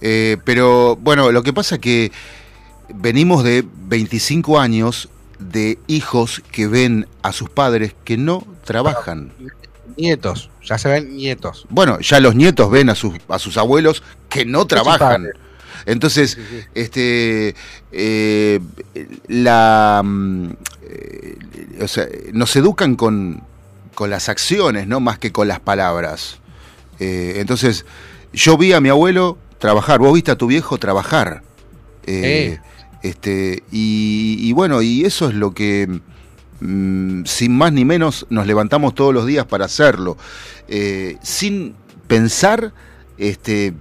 Eh, 0.02 0.38
pero 0.44 0.96
bueno, 0.98 1.32
lo 1.32 1.44
que 1.44 1.54
pasa 1.54 1.76
es 1.76 1.82
que 1.82 2.12
venimos 2.96 3.44
de 3.44 3.66
25 3.88 4.60
años 4.60 5.10
de 5.40 5.80
hijos 5.88 6.42
que 6.52 6.68
ven 6.68 7.08
a 7.22 7.32
sus 7.32 7.50
padres 7.50 7.96
que 8.04 8.18
no 8.18 8.46
trabajan. 8.66 9.32
Nietos, 9.98 10.50
ya 10.64 10.78
se 10.78 10.90
ven 10.90 11.16
nietos. 11.16 11.66
Bueno, 11.70 12.00
ya 12.00 12.20
los 12.20 12.36
nietos 12.36 12.70
ven 12.72 12.90
a 12.90 12.96
sus, 12.96 13.16
a 13.28 13.40
sus 13.40 13.58
abuelos 13.58 14.04
que 14.30 14.46
no 14.46 14.66
trabajan. 14.66 15.28
Entonces, 15.86 16.32
Sí, 16.32 16.42
sí. 16.50 16.66
este 16.76 17.56
eh, 17.92 18.60
la 19.28 20.02
mm, 20.04 20.50
eh, 20.84 21.38
o 21.82 21.88
sea, 21.88 22.08
nos 22.34 22.56
educan 22.56 22.96
con, 22.96 23.44
con 23.96 24.10
las 24.10 24.30
acciones, 24.30 24.88
¿no? 24.88 25.00
Más 25.00 25.20
que 25.20 25.32
con 25.32 25.48
las 25.48 25.60
palabras. 25.60 26.40
Eh, 27.00 27.36
entonces, 27.38 27.86
yo 28.34 28.58
vi 28.58 28.74
a 28.74 28.82
mi 28.82 28.90
abuelo 28.90 29.38
trabajar, 29.60 30.00
vos 30.00 30.14
viste 30.14 30.32
a 30.32 30.36
tu 30.38 30.48
viejo 30.48 30.78
trabajar. 30.78 31.44
Eh, 32.06 32.60
Este, 33.02 33.64
y, 33.72 34.38
y 34.40 34.52
bueno, 34.54 34.82
y 34.82 35.06
eso 35.06 35.30
es 35.30 35.36
lo 35.36 35.54
que 35.54 36.02
mm, 36.60 37.24
sin 37.26 37.58
más 37.58 37.72
ni 37.72 37.86
menos 37.86 38.26
nos 38.30 38.46
levantamos 38.46 38.94
todos 38.96 39.14
los 39.14 39.26
días 39.26 39.46
para 39.46 39.66
hacerlo, 39.66 40.18
eh, 40.68 41.18
sin 41.22 41.76
pensar 42.08 42.74
este, 43.18 43.74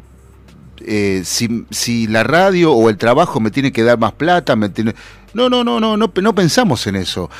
eh, 0.80 1.22
si, 1.24 1.66
si 1.70 2.06
la 2.06 2.22
radio 2.22 2.72
o 2.72 2.88
el 2.88 2.96
trabajo 2.96 3.40
me 3.40 3.50
tiene 3.50 3.72
que 3.72 3.82
dar 3.82 3.98
más 3.98 4.12
plata, 4.12 4.56
me 4.56 4.68
tiene... 4.68 4.94
No, 5.34 5.48
no, 5.48 5.64
no, 5.64 5.80
no, 5.80 5.96
no, 5.96 6.12
no 6.14 6.34
pensamos 6.34 6.86
en 6.86 6.96
eso. 6.96 7.30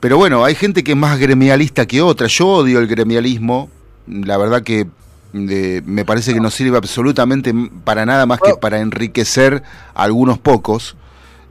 Pero 0.00 0.16
bueno, 0.16 0.44
hay 0.44 0.54
gente 0.54 0.82
que 0.82 0.92
es 0.92 0.96
más 0.96 1.18
gremialista 1.18 1.86
que 1.86 2.00
otra. 2.00 2.26
Yo 2.26 2.48
odio 2.48 2.78
el 2.78 2.86
gremialismo. 2.86 3.70
La 4.06 4.38
verdad 4.38 4.62
que 4.62 4.86
eh, 5.34 5.82
me 5.84 6.04
parece 6.04 6.32
que 6.32 6.40
no 6.40 6.50
sirve 6.50 6.78
absolutamente 6.78 7.52
para 7.84 8.06
nada 8.06 8.26
más 8.26 8.40
que 8.40 8.54
para 8.54 8.80
enriquecer 8.80 9.62
a 9.94 10.02
algunos 10.02 10.38
pocos. 10.38 10.96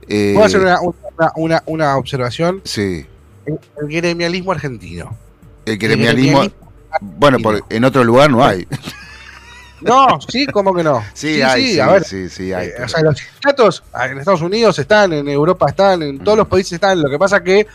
Eh, 0.09 0.31
¿Puedo 0.33 0.45
hacer 0.47 0.59
una, 0.61 0.79
una, 0.81 1.31
una, 1.35 1.63
una 1.67 1.97
observación? 1.97 2.61
Sí. 2.65 3.05
El, 3.45 3.59
el 3.81 3.87
gremialismo 3.87 4.51
argentino. 4.51 5.15
El 5.65 5.77
gremialismo. 5.77 6.43
Bueno, 7.01 7.37
por- 7.39 7.63
en 7.69 7.83
otro 7.85 8.03
lugar 8.03 8.29
no 8.31 8.43
hay. 8.43 8.67
No, 9.81 10.19
sí, 10.27 10.45
¿cómo 10.47 10.73
que 10.73 10.83
no? 10.83 11.01
Sí, 11.13 11.41
hay, 11.41 11.73
sí, 11.73 11.79
a 11.79 11.87
ver. 11.87 12.03
sí, 12.03 12.27
sí, 12.29 12.51
hay. 12.51 12.67
Eh, 12.67 12.83
o 12.83 12.87
sea, 12.87 13.01
los 13.01 13.17
sindicatos 13.17 13.83
ah, 13.93 14.07
en 14.07 14.17
Estados 14.19 14.41
Unidos 14.41 14.77
están, 14.79 15.13
en 15.13 15.27
Europa 15.29 15.67
están, 15.69 16.01
en 16.03 16.19
todos 16.19 16.37
los 16.39 16.47
países 16.47 16.73
están. 16.73 17.01
Lo 17.01 17.09
que 17.09 17.17
pasa 17.19 17.43
que 17.43 17.65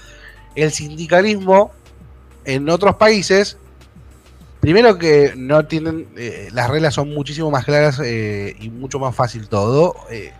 el 0.54 0.70
sindicalismo 0.70 1.72
en 2.44 2.68
otros 2.68 2.96
países, 2.96 3.56
primero 4.60 4.98
que 4.98 5.32
no 5.36 5.64
tienen, 5.66 6.08
eh, 6.16 6.48
las 6.52 6.68
reglas 6.68 6.94
son 6.94 7.08
muchísimo 7.14 7.50
más 7.50 7.64
claras 7.64 8.00
eh, 8.04 8.54
y 8.60 8.68
mucho 8.68 8.98
más 8.98 9.14
fácil 9.14 9.48
todo 9.48 9.94
eh, 10.10 10.32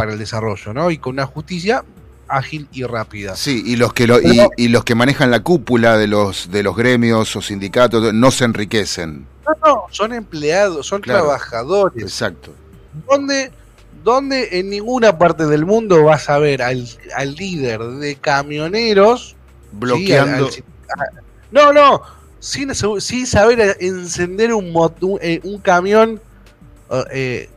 para 0.00 0.12
el 0.14 0.18
desarrollo, 0.18 0.72
¿no? 0.72 0.90
Y 0.90 0.96
con 0.96 1.12
una 1.12 1.26
justicia 1.26 1.84
ágil 2.26 2.68
y 2.72 2.84
rápida. 2.84 3.36
Sí, 3.36 3.62
y 3.66 3.76
los 3.76 3.92
que 3.92 4.06
lo- 4.06 4.18
y, 4.56 4.68
los 4.68 4.82
que 4.84 4.94
manejan 4.94 5.30
la 5.30 5.40
cúpula 5.40 5.98
de 5.98 6.06
los 6.06 6.50
de 6.50 6.62
los 6.62 6.74
gremios 6.74 7.36
o 7.36 7.42
sindicatos 7.42 8.14
no 8.14 8.30
se 8.30 8.44
enriquecen. 8.44 9.26
No, 9.46 9.54
no, 9.66 9.82
son 9.90 10.12
empleados, 10.14 10.86
son 10.86 11.02
Claro. 11.02 11.24
trabajadores. 11.24 12.02
Exacto. 12.02 12.52
¿Dónde, 13.08 13.50
dónde 14.02 14.58
en 14.58 14.70
ninguna 14.70 15.18
parte 15.18 15.44
del 15.46 15.66
mundo 15.66 16.02
vas 16.04 16.30
a 16.30 16.38
ver 16.38 16.62
al, 16.62 16.88
al 17.14 17.34
líder 17.34 17.82
de 17.82 18.14
camioneros 18.16 19.36
Bloqueando. 19.72 20.50
Sí, 20.50 20.62
al- 20.96 21.00
al- 21.18 21.22
no, 21.50 21.72
no, 21.72 22.02
sin, 22.38 22.72
sin 23.00 23.26
saber 23.26 23.76
encender 23.80 24.54
un, 24.54 24.72
mot- 24.72 25.02
un, 25.02 25.18
eh, 25.20 25.40
un 25.44 25.58
camión, 25.58 26.20
eh, 27.12 27.50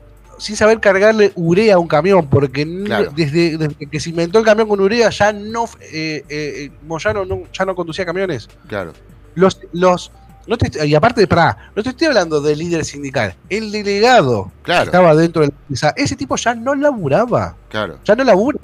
sin 0.44 0.58
saber 0.58 0.80
cargarle 0.82 1.32
urea 1.36 1.76
a 1.76 1.80
un 1.80 1.88
camión, 1.88 2.28
porque 2.28 2.68
Claro. 2.84 3.12
desde, 3.16 3.58
desde 3.58 3.86
que 3.90 4.00
se 4.00 4.10
inventó 4.10 4.40
el 4.40 4.46
camión 4.46 4.68
con 4.68 4.80
urea 4.82 5.10
ya 5.10 5.32
no, 5.32 5.66
eh, 5.82 6.24
eh, 6.28 6.70
Moyano 6.86 7.24
no, 7.26 7.44
ya 7.54 7.64
no 7.66 7.74
conducía 7.76 8.06
camiones. 8.06 8.50
Claro. 8.68 8.92
Los, 9.36 9.58
los, 9.72 10.12
no 10.46 10.58
te- 10.58 10.86
y 10.86 10.94
aparte, 10.96 11.26
pará, 11.28 11.72
no 11.74 11.82
te 11.82 11.90
estoy 11.90 12.08
hablando 12.08 12.42
del 12.42 12.60
líder 12.60 12.84
sindical, 12.84 13.36
el 13.50 13.72
delegado 13.72 14.52
que 14.66 14.74
estaba 14.74 15.16
dentro 15.16 15.42
de 15.44 15.48
la 15.48 15.54
empresa, 15.62 15.94
ese 15.96 16.16
tipo 16.18 16.36
ya 16.36 16.54
no 16.56 16.76
laburaba 16.76 17.56
Claro. 17.70 18.00
ya 18.04 18.14
no 18.16 18.24
labura. 18.26 18.60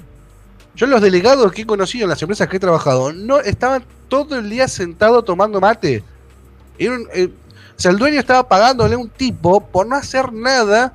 Yo 0.76 0.86
los 0.86 1.00
delegados 1.00 1.50
que 1.52 1.62
he 1.62 1.66
conocido 1.66 2.04
en 2.04 2.10
las 2.10 2.20
empresas 2.22 2.46
que 2.48 2.58
he 2.58 2.60
trabajado, 2.60 3.12
no 3.12 3.40
estaban 3.40 3.84
todo 4.08 4.36
el 4.38 4.50
día 4.50 4.68
sentados 4.68 5.24
tomando 5.24 5.60
mate. 5.60 6.04
Era 6.78 6.92
un- 6.94 7.08
eh, 7.14 7.28
o 7.76 7.80
sea, 7.80 7.90
el 7.90 7.98
dueño 7.98 8.20
estaba 8.20 8.46
pagándole 8.46 8.94
a 8.94 8.98
un 8.98 9.08
tipo 9.08 9.60
por 9.66 9.86
no 9.86 9.96
hacer 9.96 10.30
nada 10.32 10.92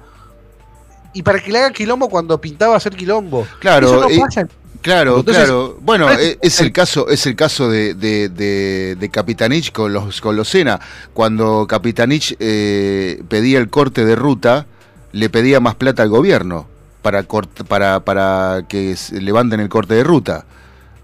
y 1.16 1.24
para 1.24 1.40
que 1.42 1.52
le 1.52 1.60
haga 1.60 1.72
quilombo 1.72 2.08
cuando 2.10 2.40
pintaba 2.40 2.76
hacer 2.76 2.96
quilombo. 2.96 3.48
Claro, 3.60 3.88
Eso 3.88 4.02
no 4.02 4.10
y- 4.12 4.20
pasa 4.20 4.42
en- 4.42 4.50
Claro, 4.82 5.18
Entonces- 5.18 5.46
claro. 5.46 5.80
Bueno, 5.82 6.08
Entonces- 6.12 6.38
e- 6.44 6.46
es 6.48 6.62
el 6.62 6.72
caso, 6.72 7.10
es 7.10 7.26
el 7.26 7.36
caso 7.36 7.72
de, 7.72 7.96
de, 7.96 8.30
de, 8.30 8.96
de 9.00 9.10
Capitanich 9.10 9.72
con 9.72 9.92
los 9.92 10.22
con 10.22 10.36
los 10.36 10.48
Sena. 10.50 10.80
Cuando 11.12 11.66
Capitanich 11.68 12.36
eh, 12.40 13.24
pedía 13.28 13.58
el 13.58 13.70
corte 13.70 14.06
de 14.06 14.16
ruta, 14.16 14.68
le 15.12 15.30
pedía 15.32 15.60
más 15.60 15.74
plata 15.74 16.04
al 16.04 16.10
gobierno 16.10 16.68
para 17.02 17.28
cort- 17.28 17.66
para, 17.68 18.02
para 18.02 18.66
que 18.70 18.96
levanten 19.14 19.60
el 19.60 19.70
corte 19.70 19.96
de 19.96 20.04
ruta. 20.04 20.46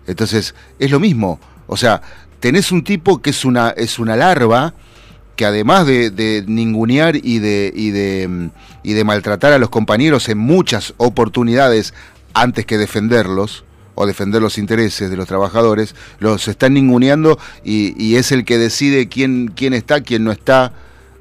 Entonces, 0.05 0.53
es 0.77 0.91
lo 0.91 0.99
mismo. 0.99 1.39
O 1.65 1.75
sea, 1.77 2.01
tenés 2.39 2.71
un 2.71 2.83
tipo 2.83 3.19
que 3.21 3.31
es 3.31 3.45
una, 3.45 3.69
es 3.71 3.97
una 3.97 4.15
larva 4.15 4.75
que 5.35 5.45
además 5.45 5.85
de, 5.87 6.09
de 6.11 6.43
ningunear 6.47 7.15
y 7.15 7.39
de, 7.39 7.71
y, 7.75 7.91
de, 7.91 8.27
mm, 8.27 8.49
y 8.83 8.93
de 8.93 9.03
maltratar 9.03 9.53
a 9.53 9.57
los 9.59 9.69
compañeros 9.69 10.29
en 10.29 10.37
muchas 10.37 10.93
oportunidades 10.97 11.93
antes 12.33 12.65
que 12.65 12.77
defenderlos 12.77 13.63
o 13.95 14.05
defender 14.05 14.41
los 14.41 14.57
intereses 14.57 15.09
de 15.09 15.17
los 15.17 15.27
trabajadores, 15.27 15.95
los 16.19 16.47
están 16.47 16.73
ninguneando 16.73 17.37
y, 17.63 17.93
y 18.01 18.15
es 18.15 18.31
el 18.31 18.45
que 18.45 18.57
decide 18.57 19.07
quién, 19.09 19.51
quién 19.55 19.73
está, 19.73 20.01
quién 20.01 20.23
no 20.23 20.31
está. 20.31 20.71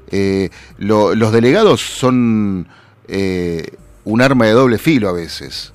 Eh, 0.09 0.49
lo- 0.77 1.13
los 1.15 1.31
delegados 1.33 1.81
son 1.81 2.67
eh, 3.07 3.67
un 4.03 4.21
arma 4.21 4.45
de 4.45 4.51
doble 4.53 4.77
filo 4.77 5.09
a 5.09 5.13
veces. 5.13 5.73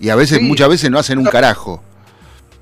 Y 0.00 0.08
a 0.08 0.16
veces, 0.16 0.38
Sí. 0.38 0.44
muchas 0.44 0.68
veces 0.68 0.90
no 0.90 0.98
hacen 0.98 1.18
un 1.18 1.24
carajo. 1.26 1.82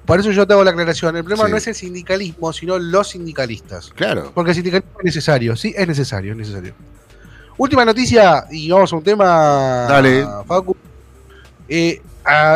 Por 0.07 0.18
eso 0.18 0.30
yo 0.32 0.46
te 0.46 0.53
hago 0.53 0.64
la 0.64 0.70
aclaración. 0.72 1.16
El 1.16 1.22
problema 1.24 1.46
Sí. 1.46 1.50
no 1.53 1.57
es 1.57 1.66
el 1.68 1.74
sindicalismo, 1.74 2.53
sino 2.53 2.78
los 2.78 3.09
sindicalistas. 3.11 3.90
Claro. 3.94 4.32
Porque 4.34 4.50
el 4.50 4.55
sindicalismo 4.57 4.90
es 4.98 5.05
necesario, 5.05 5.55
sí, 5.57 5.72
es 5.76 5.86
necesario, 5.86 6.32
es 6.32 6.38
necesario. 6.38 6.74
Última 7.57 7.84
noticia, 7.84 8.46
y 8.50 8.70
vamos 8.70 8.92
a 8.92 8.96
un 8.96 9.05
tema. 9.05 9.26
Dale. 9.88 10.26
Facu. 10.46 10.76
Eh, 11.68 12.00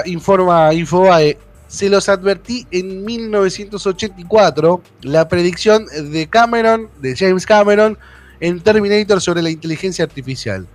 informa 0.07 0.73
Infobae. 0.75 1.39
Se 1.69 1.89
los 1.89 2.09
advertí 2.09 2.67
en 2.71 3.05
1984 3.05 4.83
la 5.03 5.29
predicción 5.29 5.87
de 5.87 6.29
Cameron, 6.29 6.89
de 7.01 7.17
James 7.17 7.45
Cameron, 7.45 7.99
en 8.41 8.61
Terminator 8.61 9.21
sobre 9.21 9.43
la 9.43 9.51
inteligencia 9.51 10.05
artificial. 10.05 10.67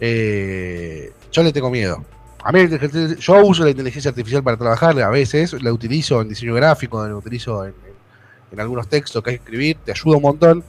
Eh, 0.00 1.12
yo 1.32 1.42
le 1.42 1.52
tengo 1.52 1.70
miedo. 1.70 2.04
A 2.44 2.52
mí, 2.52 2.60
yo 3.18 3.44
uso 3.44 3.64
la 3.64 3.70
inteligencia 3.70 4.10
artificial 4.10 4.42
para 4.42 4.56
trabajar 4.56 5.00
a 5.00 5.10
veces, 5.10 5.60
la 5.62 5.72
utilizo 5.72 6.20
en 6.20 6.28
diseño 6.28 6.54
gráfico, 6.54 7.06
la 7.06 7.16
utilizo 7.16 7.64
en, 7.64 7.74
en- 8.52 8.60
algunos 8.60 8.88
textos 8.88 9.22
que 9.22 9.30
hay 9.30 9.36
que 9.38 9.42
escribir, 9.42 9.76
te 9.84 9.92
ayuda 9.92 10.16
un 10.16 10.22
montón, 10.22 10.64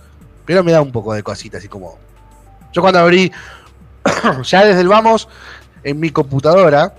pero 0.46 0.64
me 0.64 0.72
da 0.72 0.82
un 0.82 0.92
poco 0.92 1.14
de 1.14 1.24
cositas, 1.24 1.60
así 1.60 1.68
como... 1.68 1.98
Yo 2.74 2.82
cuando 2.82 3.00
abrí, 3.00 3.32
ya 4.44 4.66
desde 4.66 4.82
el 4.82 4.88
vamos, 4.88 5.30
en 5.84 6.00
mi 6.00 6.10
computadora, 6.10 6.94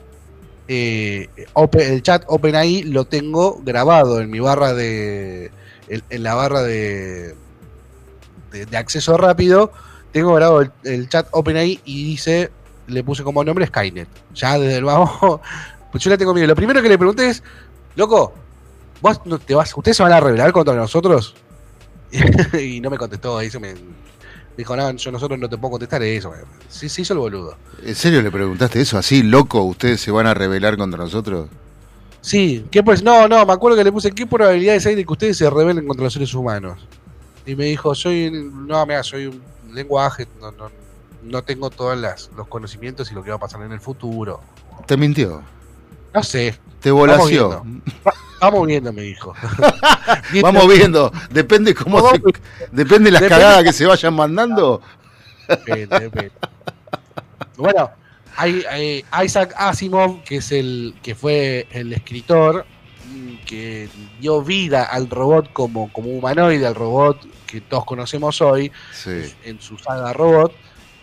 eh, 0.68 1.28
el 1.72 2.02
chat 2.02 2.24
OpenAI 2.28 2.84
lo 2.84 3.04
tengo 3.04 3.60
grabado 3.62 4.20
en 4.20 4.30
mi 4.30 4.40
barra 4.40 4.72
de... 4.72 5.50
En, 5.88 6.22
la 6.22 6.34
barra 6.34 6.62
de, 6.62 7.34
de, 8.52 8.66
de 8.66 8.76
acceso 8.76 9.16
rápido, 9.16 9.72
tengo 10.12 10.32
grabado 10.34 10.60
el, 10.62 10.70
el 10.84 11.08
chat 11.08 11.26
OpenAI 11.32 11.80
y 11.84 12.04
dice, 12.04 12.50
le 12.90 13.04
puse 13.04 13.22
como 13.22 13.42
nombre 13.44 13.66
Skynet. 13.66 14.08
Ya 14.34 14.58
desde 14.58 14.78
el 14.78 14.84
vamos, 14.84 15.10
pues 15.92 16.02
yo 16.04 16.10
le 16.10 16.18
tengo 16.18 16.34
miedo. 16.34 16.46
Lo 16.48 16.54
primero 16.56 16.82
que 16.82 16.88
le 16.88 16.98
pregunté 16.98 17.28
es, 17.28 17.42
loco, 17.96 18.32
vos 19.00 19.20
no 19.24 19.38
te 19.38 19.54
vas, 19.54 19.72
ustedes 19.76 19.96
se 19.96 20.02
van 20.02 20.12
a 20.12 20.20
rebelar 20.20 20.52
contra 20.52 20.74
nosotros. 20.74 21.34
y 22.60 22.80
no 22.80 22.90
me 22.90 22.98
contestó, 22.98 23.40
eso 23.40 23.60
me 23.60 23.74
dijo, 24.56 24.76
no, 24.76 24.90
yo 24.92 25.12
nosotros 25.12 25.38
no 25.38 25.48
te 25.48 25.56
puedo 25.56 25.72
contestar 25.72 26.02
eso. 26.02 26.32
Sí, 26.68 26.88
se 26.88 27.02
hizo 27.02 27.12
el 27.14 27.20
boludo. 27.20 27.56
¿En 27.84 27.94
serio 27.94 28.20
le 28.20 28.30
preguntaste 28.30 28.80
eso? 28.80 28.98
¿Así, 28.98 29.22
loco, 29.22 29.62
ustedes 29.62 30.00
se 30.00 30.10
van 30.10 30.26
a 30.26 30.34
rebelar 30.34 30.76
contra 30.76 30.98
nosotros? 31.02 31.48
Sí, 32.20 32.66
¿qué 32.70 32.82
pues? 32.82 33.02
No, 33.02 33.26
no, 33.28 33.46
me 33.46 33.52
acuerdo 33.52 33.78
que 33.78 33.84
le 33.84 33.92
puse, 33.92 34.10
¿qué 34.12 34.26
probabilidades 34.26 34.84
hay 34.86 34.94
de 34.94 35.04
que 35.06 35.12
ustedes 35.12 35.38
se 35.38 35.48
rebelen 35.48 35.86
contra 35.86 36.04
los 36.04 36.12
seres 36.12 36.34
humanos? 36.34 36.78
Y 37.46 37.54
me 37.54 37.64
dijo, 37.64 37.94
soy, 37.94 38.26
un- 38.26 38.66
no, 38.66 38.84
mira, 38.84 39.02
soy 39.02 39.26
un 39.26 39.40
lenguaje, 39.72 40.26
no, 40.38 40.50
no, 40.52 40.70
no 41.22 41.42
tengo 41.42 41.70
todos 41.70 41.96
las, 41.98 42.30
los 42.36 42.46
conocimientos 42.48 43.10
y 43.10 43.14
lo 43.14 43.22
que 43.22 43.30
va 43.30 43.36
a 43.36 43.40
pasar 43.40 43.62
en 43.62 43.72
el 43.72 43.80
futuro. 43.80 44.40
Te 44.86 44.96
mintió. 44.96 45.42
No 46.14 46.22
sé, 46.22 46.58
Te 46.80 46.90
volació. 46.90 47.62
vamos 48.40 48.66
viendo, 48.66 48.92
me 48.92 49.02
dijo. 49.02 49.34
Vamos 50.42 50.66
viendo. 50.68 51.12
Depende 51.30 51.74
cómo 51.74 52.00
se- 52.10 52.20
depende 52.72 53.10
las 53.10 53.20
Depende- 53.22 53.28
cagadas 53.42 53.64
que 53.64 53.72
se 53.72 53.86
vayan 53.86 54.14
mandando. 54.14 54.80
Depende, 55.48 56.00
depende. 56.00 56.32
Bueno, 57.56 57.90
hay, 58.36 58.64
hay 58.70 59.04
Isaac 59.24 59.54
Asimov, 59.56 60.22
que 60.24 60.36
es 60.36 60.50
el 60.52 60.94
que 61.02 61.14
fue 61.14 61.66
el 61.70 61.92
escritor 61.92 62.64
mm, 63.12 63.44
que 63.46 63.88
dio 64.20 64.42
vida 64.42 64.84
al 64.84 65.10
robot 65.10 65.52
como, 65.52 65.92
como 65.92 66.10
humanoide, 66.10 66.66
al 66.66 66.74
robot 66.74 67.18
que 67.46 67.60
todos 67.60 67.84
conocemos 67.84 68.40
hoy, 68.40 68.72
Sí. 68.92 69.34
en 69.44 69.60
su 69.60 69.76
saga 69.78 70.12
Robot. 70.12 70.52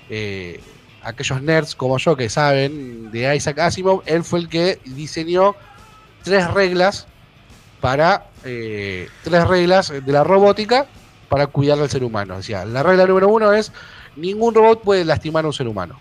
Eh, 0.09 0.61
aquellos 1.03 1.41
nerds 1.41 1.75
como 1.75 1.97
yo 1.97 2.15
que 2.15 2.29
saben 2.29 3.11
de 3.11 3.35
Isaac 3.35 3.59
Asimov, 3.59 4.03
él 4.05 4.23
fue 4.23 4.39
el 4.39 4.49
que 4.49 4.79
diseñó 4.85 5.55
tres 6.23 6.51
reglas 6.51 7.07
para 7.79 8.27
eh, 8.43 9.09
tres 9.23 9.47
reglas 9.47 9.89
de 9.89 10.11
la 10.11 10.23
robótica 10.23 10.87
para 11.29 11.47
cuidar 11.47 11.79
al 11.79 11.89
ser 11.89 12.03
humano. 12.03 12.37
Decía, 12.37 12.65
la 12.65 12.83
regla 12.83 13.05
número 13.05 13.29
uno 13.29 13.53
es 13.53 13.71
ningún 14.15 14.53
robot 14.53 14.81
puede 14.81 15.05
lastimar 15.05 15.45
a 15.45 15.47
un 15.47 15.53
ser 15.53 15.67
humano. 15.67 15.99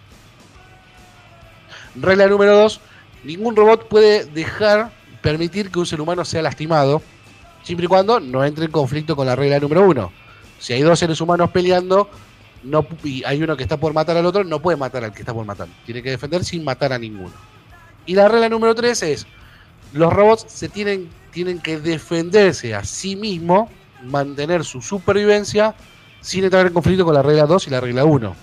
Regla 1.95 2.27
número 2.27 2.57
dos, 2.57 2.81
ningún 3.25 3.57
robot 3.57 3.89
puede 3.89 4.25
dejar, 4.25 4.91
permitir 5.23 5.71
que 5.71 5.79
un 5.79 5.87
ser 5.87 6.01
humano 6.01 6.25
sea 6.25 6.43
lastimado. 6.43 7.03
Siempre 7.63 7.87
y 7.87 7.89
cuando 7.89 8.21
no 8.21 8.45
entre 8.45 8.67
en 8.67 8.71
conflicto 8.71 9.17
con 9.17 9.27
la 9.27 9.35
regla 9.35 9.59
número 9.59 9.83
uno. 9.83 10.13
Si 10.59 10.73
hay 10.73 10.83
dos 10.83 10.99
seres 10.99 11.21
humanos 11.21 11.51
peleando 11.51 12.09
no, 12.67 12.87
y 13.05 13.23
hay 13.25 13.43
uno 13.43 13.57
que 13.57 13.63
está 13.63 13.77
por 13.77 13.93
matar 13.93 14.17
al 14.17 14.27
otro, 14.27 14.43
no 14.43 14.61
puede 14.61 14.77
matar 14.77 15.05
al 15.05 15.13
que 15.13 15.21
está 15.21 15.33
por 15.33 15.47
matar. 15.47 15.69
Tiene 15.85 16.03
que 16.03 16.11
defender 16.11 16.45
sin 16.45 16.65
matar 16.65 16.93
a 16.93 16.99
ninguno. 16.99 17.33
Y 18.07 18.15
la 18.15 18.29
regla 18.29 18.49
número 18.49 18.75
tres 18.75 19.03
es, 19.03 19.27
los 19.93 20.13
robots 20.13 20.47
se 20.49 20.69
tienen, 20.69 21.09
tienen 21.31 21.61
que 21.61 21.79
defenderse 21.79 22.75
a 22.75 22.85
sí 22.85 23.15
mismos, 23.15 23.71
mantener 24.03 24.65
su 24.65 24.83
supervivencia 24.83 25.75
sin 26.21 26.43
entrar 26.43 26.67
en 26.67 26.73
conflicto 26.73 27.05
con 27.05 27.15
la 27.15 27.23
regla 27.23 27.47
2 27.47 27.69
y 27.69 27.71
la 27.71 27.81
regla 27.81 28.05
1. 28.05 28.37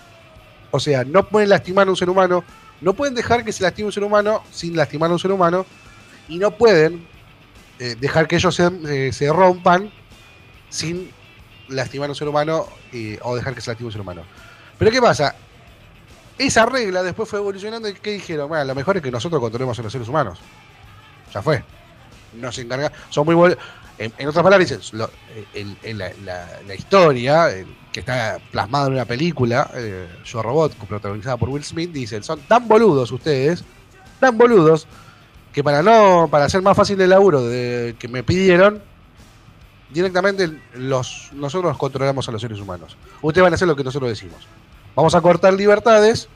O 0.71 0.79
sea, 0.79 1.03
no 1.03 1.27
pueden 1.27 1.49
lastimar 1.49 1.87
a 1.87 1.91
un 1.91 1.97
ser 1.97 2.09
humano, 2.09 2.43
no 2.79 2.93
pueden 2.93 3.13
dejar 3.13 3.43
que 3.43 3.51
se 3.51 3.61
lastime 3.61 3.87
un 3.87 3.91
ser 3.91 4.03
humano 4.03 4.41
sin 4.51 4.75
lastimar 4.75 5.09
a 5.09 5.13
un 5.13 5.19
ser 5.19 5.31
humano, 5.31 5.65
y 6.29 6.37
no 6.37 6.51
pueden 6.51 7.05
eh, 7.79 7.95
dejar 7.99 8.27
que 8.27 8.37
ellos 8.37 8.55
se, 8.55 8.71
eh, 8.87 9.11
se 9.11 9.31
rompan 9.33 9.91
sin 10.69 11.11
lastimar 11.69 12.09
a 12.09 12.11
un 12.11 12.15
ser 12.15 12.27
humano 12.27 12.67
eh, 12.91 13.19
o 13.23 13.35
dejar 13.35 13.53
que 13.55 13.61
se 13.61 13.71
lastime 13.71 13.87
un 13.87 13.91
ser 13.91 14.01
humano. 14.01 14.23
Pero 14.77 14.91
¿qué 14.91 15.01
pasa? 15.01 15.35
Esa 16.37 16.65
regla 16.65 17.03
después 17.03 17.29
fue 17.29 17.39
evolucionando 17.39 17.87
y 17.87 17.93
¿qué 17.93 18.11
dijeron? 18.11 18.49
Bueno, 18.49 18.65
lo 18.65 18.75
mejor 18.75 18.97
es 18.97 19.03
que 19.03 19.11
nosotros 19.11 19.39
controlemos 19.39 19.77
a 19.77 19.83
los 19.83 19.91
seres 19.91 20.07
humanos. 20.07 20.39
Ya 21.33 21.41
fue. 21.41 21.63
Nos 22.33 22.57
encarga. 22.57 22.91
Son 23.09 23.25
muy 23.25 23.35
bol- 23.35 23.57
en, 23.99 24.11
en 24.17 24.27
otras 24.27 24.43
palabras, 24.43 24.67
dicen, 24.69 24.99
lo- 24.99 25.09
el- 25.53 25.97
la, 26.25 26.75
historia 26.75 27.49
que 27.91 27.99
está 27.99 28.39
plasmada 28.51 28.87
en 28.87 28.93
una 28.93 29.05
película, 29.05 29.69
eh, 29.75 30.07
Yo 30.25 30.41
Robot, 30.41 30.73
protagonizada 30.87 31.37
por 31.37 31.49
Will 31.49 31.63
Smith, 31.63 31.91
dicen, 31.91 32.23
son 32.23 32.39
tan 32.41 32.67
boludos 32.67 33.11
ustedes, 33.11 33.63
tan 34.19 34.35
boludos, 34.35 34.87
que 35.53 35.63
para 35.63 35.83
no, 35.83 36.27
para 36.31 36.45
hacer 36.45 36.63
más 36.63 36.75
fácil 36.75 36.99
el 36.99 37.11
laburo 37.11 37.43
de, 37.43 37.95
que 37.99 38.07
me 38.07 38.23
pidieron, 38.23 38.81
directamente 39.93 40.49
los, 40.75 41.29
nosotros 41.33 41.77
controlamos 41.77 42.27
a 42.27 42.31
los 42.31 42.41
seres 42.41 42.59
humanos. 42.59 42.97
Ustedes 43.21 43.43
van 43.43 43.53
a 43.53 43.55
hacer 43.55 43.67
lo 43.67 43.75
que 43.75 43.83
nosotros 43.83 44.09
decimos. 44.09 44.47
Vamos 44.95 45.15
a 45.15 45.21
cortar 45.21 45.53
libertades, 45.53 46.27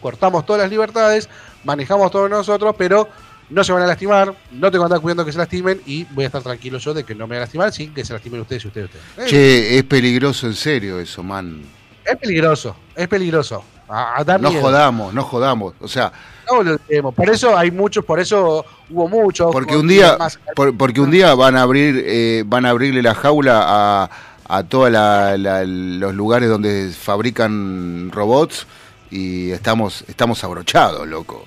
cortamos 0.00 0.44
todas 0.46 0.62
las 0.62 0.70
libertades, 0.70 1.28
manejamos 1.64 2.10
todos 2.10 2.30
nosotros, 2.30 2.74
pero 2.78 3.08
no 3.50 3.62
se 3.62 3.72
van 3.72 3.82
a 3.82 3.86
lastimar, 3.86 4.34
no 4.52 4.70
tengo 4.70 4.84
que 4.84 4.86
andar 4.86 5.00
cuidando 5.00 5.24
que 5.24 5.32
se 5.32 5.38
lastimen 5.38 5.80
y 5.86 6.04
voy 6.04 6.24
a 6.24 6.28
estar 6.28 6.42
tranquilo 6.42 6.78
yo 6.78 6.94
de 6.94 7.04
que 7.04 7.14
no 7.14 7.26
me 7.26 7.34
voy 7.34 7.36
a 7.38 7.40
lastimar 7.40 7.72
sin 7.72 7.92
que 7.92 8.04
se 8.04 8.12
lastimen 8.12 8.40
ustedes 8.40 8.64
y 8.64 8.68
ustedes. 8.68 8.90
ustedes. 8.90 9.30
Che, 9.30 9.76
es 9.78 9.84
peligroso 9.84 10.46
en 10.46 10.54
serio 10.54 10.98
eso, 10.98 11.22
man. 11.22 11.62
Es 12.04 12.16
peligroso, 12.16 12.76
es 12.94 13.08
peligroso. 13.08 13.64
A, 13.88 14.18
a 14.20 14.24
dar 14.24 14.40
No 14.40 14.50
miedo. 14.50 14.62
jodamos, 14.62 15.12
no 15.12 15.22
jodamos. 15.24 15.74
O 15.80 15.88
sea, 15.88 16.10
No 16.50 16.62
lo 16.62 16.72
olvidemos. 16.74 17.14
Por 17.14 17.30
eso 17.30 17.56
hay 17.56 17.70
muchos, 17.70 18.04
por 18.04 18.20
eso 18.20 18.64
hubo 18.90 19.08
muchos. 19.08 19.50
porque 19.52 19.76
un 19.76 19.88
día, 19.88 20.16
más- 20.18 20.38
por- 20.54 20.76
porque 20.76 21.00
un 21.00 21.10
día 21.10 21.34
van 21.34 21.56
a 21.56 21.62
abrir, 21.62 22.02
eh, 22.06 22.42
van 22.46 22.66
a 22.66 22.70
abrirle 22.70 23.02
la 23.02 23.14
jaula 23.14 23.62
a, 23.66 24.10
a 24.48 24.62
todos 24.64 24.90
los 24.92 26.14
lugares 26.14 26.48
donde 26.48 26.90
fabrican 26.92 28.10
robots 28.12 28.66
y 29.10 29.50
estamos, 29.52 30.04
estamos 30.08 30.42
abrochados, 30.44 31.06
loco. 31.06 31.42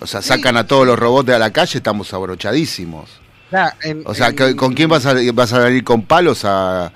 O 0.00 0.06
sea, 0.06 0.20
sacan 0.20 0.56
a 0.56 0.66
todos 0.66 0.86
los 0.86 0.98
robots 0.98 1.26
de 1.26 1.34
a 1.34 1.38
la 1.38 1.52
calle, 1.52 1.78
estamos 1.78 2.12
abrochadísimos. 2.12 3.08
Nah, 3.50 3.70
en- 3.82 4.02
O 4.04 4.14
sea, 4.14 4.28
en- 4.28 4.56
¿con 4.56 4.74
quién 4.74 4.88
vas 4.88 5.06
a, 5.06 5.14
vas 5.32 5.52
a 5.52 5.70
ir 5.70 5.84
con 5.84 6.02
palos 6.02 6.44
a, 6.44 6.92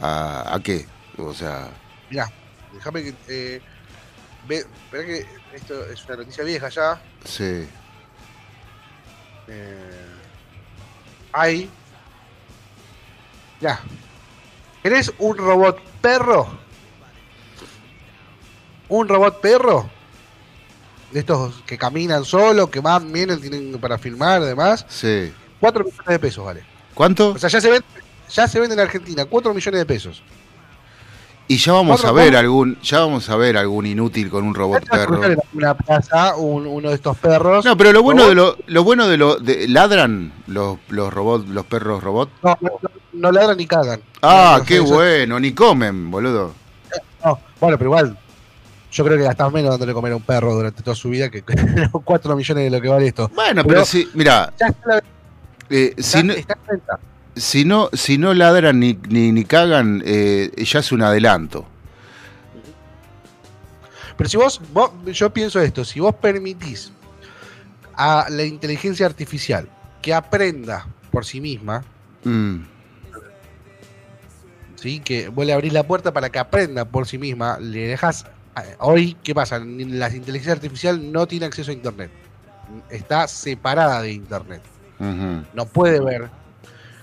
a, 0.00 0.54
a 0.54 0.60
qué? 0.62 0.86
O 1.18 1.32
sea, 1.32 1.68
Mirá, 2.10 2.30
déjame 2.72 3.02
que. 3.04 3.14
Eh, 3.28 3.60
ve, 4.46 4.64
que 4.92 5.26
esto 5.54 5.84
es 5.86 6.04
una 6.06 6.16
noticia 6.16 6.44
vieja 6.44 6.68
ya. 6.68 7.00
sí. 7.24 7.66
Eh, 9.46 10.06
hay. 11.32 11.68
Ya. 13.60 13.80
¿Eres 14.82 15.12
un 15.18 15.36
robot 15.36 15.80
perro? 16.00 16.48
¿Un 18.88 19.08
robot 19.08 19.40
perro? 19.40 19.90
De 21.10 21.20
estos 21.20 21.62
que 21.66 21.76
caminan 21.76 22.24
solo, 22.24 22.70
que 22.70 22.80
van, 22.80 23.12
vienen, 23.12 23.40
tienen 23.40 23.78
para 23.78 23.98
filmar, 23.98 24.42
además. 24.42 24.86
Sí. 24.88 25.32
4 25.60 25.84
millones 25.84 26.06
de 26.06 26.18
pesos, 26.18 26.44
vale. 26.44 26.64
¿Cuánto? 26.94 27.30
O 27.30 27.38
sea, 27.38 27.48
ya 27.48 27.60
se 27.60 27.70
vende, 27.70 27.86
ya 28.30 28.48
se 28.48 28.60
vende 28.60 28.74
en 28.74 28.80
Argentina, 28.80 29.24
4 29.24 29.54
millones 29.54 29.80
de 29.80 29.86
pesos. 29.86 30.22
Y 31.46 31.58
ya 31.58 31.72
vamos 31.74 32.00
cuatro 32.00 32.18
a 32.18 32.24
ver 32.24 32.36
algún, 32.36 32.80
ya 32.80 33.00
vamos 33.00 33.28
a 33.28 33.36
ver 33.36 33.58
algún 33.58 33.84
inútil 33.84 34.30
con 34.30 34.44
un 34.44 34.54
robot 34.54 34.88
perro. 34.88 35.20
una 35.52 35.74
plaza, 35.74 36.36
un- 36.36 36.66
uno 36.66 36.88
de 36.88 36.94
estos 36.94 37.16
perros. 37.18 37.64
No, 37.66 37.76
pero 37.76 37.92
lo 37.92 38.02
bueno 38.02 38.26
de 38.26 38.34
lo, 38.34 38.56
lo 38.66 38.82
bueno 38.84 39.06
de 39.08 39.16
lo 39.18 39.36
de, 39.36 39.68
ladran 39.68 40.32
los, 40.46 40.78
los 40.88 41.12
robots, 41.12 41.46
los 41.50 41.66
perros 41.66 42.02
robot. 42.02 42.30
No, 42.42 42.56
no, 42.62 42.70
no- 43.12 43.32
ladran 43.32 43.58
ni 43.58 43.66
cagan. 43.66 44.00
Ah, 44.22 44.56
No, 44.60 44.64
qué 44.64 44.80
bueno, 44.80 45.38
ni 45.38 45.52
comen, 45.52 46.10
boludo. 46.10 46.54
No, 47.22 47.38
bueno, 47.60 47.76
pero 47.76 47.90
igual. 47.90 48.18
Yo 48.90 49.04
creo 49.04 49.18
que 49.18 49.24
gastás 49.24 49.52
menos 49.52 49.70
dándole 49.72 49.92
comer 49.92 50.12
a 50.12 50.16
un 50.16 50.22
perro 50.22 50.54
durante 50.54 50.80
toda 50.82 50.94
su 50.94 51.08
vida 51.10 51.28
que 51.28 51.42
4 51.42 52.36
millones 52.36 52.64
de 52.64 52.70
lo 52.70 52.80
que 52.80 52.88
vale 52.88 53.08
esto. 53.08 53.28
Bueno, 53.34 53.62
pero, 53.64 53.74
Pero- 53.74 53.84
si, 53.84 54.08
mira, 54.14 54.50
Ya 54.58 54.68
está, 54.68 54.88
la- 54.88 55.02
eh, 55.68 55.92
está- 55.96 56.20
si, 56.20 56.30
está 56.30 56.54
en 56.54 56.66
venta. 56.68 56.98
Si 57.36 57.64
no 57.64 57.90
si 57.92 58.18
no 58.18 58.34
ladran 58.34 58.80
ni, 58.80 58.98
ni, 59.08 59.32
ni 59.32 59.44
cagan, 59.44 60.02
eh, 60.04 60.50
ya 60.56 60.80
es 60.80 60.92
un 60.92 61.02
adelanto. 61.02 61.66
Pero 64.16 64.30
si 64.30 64.36
vos, 64.36 64.60
vos, 64.72 64.90
yo 65.06 65.30
pienso 65.30 65.60
esto, 65.60 65.84
si 65.84 65.98
vos 65.98 66.14
permitís 66.14 66.92
a 67.96 68.26
la 68.30 68.44
inteligencia 68.44 69.06
artificial 69.06 69.68
que 70.00 70.14
aprenda 70.14 70.86
por 71.10 71.24
sí 71.24 71.40
misma, 71.40 71.82
Mm, 72.24 72.64
¿sí? 74.76 75.00
que 75.00 75.28
vos 75.28 75.46
le 75.46 75.52
abrís 75.52 75.72
la 75.72 75.86
puerta 75.86 76.12
para 76.12 76.30
que 76.30 76.38
aprenda 76.38 76.84
por 76.84 77.06
sí 77.06 77.18
misma, 77.18 77.58
le 77.58 77.88
dejas... 77.88 78.26
Hoy, 78.78 79.16
¿qué 79.24 79.34
pasa? 79.34 79.58
La 79.58 80.08
inteligencia 80.14 80.52
artificial 80.52 81.12
no 81.12 81.26
tiene 81.26 81.46
acceso 81.46 81.72
a 81.72 81.74
Internet. 81.74 82.10
Está 82.88 83.26
separada 83.26 84.00
de 84.00 84.12
Internet. 84.12 84.62
no 84.98 85.66
puede 85.66 86.00
ver. 86.00 86.30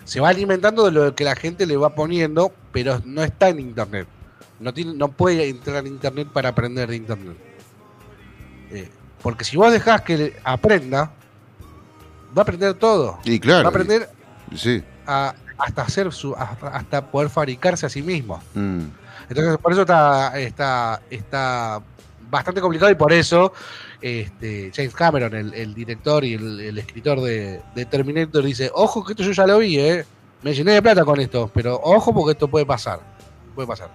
Se 0.03 0.19
va 0.19 0.29
alimentando 0.29 0.85
de 0.85 0.91
lo 0.91 1.15
que 1.15 1.23
la 1.23 1.35
gente 1.35 1.65
le 1.65 1.77
va 1.77 1.93
poniendo, 1.95 2.51
pero 2.71 3.01
no 3.05 3.23
está 3.23 3.49
en 3.49 3.59
internet. 3.59 4.07
No, 4.59 4.73
tiene, 4.73 4.93
no 4.93 5.09
puede 5.09 5.47
entrar 5.49 5.77
en 5.85 5.93
internet 5.93 6.27
para 6.31 6.49
aprender 6.49 6.89
de 6.89 6.95
internet. 6.95 7.37
Eh, 8.71 8.89
porque 9.21 9.43
si 9.43 9.57
vos 9.57 9.71
dejás 9.71 10.01
que 10.01 10.35
aprenda, 10.43 11.11
va 12.37 12.37
a 12.37 12.41
aprender 12.41 12.73
todo. 12.75 13.19
Y 13.23 13.39
claro. 13.39 13.63
va 13.63 13.67
a 13.67 13.69
aprender 13.69 14.09
Sí. 14.55 14.83
a- 15.07 15.33
hasta 15.57 15.83
hacer 15.83 16.11
su, 16.11 16.35
hasta, 16.35 16.67
hasta 16.69 17.05
poder 17.11 17.29
fabricarse 17.29 17.85
a 17.85 17.89
sí 17.89 18.01
mismo. 18.01 18.41
mm. 18.55 18.81
Entonces, 19.29 19.57
por 19.59 19.71
eso 19.71 19.81
está, 19.81 20.37
está, 20.39 21.01
está 21.09 21.81
bastante 22.29 22.59
complicado 22.59 22.91
y 22.91 22.95
por 22.95 23.13
eso 23.13 23.53
este, 24.01 24.71
James 24.75 24.93
Cameron, 24.93 25.33
el, 25.35 25.53
el 25.53 25.73
director 25.73 26.23
y 26.25 26.33
el, 26.33 26.59
el 26.59 26.77
escritor 26.77 27.21
de, 27.21 27.61
de 27.75 27.85
Terminator, 27.85 28.43
dice, 28.43 28.71
ojo 28.73 29.03
que 29.05 29.13
esto 29.13 29.23
yo 29.23 29.31
ya 29.31 29.45
lo 29.47 29.59
vi, 29.59 29.77
eh. 29.79 30.05
me 30.41 30.53
llené 30.53 30.71
de 30.73 30.81
plata 30.81 31.05
con 31.05 31.19
esto, 31.19 31.49
pero 31.53 31.79
ojo 31.83 32.13
porque 32.13 32.31
esto 32.33 32.47
puede 32.47 32.65
pasar. 32.65 32.99
Puede 33.55 33.67
pasar. 33.67 33.89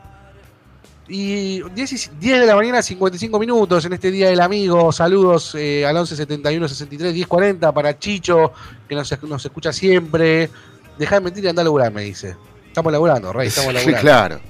Y 1.09 1.62
10, 1.70 1.92
y- 1.92 2.11
10 2.18 2.40
de 2.40 2.46
la 2.46 2.57
mañana, 2.57 2.82
55 2.82 3.38
minutos 3.38 3.84
en 3.84 3.92
este 3.92 4.11
Día 4.11 4.28
del 4.28 4.40
Amigo. 4.40 4.90
Saludos 4.90 5.54
eh, 5.54 5.86
al 5.86 5.96
11 5.96 6.16
71 6.16 6.66
63 6.68 7.14
10 7.14 7.26
40 7.28 7.72
para 7.72 7.96
Chicho, 7.98 8.52
que 8.88 8.94
nos, 8.96 9.22
nos 9.22 9.44
escucha 9.44 9.72
siempre. 9.72 10.50
Dejá 10.98 11.16
de 11.16 11.20
mentir 11.20 11.44
y 11.44 11.48
andá 11.48 11.62
a 11.62 11.64
laburar, 11.64 11.92
me 11.92 12.02
dice. 12.02 12.34
Estamos 12.66 12.92
laburando, 12.92 13.32
Rey, 13.32 13.48
estamos 13.48 13.68
Sí, 13.70 13.74
laburando. 13.74 14.00
claro. 14.00 14.40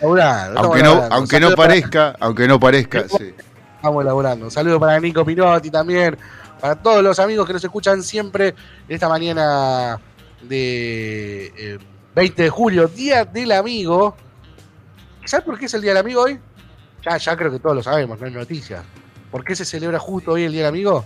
Laburando, 0.00 0.60
Aunque 0.60 0.78
no, 0.82 0.88
laburando. 0.88 1.14
aunque 1.16 1.40
no 1.40 1.46
para- 1.50 1.56
parezca, 1.68 2.16
aunque 2.18 2.48
no 2.48 2.58
parezca, 2.60 3.04
sí. 3.08 3.34
Estamos 3.80 4.04
laburando. 4.04 4.44
Un 4.44 4.50
saludo 4.50 4.78
para 4.78 5.00
Nico 5.00 5.24
Pinotti 5.24 5.70
también, 5.70 6.14
para 6.60 6.74
todos 6.76 7.02
los 7.02 7.18
amigos 7.18 7.46
que 7.46 7.54
nos 7.54 7.64
escuchan 7.64 8.02
siempre 8.02 8.48
en 8.48 8.54
esta 8.94 9.08
mañana 9.08 9.98
de 10.42 11.46
eh, 11.56 11.78
20 12.14 12.42
de 12.42 12.50
julio, 12.50 12.88
Día 12.88 13.24
del 13.24 13.52
Amigo. 13.52 14.14
¿Sabes 15.24 15.46
por 15.46 15.58
qué 15.58 15.64
es 15.64 15.72
el 15.72 15.80
Día 15.80 15.92
del 15.92 15.96
Amigo 16.04 16.20
hoy? 16.24 16.38
Ya, 17.02 17.16
ya 17.16 17.34
creo 17.38 17.50
que 17.50 17.58
todos 17.58 17.74
lo 17.76 17.82
sabemos, 17.82 18.20
no 18.20 18.26
hay 18.26 18.32
noticias. 18.34 18.84
¿Por 19.30 19.42
qué 19.44 19.56
se 19.56 19.64
celebra 19.64 19.98
justo 19.98 20.32
hoy 20.32 20.44
el 20.44 20.52
Día 20.52 20.64
del 20.64 20.68
Amigo? 20.74 21.02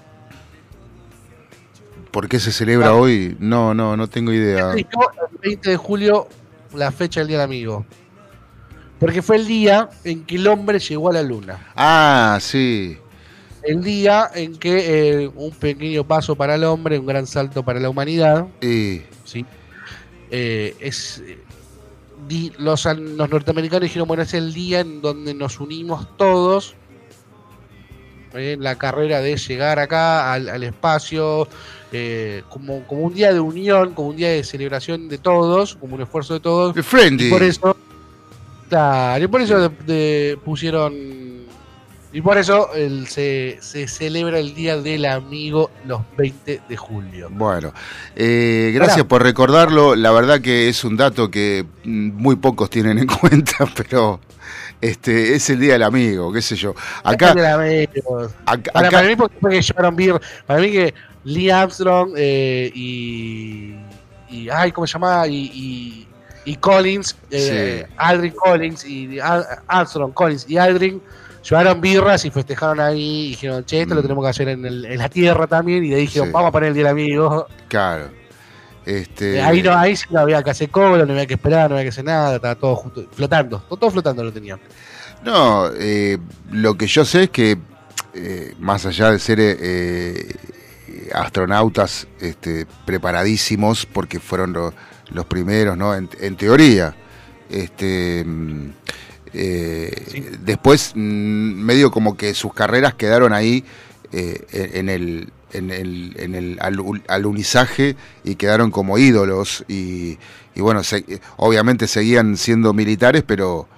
¿Por 2.10 2.28
qué 2.28 2.40
se 2.40 2.50
celebra 2.50 2.88
Ah. 2.88 2.94
hoy? 2.94 3.36
No, 3.38 3.72
no, 3.72 3.96
no 3.96 4.08
tengo 4.08 4.32
idea. 4.32 4.72
El 4.72 4.84
20 5.42 5.70
de 5.70 5.76
julio 5.76 6.26
la 6.74 6.90
fecha 6.90 7.20
del 7.20 7.28
Día 7.28 7.38
del 7.38 7.44
Amigo. 7.44 7.86
Porque 9.04 9.20
fue 9.20 9.36
el 9.36 9.46
día 9.46 9.90
en 10.02 10.24
que 10.24 10.36
el 10.36 10.46
hombre 10.46 10.78
llegó 10.78 11.10
a 11.10 11.12
la 11.12 11.22
luna. 11.22 11.66
Ah, 11.76 12.38
sí. 12.40 12.96
El 13.62 13.84
día 13.84 14.30
en 14.34 14.56
que 14.56 15.24
eh, 15.24 15.30
un 15.34 15.50
pequeño 15.50 16.04
paso 16.04 16.34
para 16.34 16.54
el 16.54 16.64
hombre, 16.64 16.98
un 16.98 17.04
gran 17.04 17.26
salto 17.26 17.62
para 17.62 17.78
la 17.80 17.90
humanidad. 17.90 18.46
Y, 18.62 19.02
¿sí? 19.26 19.44
Eh, 20.30 20.74
es, 20.80 21.22
di- 22.26 22.52
los, 22.56 22.86
los 22.86 23.28
norteamericanos 23.30 23.82
dijeron, 23.82 24.08
bueno, 24.08 24.22
es 24.22 24.32
el 24.32 24.54
día 24.54 24.80
en 24.80 25.02
donde 25.02 25.34
nos 25.34 25.60
unimos 25.60 26.16
todos 26.16 26.74
en 28.32 28.62
la 28.62 28.76
carrera 28.78 29.20
de 29.20 29.36
llegar 29.36 29.78
acá 29.78 30.32
al, 30.32 30.48
al 30.48 30.62
espacio, 30.62 31.46
eh, 31.92 32.42
como, 32.48 32.86
como 32.86 33.02
un 33.02 33.12
día 33.14 33.34
de 33.34 33.38
unión, 33.38 33.92
como 33.92 34.08
un 34.08 34.16
día 34.16 34.30
de 34.30 34.42
celebración 34.44 35.08
de 35.10 35.18
todos, 35.18 35.76
como 35.76 35.94
un 35.94 36.00
esfuerzo 36.02 36.32
de 36.32 36.40
todos. 36.40 36.74
Y 36.76 37.30
por 37.30 37.42
eso, 37.42 37.76
claro, 38.68 39.24
y 39.24 39.28
por 39.28 39.40
eso 39.40 39.68
de- 39.68 40.38
pusieron. 40.44 41.24
Y 42.12 42.20
por 42.20 42.38
eso 42.38 42.72
el- 42.74 43.08
se, 43.08 43.58
se 43.60 43.88
celebra 43.88 44.38
el 44.38 44.54
Día 44.54 44.76
del 44.80 45.04
Amigo 45.04 45.70
los 45.84 46.00
20 46.16 46.60
de 46.68 46.76
julio. 46.76 47.28
Bueno, 47.30 47.72
eh, 48.14 48.70
gracias 48.72 49.04
por 49.06 49.20
recordarlo. 49.22 49.96
La 49.96 50.12
verdad 50.12 50.40
que 50.40 50.68
es 50.68 50.84
un 50.84 50.96
dato 50.96 51.28
que 51.28 51.64
mm, 51.82 52.10
muy 52.12 52.36
pocos 52.36 52.70
tienen 52.70 52.98
en 52.98 53.06
cuenta, 53.20 53.66
pero 53.76 54.20
este 54.80 55.34
es 55.34 55.50
el 55.50 55.58
día 55.58 55.72
del 55.72 55.82
amigo, 55.82 56.32
qué 56.32 56.40
sé 56.40 56.54
yo. 56.54 56.74
Acá, 57.02 57.30
Amigo. 57.32 58.28
acá, 58.46 58.70
Para, 58.72 58.86
acá- 58.88 58.90
para 58.98 59.08
mí, 59.08 59.16
porque 59.16 59.60
llevaron 59.60 59.96
birra. 59.96 60.20
Para 60.46 60.60
mí, 60.60 60.70
que 60.70 60.94
Lee 61.24 61.50
Armstrong 61.50 62.12
eh, 62.16 62.70
y, 62.74 63.74
y. 64.30 64.48
Ay, 64.50 64.70
¿cómo 64.70 64.86
se 64.86 64.92
llamaba? 64.92 65.26
Y, 65.26 65.50
y, 65.52 66.06
y 66.44 66.56
Collins, 66.56 67.16
eh, 67.30 67.86
Aldrin 67.96 68.32
Collins 68.32 68.84
y 68.84 69.18
Ar- 69.20 69.62
Armstrong, 69.66 70.12
Collins 70.12 70.46
y 70.48 70.58
Aldrin 70.58 71.00
llevaron 71.48 71.80
birras 71.80 72.24
y 72.24 72.30
festejaron 72.30 72.80
ahí. 72.80 73.26
Y 73.26 73.28
dijeron, 73.30 73.64
che, 73.64 73.82
esto 73.82 73.94
lo 73.94 74.00
Mm. 74.00 74.04
tenemos 74.04 74.24
que 74.24 74.30
hacer 74.30 74.48
en, 74.48 74.64
el- 74.66 74.84
en 74.84 74.98
la 74.98 75.08
tierra 75.08 75.46
también. 75.46 75.84
Y 75.84 75.88
de 75.90 75.94
ahí 75.96 76.00
dijeron, 76.02 76.28
Sí. 76.28 76.32
vamos 76.32 76.48
a 76.48 76.52
poner 76.52 76.68
el 76.68 76.74
día 76.74 76.84
del 76.84 76.92
amigo. 76.92 77.46
claro. 77.68 78.08
Este, 78.86 79.40
ahí, 79.40 79.62
no, 79.62 79.72
ahí 79.74 79.96
sí 79.96 80.04
no 80.10 80.20
había 80.20 80.42
que 80.42 80.50
hacer 80.50 80.68
cobro, 80.68 81.06
no 81.06 81.12
había 81.14 81.26
que 81.26 81.32
esperar, 81.34 81.70
no 81.70 81.76
había 81.76 81.84
que 81.86 81.88
hacer 81.88 82.04
nada. 82.04 82.36
Estaba 82.36 82.54
todo 82.54 82.76
justo, 82.76 83.06
flotando. 83.12 83.58
Todo, 83.60 83.90
flotando 83.90 84.22
lo 84.22 84.30
tenían. 84.30 84.60
No, 85.22 85.70
eh, 85.78 86.18
lo 86.52 86.76
que 86.76 86.86
yo 86.86 87.02
sé 87.06 87.22
es 87.22 87.30
que 87.30 87.56
eh, 88.12 88.54
más 88.58 88.84
allá 88.84 89.10
de 89.10 89.18
ser 89.18 89.38
eh, 89.40 90.36
astronautas 91.14 92.06
este, 92.20 92.66
preparadísimos, 92.84 93.86
porque 93.86 94.20
fueron 94.20 94.52
lo- 94.52 94.74
los 95.10 95.24
primeros, 95.26 95.76
¿no? 95.76 95.94
En, 95.94 96.08
en 96.20 96.36
teoría. 96.36 96.94
Este, 97.50 98.24
mm, 98.26 98.70
eh, 99.32 100.36
Después, 100.40 100.92
mm, 100.94 100.98
medio 101.00 101.90
como 101.90 102.16
que 102.16 102.34
sus 102.34 102.52
carreras 102.54 102.94
quedaron 102.94 103.32
ahí 103.32 103.64
eh, 104.12 104.70
en 104.74 104.88
el 104.88 105.32
en 105.52 105.70
el, 105.70 106.14
en 106.18 106.34
el 106.34 106.58
alu- 106.58 107.00
alunizaje 107.06 107.94
y 108.24 108.34
quedaron 108.34 108.72
como 108.72 108.98
ídolos 108.98 109.64
y, 109.68 110.18
y 110.56 110.60
bueno, 110.60 110.82
se- 110.82 111.20
obviamente 111.36 111.86
seguían 111.86 112.36
siendo 112.36 112.72
militares, 112.72 113.22
pero 113.24 113.68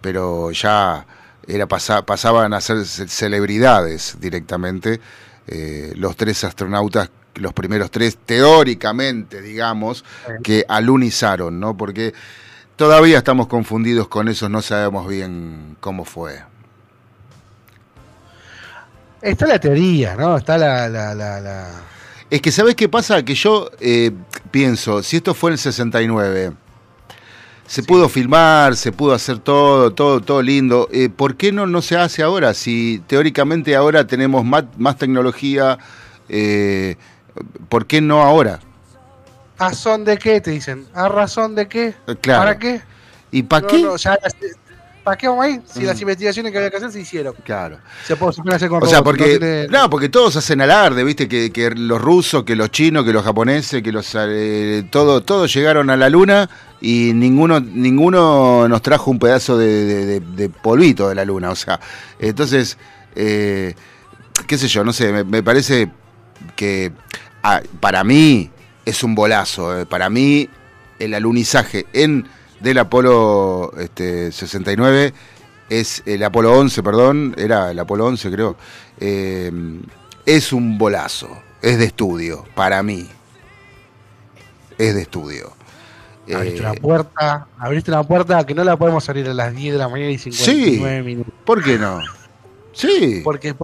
pero 0.00 0.52
ya 0.52 1.04
era 1.48 1.66
pasa- 1.66 2.06
pasaban 2.06 2.54
a 2.54 2.60
ser 2.60 2.84
ce- 2.86 3.08
celebridades 3.08 4.16
directamente. 4.20 5.00
eh, 5.48 5.92
los 5.96 6.16
tres 6.16 6.44
astronautas, 6.44 7.10
los 7.36 7.52
primeros 7.52 7.90
tres, 7.90 8.18
teóricamente, 8.24 9.40
digamos, 9.42 10.04
que 10.42 10.64
alunizaron, 10.68 11.58
¿no? 11.60 11.76
Porque 11.76 12.12
todavía 12.76 13.18
estamos 13.18 13.46
confundidos 13.46 14.08
con 14.08 14.28
eso, 14.28 14.48
no 14.48 14.60
sabemos 14.62 15.08
bien 15.08 15.76
cómo 15.80 16.04
fue. 16.04 16.40
Está 19.22 19.46
la 19.46 19.58
teoría, 19.58 20.14
¿no? 20.14 20.36
Está 20.36 20.58
la. 20.58 20.88
la, 20.88 21.14
la, 21.14 21.40
la- 21.40 21.82
Es 22.30 22.40
que, 22.40 22.52
¿sabes 22.52 22.74
qué 22.74 22.88
pasa? 22.88 23.24
Que 23.24 23.34
yo 23.34 23.70
eh, 23.80 24.12
pienso, 24.50 25.02
si 25.02 25.16
esto 25.16 25.34
fue 25.34 25.50
en 25.50 25.52
el 25.54 25.58
69, 25.58 26.52
se 27.66 27.82
pudo 27.82 28.08
filmar, 28.08 28.76
se 28.76 28.92
pudo 28.92 29.14
hacer 29.14 29.38
todo, 29.38 29.92
todo, 29.92 30.20
todo 30.20 30.42
lindo. 30.42 30.88
eh, 30.92 31.08
¿Por 31.08 31.36
qué 31.36 31.50
no, 31.50 31.66
no 31.66 31.82
se 31.82 31.96
hace 31.96 32.22
ahora? 32.22 32.54
Si 32.54 33.02
teóricamente 33.06 33.74
ahora 33.74 34.06
tenemos 34.06 34.44
más, 34.44 34.64
más 34.76 34.96
tecnología, 34.98 35.78
eh, 36.28 36.96
¿por 37.68 37.86
qué 37.86 38.00
no 38.00 38.22
ahora? 38.22 38.60
¿A 39.58 39.68
razón 39.70 40.04
de 40.04 40.18
qué? 40.18 40.40
Te 40.40 40.50
dicen. 40.50 40.86
¿A 40.94 41.08
razón 41.08 41.54
de 41.54 41.66
qué? 41.68 41.94
Eh, 42.06 42.16
Claro. 42.20 42.40
¿Para 42.42 42.58
qué? 42.58 42.80
¿Y 43.30 43.42
para 43.42 43.62
No, 43.62 43.66
qué? 43.68 43.82
no, 43.82 43.96
ya 43.96 44.18
las- 44.22 44.34
¿Para 45.02 45.16
qué 45.16 45.28
vamos 45.28 45.44
ahí? 45.44 45.60
Si 45.72 45.80
Mm. 45.80 45.84
las 45.84 46.00
investigaciones 46.00 46.50
que 46.50 46.58
había 46.58 46.68
que 46.70 46.78
hacer 46.78 46.90
se 46.90 47.00
hicieron. 47.00 47.32
Claro. 47.44 47.78
Se, 48.04 48.16
puede, 48.16 48.32
hacer 48.56 48.68
con 48.68 48.82
O 48.82 48.86
sea, 48.86 48.98
robots, 48.98 49.04
porque, 49.18 49.34
no 49.34 49.38
tiene- 49.68 49.88
porque 49.88 50.08
todos 50.08 50.34
hacen 50.34 50.60
alarde, 50.60 51.04
¿viste? 51.04 51.28
Que, 51.28 51.52
que 51.52 51.70
los 51.70 52.00
rusos, 52.00 52.42
que 52.42 52.56
los 52.56 52.72
chinos, 52.72 53.04
que 53.04 53.12
los 53.12 53.22
japoneses, 53.24 53.84
que 53.84 53.92
los... 53.92 54.12
eh, 54.18 54.84
todo, 54.90 55.22
todos 55.22 55.54
llegaron 55.54 55.90
a 55.90 55.96
la 55.96 56.08
luna 56.08 56.50
y 56.80 57.12
ninguno 57.14 57.60
ninguno 57.60 58.66
nos 58.68 58.82
trajo 58.82 59.12
un 59.12 59.20
pedazo 59.20 59.56
de, 59.56 59.84
de- 59.84 60.06
de- 60.06 60.20
de 60.20 60.48
polvito 60.48 61.08
de 61.08 61.14
la 61.14 61.24
luna. 61.24 61.50
O 61.50 61.56
sea, 61.56 61.78
entonces, 62.18 62.76
eh, 63.14 63.76
qué 64.48 64.58
sé 64.58 64.66
yo, 64.66 64.82
no 64.82 64.92
sé, 64.92 65.12
me, 65.12 65.22
me 65.22 65.40
parece 65.44 65.88
que 66.56 66.90
ah, 67.46 67.62
para 67.80 68.04
mí 68.04 68.50
es 68.84 69.02
un 69.02 69.14
bolazo. 69.14 69.80
eh, 69.80 69.86
para 69.86 70.10
mí 70.10 70.48
el 70.98 71.14
alunizaje 71.14 71.86
en 71.92 72.26
del 72.60 72.78
Apolo 72.78 73.72
este, 73.78 74.32
69 74.32 75.12
es 75.68 76.02
el 76.06 76.22
Apolo 76.22 76.52
11, 76.58 76.82
perdón, 76.82 77.34
era 77.36 77.70
el 77.70 77.78
Apolo 77.78 78.06
11 78.06 78.30
creo, 78.30 78.56
eh, 79.00 79.50
es 80.24 80.52
un 80.52 80.78
bolazo, 80.78 81.28
es 81.60 81.78
de 81.78 81.86
estudio, 81.86 82.44
para 82.54 82.82
mí, 82.82 83.06
es 84.78 84.94
de 84.94 85.02
estudio. 85.02 85.52
Abriste 86.32 86.58
Eh, 86.58 86.60
una 86.60 86.74
puerta, 86.74 87.46
abriste 87.58 87.90
una 87.90 88.02
puerta 88.02 88.44
que 88.44 88.54
no 88.54 88.64
la 88.64 88.76
podemos 88.76 89.08
abrir 89.08 89.28
a 89.28 89.34
las 89.34 89.54
10 89.54 89.74
de 89.74 89.78
la 89.78 89.88
mañana 89.88 90.10
y 90.10 90.18
59 90.18 91.02
minutos. 91.02 91.32
¿Por 91.44 91.62
qué 91.62 91.78
no? 91.78 92.00
Sí, 92.72 93.22
Porque 93.24 93.54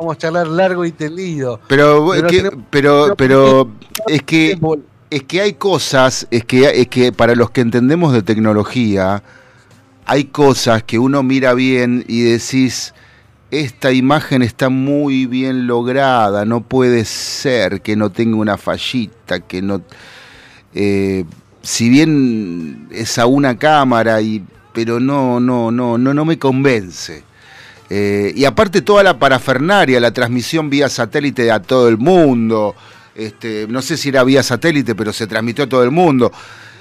vamos 0.00 0.14
a 0.14 0.18
charlar 0.18 0.48
largo 0.48 0.84
y 0.86 0.92
tendido. 0.92 1.60
pero, 1.68 2.10
pero 2.10 2.26
es 2.26 2.32
que- 2.32 2.42
tenemos- 2.42 2.64
pero, 2.70 3.14
pero 3.16 3.70
es 4.08 4.22
que 4.22 4.58
es 5.10 5.24
que 5.24 5.40
hay 5.40 5.52
cosas, 5.54 6.26
es 6.30 6.44
que, 6.44 6.80
es 6.80 6.86
que 6.86 7.12
para 7.12 7.34
los 7.34 7.50
que 7.50 7.60
entendemos 7.60 8.12
de 8.12 8.22
tecnología, 8.22 9.22
hay 10.06 10.24
cosas 10.24 10.84
que 10.84 10.98
uno 11.00 11.22
mira 11.24 11.52
bien 11.52 12.04
y 12.06 12.22
decís, 12.22 12.94
esta 13.50 13.90
imagen 13.92 14.42
está 14.42 14.68
muy 14.68 15.26
bien 15.26 15.66
lograda, 15.66 16.44
no 16.44 16.60
puede 16.62 17.04
ser 17.04 17.80
que 17.82 17.96
no 17.96 18.10
tenga 18.10 18.36
una 18.36 18.56
fallita, 18.56 19.40
que 19.40 19.60
no... 19.62 19.82
eh, 20.74 21.24
si 21.62 21.88
bien 21.90 22.86
es 22.92 23.18
a 23.18 23.26
una 23.26 23.58
cámara, 23.58 24.22
y, 24.22 24.44
pero 24.72 25.00
no, 25.00 25.40
no, 25.40 25.72
no, 25.72 25.98
no, 25.98 26.14
no 26.14 26.24
me 26.24 26.38
convence. 26.38 27.24
Eh, 27.92 28.32
y 28.36 28.44
aparte 28.44 28.82
toda 28.82 29.02
la 29.02 29.18
parafernaria, 29.18 29.98
la 29.98 30.12
transmisión 30.12 30.70
vía 30.70 30.88
satélite 30.88 31.50
a 31.50 31.60
todo 31.60 31.88
el 31.88 31.98
mundo, 31.98 32.76
este, 33.16 33.66
no 33.68 33.82
sé 33.82 33.96
si 33.96 34.10
era 34.10 34.22
vía 34.22 34.44
satélite, 34.44 34.94
pero 34.94 35.12
se 35.12 35.26
transmitió 35.26 35.64
a 35.64 35.68
todo 35.68 35.82
el 35.82 35.90
mundo. 35.90 36.30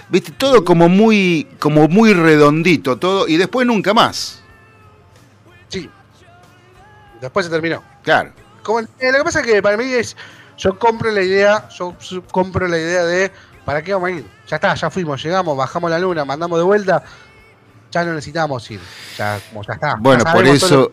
Viste, 0.09 0.31
todo 0.31 0.63
como 0.63 0.87
muy, 0.87 1.47
como 1.57 1.87
muy 1.87 2.13
redondito, 2.13 2.97
todo, 2.97 3.27
y 3.27 3.37
después 3.37 3.65
nunca 3.65 3.93
más. 3.93 4.41
Sí. 5.69 5.89
Después 7.19 7.47
se 7.47 7.51
terminó. 7.51 7.83
Claro. 8.03 8.31
Como 8.61 8.79
eh, 8.79 8.87
lo 9.11 9.17
que 9.17 9.23
pasa 9.23 9.39
es 9.41 9.47
que 9.47 9.61
para 9.61 9.77
mí 9.77 9.85
es. 9.85 10.15
Yo 10.57 10.77
compro 10.77 11.09
la 11.09 11.21
idea, 11.21 11.69
yo 11.69 11.95
compro 12.31 12.67
la 12.67 12.77
idea 12.77 13.03
de. 13.05 13.31
¿Para 13.65 13.81
qué 13.81 13.93
vamos 13.93 14.09
a 14.09 14.11
ir? 14.11 14.25
Ya 14.47 14.55
está, 14.57 14.73
ya 14.75 14.89
fuimos, 14.89 15.23
llegamos, 15.23 15.55
bajamos 15.55 15.89
la 15.89 15.99
luna, 15.99 16.25
mandamos 16.25 16.59
de 16.59 16.63
vuelta. 16.63 17.03
Ya 17.91 18.03
no 18.03 18.13
necesitamos 18.13 18.69
ir. 18.71 18.79
Ya, 19.17 19.39
como 19.49 19.63
ya 19.63 19.73
está. 19.73 19.95
Bueno, 19.99 20.23
Ya 20.25 20.33
por 20.33 20.45
eso-. 20.45 20.91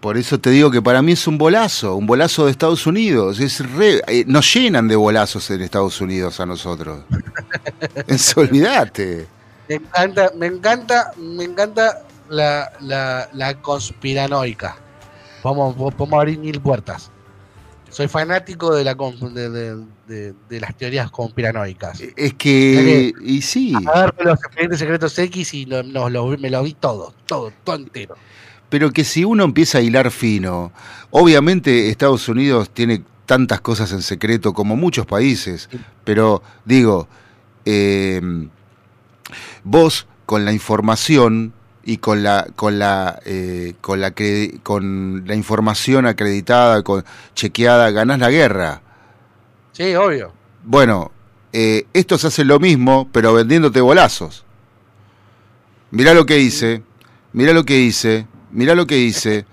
Por 0.00 0.16
eso 0.16 0.38
te 0.40 0.48
digo 0.48 0.70
que 0.70 0.80
para 0.80 1.02
mí 1.02 1.12
es 1.12 1.26
un 1.26 1.36
bolazo, 1.36 1.96
un 1.96 2.06
bolazo 2.06 2.46
de 2.46 2.52
Estados 2.52 2.86
Unidos. 2.86 3.38
Es 3.38 3.60
re- 3.74 4.00
eh, 4.06 4.24
nos 4.26 4.52
llenan 4.54 4.88
de 4.88 4.96
bolazos 4.96 5.50
en 5.50 5.60
Estados 5.60 6.00
Unidos 6.00 6.40
a 6.40 6.46
nosotros. 6.46 7.00
Es, 8.06 8.34
olvídate. 8.36 9.26
Me 9.68 9.74
encanta, 9.76 10.30
me 10.36 10.46
encanta, 10.46 11.10
me 11.18 11.44
encanta 11.44 12.02
la, 12.30 12.72
la, 12.80 13.28
la 13.34 13.60
conspiranoica. 13.60 14.76
Vamos, 15.42 15.76
vamos 15.76 16.12
a 16.12 16.16
abrir 16.16 16.38
mil 16.38 16.60
puertas. 16.60 17.10
Soy 17.90 18.08
fanático 18.08 18.74
de, 18.74 18.84
la, 18.84 18.94
de, 18.94 19.50
de- 19.50 19.84
de- 20.06 20.34
de 20.48 20.60
las 20.60 20.76
teorías 20.76 21.10
conspiranoicas. 21.10 22.00
Es 22.16 22.34
que, 22.34 23.12
y 23.22 23.42
sí. 23.42 23.74
Agarro 23.86 24.24
los 24.24 24.38
expedientes 24.38 24.78
secretos 24.78 25.18
X 25.18 25.54
y 25.54 25.66
lo- 25.66 25.82
lo- 25.82 26.38
me 26.38 26.50
lo 26.50 26.62
vi 26.62 26.74
todo, 26.74 27.14
todo, 27.26 27.52
todo 27.64 27.76
entero. 27.76 28.14
Pero 28.68 28.90
que 28.92 29.04
si 29.04 29.24
uno 29.24 29.44
empieza 29.44 29.78
a 29.78 29.80
hilar 29.80 30.10
fino, 30.10 30.72
obviamente 31.10 31.90
Estados 31.90 32.28
Unidos 32.28 32.70
tiene 32.70 33.02
tantas 33.26 33.60
cosas 33.60 33.92
en 33.92 34.02
secreto 34.02 34.52
como 34.52 34.76
muchos 34.76 35.06
países, 35.06 35.68
pero 36.04 36.42
digo, 36.64 37.08
eh, 37.64 38.20
vos 39.62 40.06
con 40.26 40.44
la 40.44 40.52
información 40.52 41.52
y 41.84 41.98
con 41.98 42.22
la 42.22 42.46
con 42.56 42.78
la 42.78 43.20
eh, 43.24 43.74
con 43.80 44.00
la 44.00 44.12
con 44.62 45.24
la 45.26 45.34
información 45.34 46.06
acreditada, 46.06 46.82
con 46.82 47.04
chequeada, 47.34 47.90
ganás 47.90 48.18
la 48.18 48.30
guerra. 48.30 48.80
Sí, 49.74 49.94
obvio. 49.96 50.32
Bueno, 50.62 51.10
eh, 51.52 51.86
estos 51.92 52.24
hacen 52.24 52.46
lo 52.46 52.60
mismo, 52.60 53.08
pero 53.12 53.34
vendiéndote 53.34 53.80
bolazos. 53.80 54.44
Mirá 55.90 56.14
lo 56.14 56.24
que 56.26 56.38
hice, 56.38 56.82
mirá 57.32 57.52
lo 57.52 57.64
que 57.64 57.80
hice, 57.80 58.26
mirá 58.52 58.74
lo 58.74 58.86
que 58.86 58.98
hice. 58.98 59.44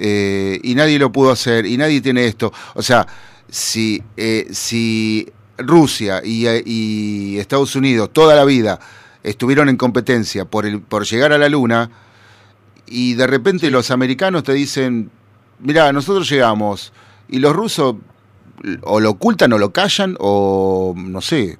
eh, 0.00 0.60
y 0.62 0.74
nadie 0.76 0.98
lo 0.98 1.10
pudo 1.10 1.32
hacer, 1.32 1.66
y 1.66 1.76
nadie 1.76 2.00
tiene 2.00 2.26
esto. 2.26 2.52
O 2.74 2.82
sea, 2.82 3.06
si, 3.48 4.02
eh, 4.16 4.48
si 4.52 5.28
Rusia 5.58 6.22
y, 6.24 6.46
y 6.64 7.38
Estados 7.38 7.74
Unidos 7.74 8.10
toda 8.12 8.36
la 8.36 8.44
vida 8.44 8.78
estuvieron 9.24 9.68
en 9.68 9.76
competencia 9.76 10.44
por, 10.44 10.66
el, 10.66 10.80
por 10.80 11.04
llegar 11.04 11.32
a 11.32 11.38
la 11.38 11.48
Luna, 11.48 11.90
y 12.86 13.14
de 13.14 13.26
repente 13.26 13.70
los 13.70 13.90
americanos 13.90 14.44
te 14.44 14.52
dicen, 14.52 15.10
mirá, 15.60 15.92
nosotros 15.92 16.28
llegamos, 16.30 16.92
y 17.28 17.38
los 17.40 17.54
rusos 17.54 17.96
o 18.82 19.00
lo 19.00 19.10
ocultan 19.10 19.52
o 19.52 19.58
lo 19.58 19.72
callan, 19.72 20.16
o 20.20 20.94
no 20.96 21.20
sé, 21.20 21.58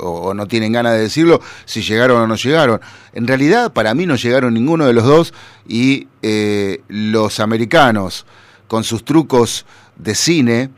o, 0.00 0.32
no 0.34 0.46
tienen 0.46 0.72
ganas 0.72 0.92
de 0.92 1.00
decirlo 1.00 1.40
si 1.64 1.82
llegaron 1.82 2.20
o 2.22 2.26
no 2.26 2.36
llegaron. 2.36 2.80
En 3.12 3.26
realidad, 3.26 3.72
para 3.72 3.94
mí 3.94 4.06
no 4.06 4.16
llegaron 4.16 4.54
ninguno 4.54 4.86
de 4.86 4.92
los 4.92 5.04
dos 5.04 5.34
y 5.66 6.08
eh, 6.22 6.82
los 6.88 7.40
americanos, 7.40 8.26
con 8.68 8.84
sus 8.84 9.04
trucos 9.04 9.64
de 9.96 10.14
cine, 10.14 10.70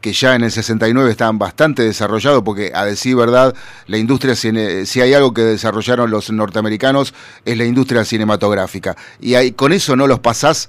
que 0.00 0.12
ya 0.12 0.34
en 0.34 0.42
el 0.42 0.50
69 0.50 1.08
estaban 1.12 1.38
bastante 1.38 1.82
desarrollados, 1.84 2.42
porque 2.42 2.72
a 2.74 2.84
decir 2.84 3.14
verdad, 3.14 3.54
la 3.86 3.98
industria, 3.98 4.34
cine- 4.34 4.84
si 4.84 5.00
hay 5.00 5.14
algo 5.14 5.32
que 5.32 5.42
desarrollaron 5.42 6.10
los 6.10 6.30
norteamericanos, 6.32 7.14
es 7.44 7.56
la 7.56 7.64
industria 7.64 8.04
cinematográfica. 8.04 8.96
Y 9.20 9.52
con 9.52 9.72
eso 9.72 9.94
no 9.94 10.08
los 10.08 10.18
pasás 10.18 10.68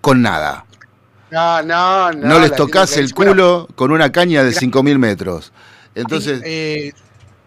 con 0.00 0.22
nada. 0.22 0.65
No, 1.30 1.62
no, 1.62 2.12
no. 2.12 2.28
No, 2.28 2.38
les 2.40 2.54
tocas 2.54 2.96
el 2.96 3.12
culo 3.14 3.68
con 3.74 3.90
una 3.90 4.12
caña 4.12 4.44
de 4.44 4.52
5.000 4.52 4.98
metros. 4.98 5.52
Entonces, 5.94 6.40
Eh, 6.44 6.92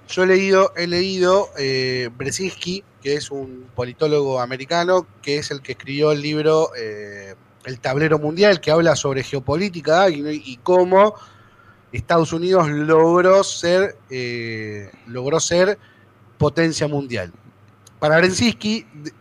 yo 0.09 0.23
he 0.23 0.27
leído, 0.27 0.73
he 0.75 0.87
leído 0.87 1.49
eh, 1.57 2.09
Brzezinski, 2.17 2.83
que 3.01 3.13
es 3.13 3.31
un 3.31 3.67
politólogo 3.75 4.41
americano, 4.41 5.05
que 5.21 5.37
es 5.37 5.51
el 5.51 5.61
que 5.61 5.73
escribió 5.73 6.11
el 6.11 6.21
libro 6.21 6.71
eh, 6.77 7.35
El 7.63 7.79
Tablero 7.79 8.19
Mundial, 8.19 8.59
que 8.59 8.71
habla 8.71 8.95
sobre 8.95 9.23
geopolítica 9.23 10.09
y, 10.09 10.23
y 10.45 10.57
cómo 10.63 11.15
Estados 11.91 12.33
Unidos 12.33 12.67
logró 12.69 13.43
ser, 13.43 13.97
eh, 14.09 14.91
logró 15.07 15.39
ser 15.39 15.77
potencia 16.37 16.87
mundial. 16.87 17.31
Para 17.99 18.17
Brzezinski 18.17 18.85
de- 18.93 19.13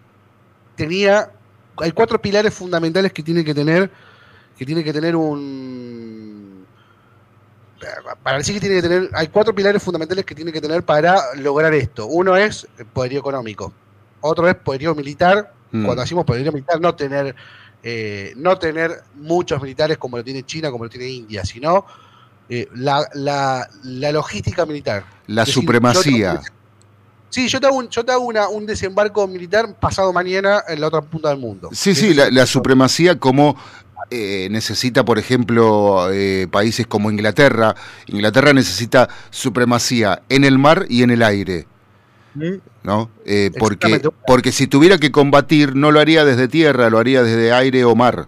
tenía, 0.75 1.31
hay 1.77 1.93
cuatro 1.93 2.21
pilares 2.21 2.55
fundamentales 2.55 3.13
que 3.13 3.23
tiene 3.23 3.45
que 3.45 3.55
tener, 3.55 3.91
que 4.59 4.67
tiene 4.67 4.83
que 4.85 4.93
tener 4.93 5.15
un 5.17 6.67
para 8.23 8.39
decir 8.39 8.55
que 8.55 8.61
tiene 8.61 8.77
que 8.77 8.83
tener, 8.83 9.11
hay 9.15 9.29
cuatro 9.29 9.55
pilares 9.55 9.81
fundamentales 9.83 10.25
que 10.25 10.35
tiene 10.35 10.51
que 10.53 10.61
tener 10.61 10.83
para 10.83 11.35
lograr 11.37 11.73
esto. 11.75 12.07
Uno 12.07 12.37
es 12.37 12.67
el 12.77 12.87
poderío 12.87 13.21
económico, 13.21 13.73
otro 14.21 14.49
es 14.49 14.57
poderío 14.57 14.95
militar. 14.95 15.53
Mm. 15.71 15.85
Cuando 15.85 16.03
decimos 16.03 16.25
poderío 16.25 16.51
militar, 16.51 16.81
no 16.81 16.95
tener, 16.97 17.37
eh, 17.83 18.33
no 18.37 18.59
tener 18.59 19.03
muchos 19.15 19.63
militares 19.63 19.97
como 19.97 20.17
lo 20.17 20.25
tiene 20.25 20.43
China, 20.43 20.71
como 20.73 20.85
lo 20.85 20.91
tiene 20.91 21.09
India, 21.09 21.45
sino 21.45 21.87
eh, 22.49 22.69
la, 22.75 23.07
la- 23.15 23.69
la 23.85 24.13
logística 24.13 24.67
militar. 24.67 25.05
la 25.29 25.43
decir, 25.43 25.55
supremacía. 25.55 26.41
Sí, 27.31 27.47
yo 27.49 27.61
te 27.61 27.67
hago, 27.67 27.77
un, 27.77 27.89
yo 27.89 28.05
te 28.05 28.13
hago 28.13 28.25
una- 28.25 28.49
un 28.49 28.65
desembarco 28.67 29.27
militar 29.29 29.75
pasado 29.79 30.13
mañana 30.13 30.63
en 30.67 30.81
la 30.81 30.87
otra 30.89 31.03
punta 31.03 31.29
del 31.29 31.39
mundo. 31.39 31.69
Sí, 31.73 31.95
sí, 31.95 32.15
la, 32.15 32.47
supremacía 32.47 33.19
como 33.19 33.57
eh, 34.11 34.49
necesita, 34.51 35.05
por 35.05 35.19
ejemplo, 35.19 36.11
eh, 36.11 36.49
países 36.51 36.87
como 36.87 37.11
Inglaterra. 37.11 37.75
Inglaterra 38.07 38.55
necesita 38.55 39.09
supremacía 39.31 40.23
en 40.31 40.45
el 40.45 40.59
mar 40.59 40.87
y 40.89 41.03
en 41.03 41.11
el 41.11 41.23
aire, 41.23 41.67
¿no? 42.83 43.11
Eh, 43.27 43.51
porque, 43.59 44.01
porque 44.27 44.51
si 44.53 44.67
tuviera 44.67 44.97
que 44.97 45.13
combatir, 45.13 45.77
no 45.77 45.91
lo 45.93 46.01
haría 46.01 46.25
desde 46.25 46.49
tierra, 46.49 46.89
lo 46.89 46.99
haría 46.99 47.23
desde 47.23 47.53
aire 47.53 47.85
o 47.85 47.95
mar. 47.95 48.27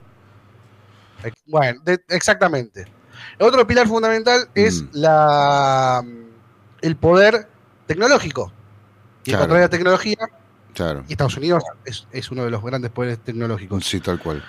Bueno, 1.47 1.81
de- 1.85 2.01
exactamente. 2.09 2.87
Otro 3.39 3.67
pilar 3.67 3.87
fundamental 3.89 4.49
es 4.55 4.83
Mm. 4.83 4.89
la 4.93 6.05
el 6.83 6.97
poder 6.97 7.49
tecnológico. 7.87 8.53
Y 9.25 9.31
Claro. 9.31 9.43
contra 9.45 9.61
la 9.61 9.69
tecnología, 9.69 10.17
Claro. 10.75 11.05
y 11.09 11.13
Estados 11.13 11.37
Unidos 11.37 11.63
es, 11.85 12.07
es 12.13 12.31
uno 12.31 12.45
de 12.45 12.51
los 12.51 12.63
grandes 12.63 12.91
poderes 12.91 13.19
tecnológicos. 13.19 13.85
Sí, 13.85 14.01
tal 14.01 14.19
cual. 14.19 14.43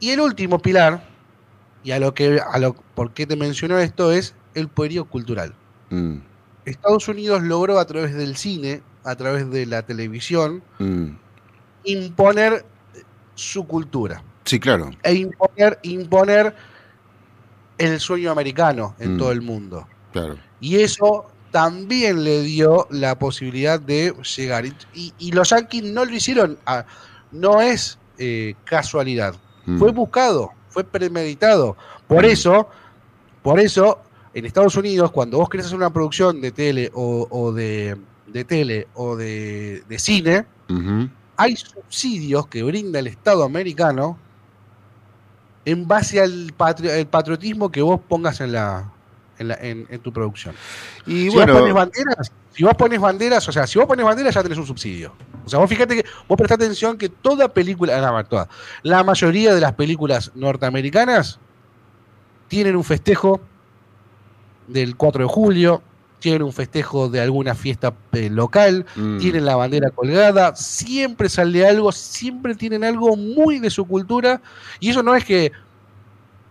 Y 0.00 0.10
el 0.10 0.20
último 0.20 0.58
pilar, 0.58 1.06
y 1.82 1.92
a 1.92 1.98
lo 1.98 2.12
que 2.14 2.40
a 2.40 2.58
lo 2.58 2.74
por 2.74 3.12
qué 3.12 3.26
te 3.26 3.36
menciono 3.36 3.78
esto, 3.78 4.12
es 4.12 4.34
el 4.54 4.68
poderío 4.68 5.06
cultural. 5.06 5.54
Mm, 5.90 6.16
Estados 6.64 7.08
Unidos 7.08 7.42
logró 7.42 7.78
a 7.78 7.84
través 7.86 8.14
del 8.14 8.36
cine, 8.36 8.82
a 9.04 9.14
través 9.16 9.50
de 9.50 9.66
la 9.66 9.82
televisión, 9.82 10.62
mm. 10.78 11.08
imponer 11.84 12.64
su 13.34 13.66
cultura. 13.66 14.22
Sí, 14.44 14.58
claro. 14.60 14.90
E 15.02 15.14
imponer, 15.14 15.78
imponer 15.82 16.54
el 17.78 17.98
sueño 18.00 18.30
americano 18.30 18.94
en 18.98 19.14
Mm. 19.14 19.18
todo 19.18 19.32
el 19.32 19.40
mundo. 19.42 19.86
Claro. 20.12 20.36
Y 20.60 20.76
eso 20.76 21.26
también 21.54 22.24
le 22.24 22.42
dio 22.42 22.88
la 22.90 23.16
posibilidad 23.16 23.78
de 23.78 24.12
llegar. 24.36 24.66
Y, 24.66 24.74
y- 24.92 25.14
y 25.20 25.30
los 25.30 25.50
Yankees 25.50 25.84
no 25.84 26.04
lo 26.04 26.12
hicieron, 26.12 26.58
a- 26.66 26.84
no 27.30 27.62
es 27.62 27.96
eh, 28.18 28.56
casualidad. 28.64 29.36
Mm. 29.64 29.78
Fue 29.78 29.92
buscado, 29.92 30.50
fue 30.68 30.82
premeditado. 30.82 31.76
Por 32.08 32.24
Mm. 32.24 32.30
eso, 32.30 32.68
por 33.44 33.60
eso, 33.60 34.00
en 34.34 34.46
Estados 34.46 34.74
Unidos, 34.74 35.12
cuando 35.12 35.38
vos 35.38 35.48
querés 35.48 35.66
hacer 35.66 35.76
una 35.78 35.92
producción 35.92 36.40
de 36.40 36.50
tele 36.50 36.90
o, 36.92 37.28
o 37.30 37.52
de, 37.52 37.96
de 38.26 38.44
tele 38.44 38.88
o 38.94 39.14
de, 39.14 39.84
de 39.88 39.98
cine, 40.00 40.46
hay 41.36 41.54
subsidios 41.56 42.48
que 42.48 42.64
brinda 42.64 42.98
el 42.98 43.06
Estado 43.06 43.44
americano 43.44 44.18
en 45.64 45.86
base 45.86 46.20
al 46.20 46.52
patri- 46.56 46.90
el 46.90 47.06
patriotismo 47.06 47.70
que 47.70 47.80
vos 47.80 48.00
pongas 48.08 48.40
en 48.40 48.50
la, 48.52 48.90
en, 49.38 49.48
la- 49.48 49.54
en- 49.60 49.86
en 49.90 50.00
tu 50.00 50.12
producción. 50.12 50.54
Y 51.06 51.22
si 51.22 51.26
vos 51.28 51.34
bueno, 51.36 51.54
pones 51.60 51.74
banderas, 51.74 52.32
si 52.52 52.64
vos 52.64 52.74
pones 52.74 53.00
banderas, 53.00 53.48
o 53.48 53.52
sea, 53.52 53.66
si 53.66 53.78
vos 53.78 53.86
pones 53.88 54.04
banderas 54.04 54.34
ya 54.34 54.42
tenés 54.42 54.58
un 54.58 54.66
subsidio. 54.66 55.14
O 55.44 55.48
sea, 55.48 55.58
vos 55.58 55.68
fíjate 55.68 55.96
que 56.02 56.08
vos 56.28 56.36
prestá 56.38 56.54
atención 56.54 56.96
que 56.96 57.08
toda 57.08 57.48
película, 57.52 57.96
ah, 57.98 58.12
no, 58.12 58.24
toda, 58.26 58.48
la 58.82 59.02
mayoría 59.04 59.54
de 59.54 59.60
las 59.60 59.72
películas 59.74 60.30
norteamericanas 60.34 61.38
tienen 62.48 62.76
un 62.76 62.84
festejo 62.84 63.40
del 64.66 64.96
4 64.96 65.24
de 65.24 65.28
julio, 65.28 65.82
tienen 66.20 66.42
un 66.42 66.52
festejo 66.54 67.10
de 67.10 67.20
alguna 67.20 67.54
fiesta 67.54 67.92
eh, 68.12 68.30
local, 68.30 68.86
mm, 68.96 69.18
tienen 69.18 69.44
la 69.44 69.56
bandera 69.56 69.90
colgada, 69.90 70.56
siempre 70.56 71.28
sale 71.28 71.66
algo, 71.66 71.92
siempre 71.92 72.54
tienen 72.54 72.82
algo 72.84 73.14
muy 73.16 73.58
de 73.58 73.68
su 73.68 73.84
cultura, 73.86 74.40
y 74.80 74.88
eso 74.90 75.02
no 75.02 75.14
es 75.14 75.24
que 75.24 75.52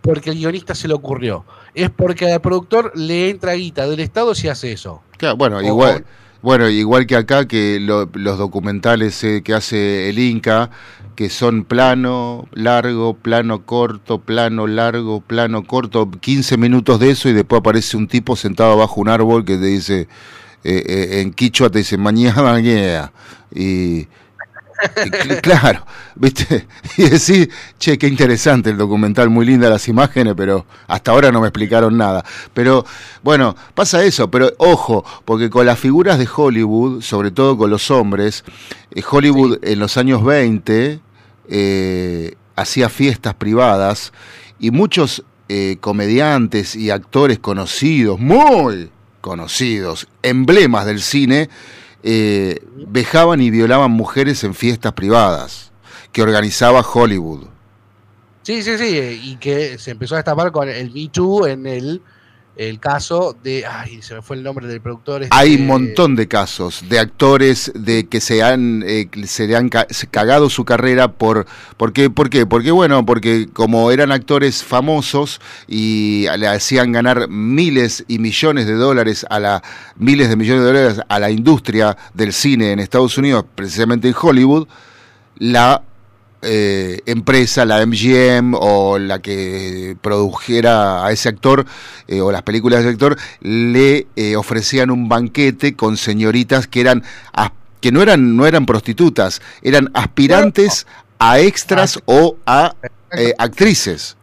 porque 0.04 0.30
el 0.32 0.36
guionista 0.38 0.76
se 0.76 0.88
le 0.90 0.94
ocurrió, 0.94 1.46
es 1.74 1.90
porque 1.90 2.30
al 2.32 2.42
productor 2.42 2.92
le 2.96 3.30
entra 3.30 3.54
guita 3.54 3.88
del 3.88 4.02
Estado 4.02 4.36
si 4.36 4.50
hace 4.50 4.74
eso. 4.74 5.02
claro, 5.18 5.38
bueno, 5.38 5.58
O- 5.58 5.62
igual, 5.62 6.06
bueno, 6.42 6.68
igual 6.70 7.08
que 7.08 7.16
acá 7.16 7.48
que 7.48 7.80
lo- 7.80 8.10
los 8.14 8.38
documentales 8.38 9.24
eh, 9.24 9.42
que 9.44 9.54
hace 9.54 10.10
el 10.10 10.20
Inca, 10.20 10.70
que 11.16 11.30
son 11.30 11.64
plano, 11.64 12.50
largo, 12.52 13.14
plano 13.14 13.66
corto, 13.66 14.20
plano 14.20 14.68
largo, 14.68 15.22
plano 15.22 15.64
corto, 15.64 16.12
15 16.12 16.58
minutos 16.58 17.00
de 17.00 17.12
eso 17.12 17.30
y 17.30 17.34
después 17.34 17.62
aparece 17.62 17.96
un 17.96 18.08
tipo 18.10 18.36
sentado 18.36 18.76
bajo 18.76 19.00
un 19.00 19.08
árbol 19.08 19.46
que 19.46 19.58
te 19.58 19.66
dice, 19.68 20.02
eh, 20.66 20.84
eh, 20.86 21.22
en 21.22 21.32
quichua 21.34 21.70
te 21.70 21.80
dice, 21.80 21.98
mañana, 21.98 22.60
yeah", 22.60 23.14
y, 23.56 24.08
claro, 25.42 25.86
¿viste? 26.16 26.68
Y 26.98 27.04
decís, 27.04 27.50
che, 27.80 27.98
qué 27.98 28.08
interesante 28.08 28.70
el 28.70 28.78
documental, 28.78 29.30
muy 29.30 29.46
lindas 29.46 29.70
las 29.70 29.88
imágenes, 29.88 30.34
pero 30.38 30.66
hasta 30.88 31.12
ahora 31.12 31.32
no 31.32 31.42
me 31.42 31.48
explicaron 31.48 31.98
nada. 31.98 32.24
Pero 32.54 32.86
bueno, 33.24 33.56
pasa 33.74 34.04
eso, 34.04 34.30
pero 34.30 34.52
ojo, 34.58 35.04
porque 35.26 35.50
con 35.50 35.66
las 35.66 35.80
figuras 35.80 36.20
de 36.20 36.28
Hollywood, 36.34 37.02
sobre 37.02 37.32
todo 37.32 37.58
con 37.58 37.70
los 37.70 37.90
hombres, 37.90 38.44
eh, 38.92 39.02
Hollywood 39.10 39.60
en 39.64 39.80
los 39.80 39.98
años 39.98 40.24
20 40.24 41.00
eh, 41.50 42.36
hacía 42.56 42.90
fiestas 42.90 43.34
privadas 43.34 44.14
y 44.60 44.72
muchos 44.72 45.24
eh, 45.50 45.78
comediantes 45.82 46.76
y 46.76 46.90
actores 46.90 47.40
conocidos, 47.40 48.20
muy 48.20 48.90
conocidos, 49.22 50.08
emblemas 50.22 50.86
del 50.86 51.02
cine, 51.02 51.50
eh, 52.04 52.60
vejaban 52.88 53.42
y 53.42 53.50
violaban 53.50 53.92
mujeres 53.92 54.44
en 54.44 54.54
fiestas 54.54 54.94
privadas 54.94 55.72
que 56.12 56.22
organizaba 56.22 56.82
Hollywood. 56.82 57.46
Sí, 58.44 58.62
sí, 58.62 58.78
sí, 58.78 59.22
y 59.24 59.38
que 59.38 59.78
se 59.78 59.92
empezó 59.92 60.16
a 60.16 60.18
destapar 60.18 60.52
con 60.52 60.68
el 60.68 60.92
Me 60.92 61.08
Too 61.08 61.48
en 61.48 61.66
el, 61.66 62.02
el 62.56 62.80
caso 62.80 63.36
de, 63.44 63.66
ay, 63.66 64.02
se 64.04 64.14
me 64.14 64.22
fue 64.22 64.36
el 64.36 64.44
nombre 64.44 64.68
del 64.68 64.80
productor. 64.80 65.24
este- 65.24 65.36
Hay 65.36 65.56
un 65.56 65.66
montón 65.66 66.16
de 66.16 66.28
casos 66.28 66.84
de 66.88 67.00
actores 67.00 67.72
de 67.74 68.06
que 68.06 68.22
se 68.22 68.44
han 68.44 68.84
eh, 68.86 69.10
se 69.26 69.48
le 69.48 69.56
han 69.56 69.70
cagado 69.70 70.50
su 70.52 70.64
carrera 70.64 71.12
por 71.12 71.48
¿por 71.78 71.94
qué? 71.94 72.12
¿Por 72.12 72.30
qué? 72.30 72.46
Porque 72.46 72.70
bueno, 72.70 73.06
porque 73.08 73.48
como 73.52 73.90
eran 73.90 74.12
actores 74.12 74.64
famosos 74.64 75.42
y 75.68 76.28
le 76.38 76.48
hacían 76.48 76.92
ganar 76.92 77.28
miles 77.28 78.06
y 78.08 78.20
millones 78.20 78.68
de 78.68 78.74
dólares 78.74 79.26
a 79.32 79.40
la 79.40 79.64
miles 79.98 80.30
de 80.30 80.36
millones 80.36 80.62
de 80.62 80.68
dólares 80.68 81.02
a 81.10 81.20
la 81.20 81.32
industria 81.32 81.98
del 82.14 82.34
cine 82.34 82.72
en 82.72 82.80
Estados 82.80 83.18
Unidos, 83.18 83.46
precisamente 83.56 84.08
en 84.08 84.16
Hollywood, 84.20 84.68
la 85.40 85.82
eh, 86.44 87.00
empresa, 87.06 87.66
la 87.66 87.86
MGM 87.86 88.54
o 88.56 88.98
la 89.00 89.20
que 89.20 89.96
produjera 90.02 91.06
a 91.06 91.12
ese 91.12 91.30
actor 91.30 91.66
eh, 92.08 92.22
o 92.22 92.32
las 92.32 92.44
películas 92.44 92.80
de 92.80 92.86
ese 92.86 92.94
actor, 92.94 93.18
le 93.42 94.08
eh, 94.16 94.36
ofrecían 94.36 94.92
un 94.92 95.10
banquete 95.10 95.76
con 95.76 95.98
señoritas 95.98 96.68
que 96.68 96.82
eran 96.82 97.04
que 97.82 97.92
no 97.92 98.02
eran 98.02 98.36
no 98.38 98.46
eran 98.46 98.66
prostitutas, 98.66 99.42
eran 99.62 99.90
aspirantes 99.94 100.88
a 101.20 101.40
extras 101.40 102.00
o 102.06 102.38
a 102.46 102.76
eh, 103.18 103.34
actrices. 103.38 104.16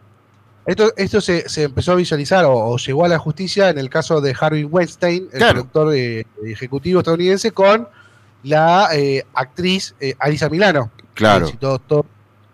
Esto, 0.66 0.92
esto 0.96 1.20
se, 1.20 1.48
se 1.48 1.64
empezó 1.64 1.92
a 1.92 1.96
visualizar 1.96 2.44
o, 2.44 2.52
o 2.52 2.76
llegó 2.76 3.04
a 3.04 3.08
la 3.08 3.18
justicia 3.18 3.70
en 3.70 3.78
el 3.78 3.90
caso 3.90 4.20
de 4.20 4.34
Harvey 4.38 4.64
Weinstein, 4.64 5.28
el 5.32 5.38
Claro. 5.38 5.52
productor 5.66 5.94
ejecutivo 6.44 7.00
estadounidense, 7.00 7.50
con 7.52 7.88
la 8.42 8.88
eh, 8.92 9.24
actriz 9.34 9.94
eh, 10.00 10.14
Alisa 10.18 10.48
Milano. 10.48 10.90
Claro. 11.20 11.48
Y, 11.48 11.52
todo- 11.56 11.78
todo- 11.78 12.06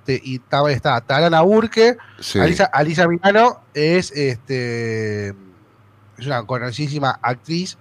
te- 0.04 0.20
y 0.22 0.36
estaba- 0.36 0.70
está 0.70 1.00
Tarana 1.00 1.40
Burke. 1.42 1.96
Sí. 2.20 2.38
Alisa, 2.38 2.64
Alisa 2.66 3.08
Milano 3.08 3.62
es, 3.74 4.10
este, 4.12 5.28
es 5.30 6.26
una 6.26 6.44
conocidísima 6.46 7.18
actriz 7.22 7.76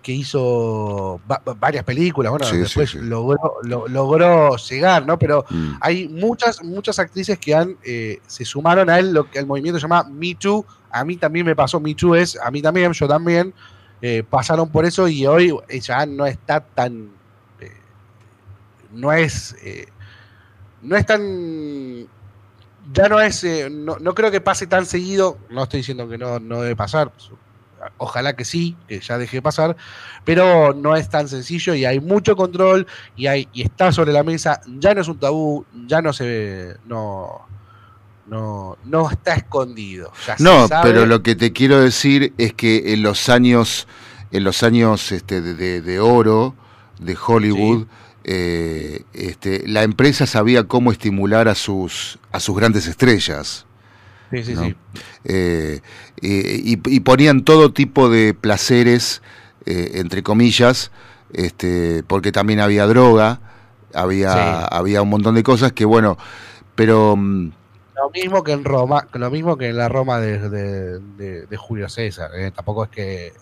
que 0.00 0.12
hizo 0.12 1.20
va- 1.28 1.42
va- 1.46 1.54
varias 1.54 1.82
películas. 1.84 2.30
Bueno, 2.30 2.46
Sí, 2.46 2.56
después 2.58 2.90
sí. 2.90 2.98
Logró, 3.00 3.54
lo- 3.64 3.88
logró 3.88 4.56
llegar, 4.56 5.04
¿no? 5.04 5.18
Pero 5.18 5.44
Mm. 5.50 5.72
hay 5.80 6.08
muchas, 6.08 6.62
muchas 6.62 7.00
actrices 7.00 7.36
que 7.38 7.52
han 7.54 7.76
eh, 7.84 8.20
se 8.28 8.44
sumaron 8.44 8.88
a 8.88 9.00
él, 9.00 9.12
lo 9.12 9.28
que 9.28 9.40
el 9.40 9.46
movimiento 9.46 9.80
se 9.80 9.82
llama 9.82 10.04
Me 10.04 10.36
Too. 10.36 10.64
A 10.90 11.04
mí 11.04 11.16
también 11.16 11.44
me 11.46 11.56
pasó, 11.56 11.80
Me 11.80 11.94
Too 11.96 12.14
es, 12.14 12.38
a 12.40 12.50
mí 12.52 12.62
también, 12.62 12.92
yo 12.92 13.08
también, 13.08 13.52
eh, 14.00 14.22
pasaron 14.28 14.68
por 14.68 14.84
eso 14.84 15.08
y 15.08 15.26
hoy 15.26 15.52
ya 15.80 16.06
no 16.06 16.26
está 16.26 16.60
tan, 16.60 17.10
no 18.92 19.12
es, 19.12 19.54
eh, 19.62 19.86
no 20.82 20.96
es 20.96 21.06
tan, 21.06 21.20
ya 22.92 23.08
no 23.08 23.20
es, 23.20 23.44
eh, 23.44 23.68
no, 23.70 23.96
no 23.98 24.14
creo 24.14 24.30
que 24.30 24.40
pase 24.40 24.66
tan 24.66 24.86
seguido, 24.86 25.38
no 25.50 25.62
estoy 25.64 25.78
diciendo 25.80 26.08
que 26.08 26.18
no, 26.18 26.38
no 26.40 26.60
debe 26.62 26.76
pasar, 26.76 27.12
ojalá 27.98 28.34
que 28.36 28.44
sí, 28.44 28.76
que 28.88 29.00
ya 29.00 29.18
deje 29.18 29.38
de 29.38 29.42
pasar, 29.42 29.76
pero 30.24 30.72
no 30.74 30.94
es 30.96 31.08
tan 31.08 31.28
sencillo 31.28 31.74
y 31.74 31.84
hay 31.84 32.00
mucho 32.00 32.36
control 32.36 32.86
y 33.16 33.26
hay 33.26 33.48
y 33.52 33.62
está 33.62 33.92
sobre 33.92 34.12
la 34.12 34.22
mesa, 34.22 34.60
ya 34.78 34.94
no 34.94 35.00
es 35.00 35.08
un 35.08 35.18
tabú, 35.18 35.64
ya 35.86 36.00
no 36.02 36.12
se 36.12 36.24
ve, 36.24 36.76
no 36.86 37.46
no 38.26 38.76
no 38.84 39.10
está 39.10 39.34
escondido. 39.34 40.12
ya 40.26 40.36
No, 40.38 40.68
pero 40.82 41.06
lo 41.06 41.22
que 41.22 41.34
te 41.34 41.52
quiero 41.52 41.80
decir 41.80 42.32
es 42.38 42.54
que 42.54 42.92
en 42.94 43.02
los 43.02 43.28
años, 43.28 43.88
en 44.30 44.44
los 44.44 44.62
años 44.62 45.10
este, 45.12 45.40
de, 45.40 45.54
de- 45.54 45.80
de 45.82 45.98
oro 46.00 46.54
de 47.00 47.16
Hollywood, 47.26 47.86
eh, 48.24 49.02
este, 49.12 49.66
la 49.66 49.82
empresa 49.82 50.26
sabía 50.26 50.64
cómo 50.64 50.92
estimular 50.92 51.48
a 51.48 51.54
sus, 51.54 52.18
a 52.32 52.40
sus 52.40 52.56
grandes 52.56 52.86
estrellas. 52.86 53.66
Sí, 54.30 54.44
sí, 54.44 54.54
¿no? 54.54 54.64
sí. 54.64 54.76
Eh, 55.24 55.80
eh, 56.22 56.60
y, 56.64 56.78
y 56.96 57.00
ponían 57.00 57.44
todo 57.44 57.72
tipo 57.72 58.08
de 58.08 58.32
placeres, 58.34 59.22
eh, 59.66 59.92
entre 59.94 60.22
comillas, 60.22 60.90
este, 61.32 62.02
porque 62.06 62.32
también 62.32 62.60
había 62.60 62.86
droga, 62.86 63.40
había, 63.94 64.32
Sí. 64.32 64.66
había 64.70 65.02
un 65.02 65.10
montón 65.10 65.34
de 65.34 65.42
cosas 65.42 65.72
que, 65.72 65.84
bueno, 65.84 66.16
pero... 66.74 67.14
mm, 67.16 67.50
Lo 67.96 68.10
mismo 68.10 68.42
que 68.42 68.52
en 68.52 68.64
Roma, 68.64 69.06
lo 69.12 69.30
mismo 69.30 69.56
que 69.58 69.68
en 69.68 69.76
la 69.76 69.88
Roma 69.88 70.18
de, 70.18 70.48
de- 70.48 70.98
de- 70.98 71.46
de 71.46 71.56
Julio 71.56 71.88
César. 71.90 72.30
Tampoco 72.54 72.84
es 72.84 72.90
que 72.90 73.32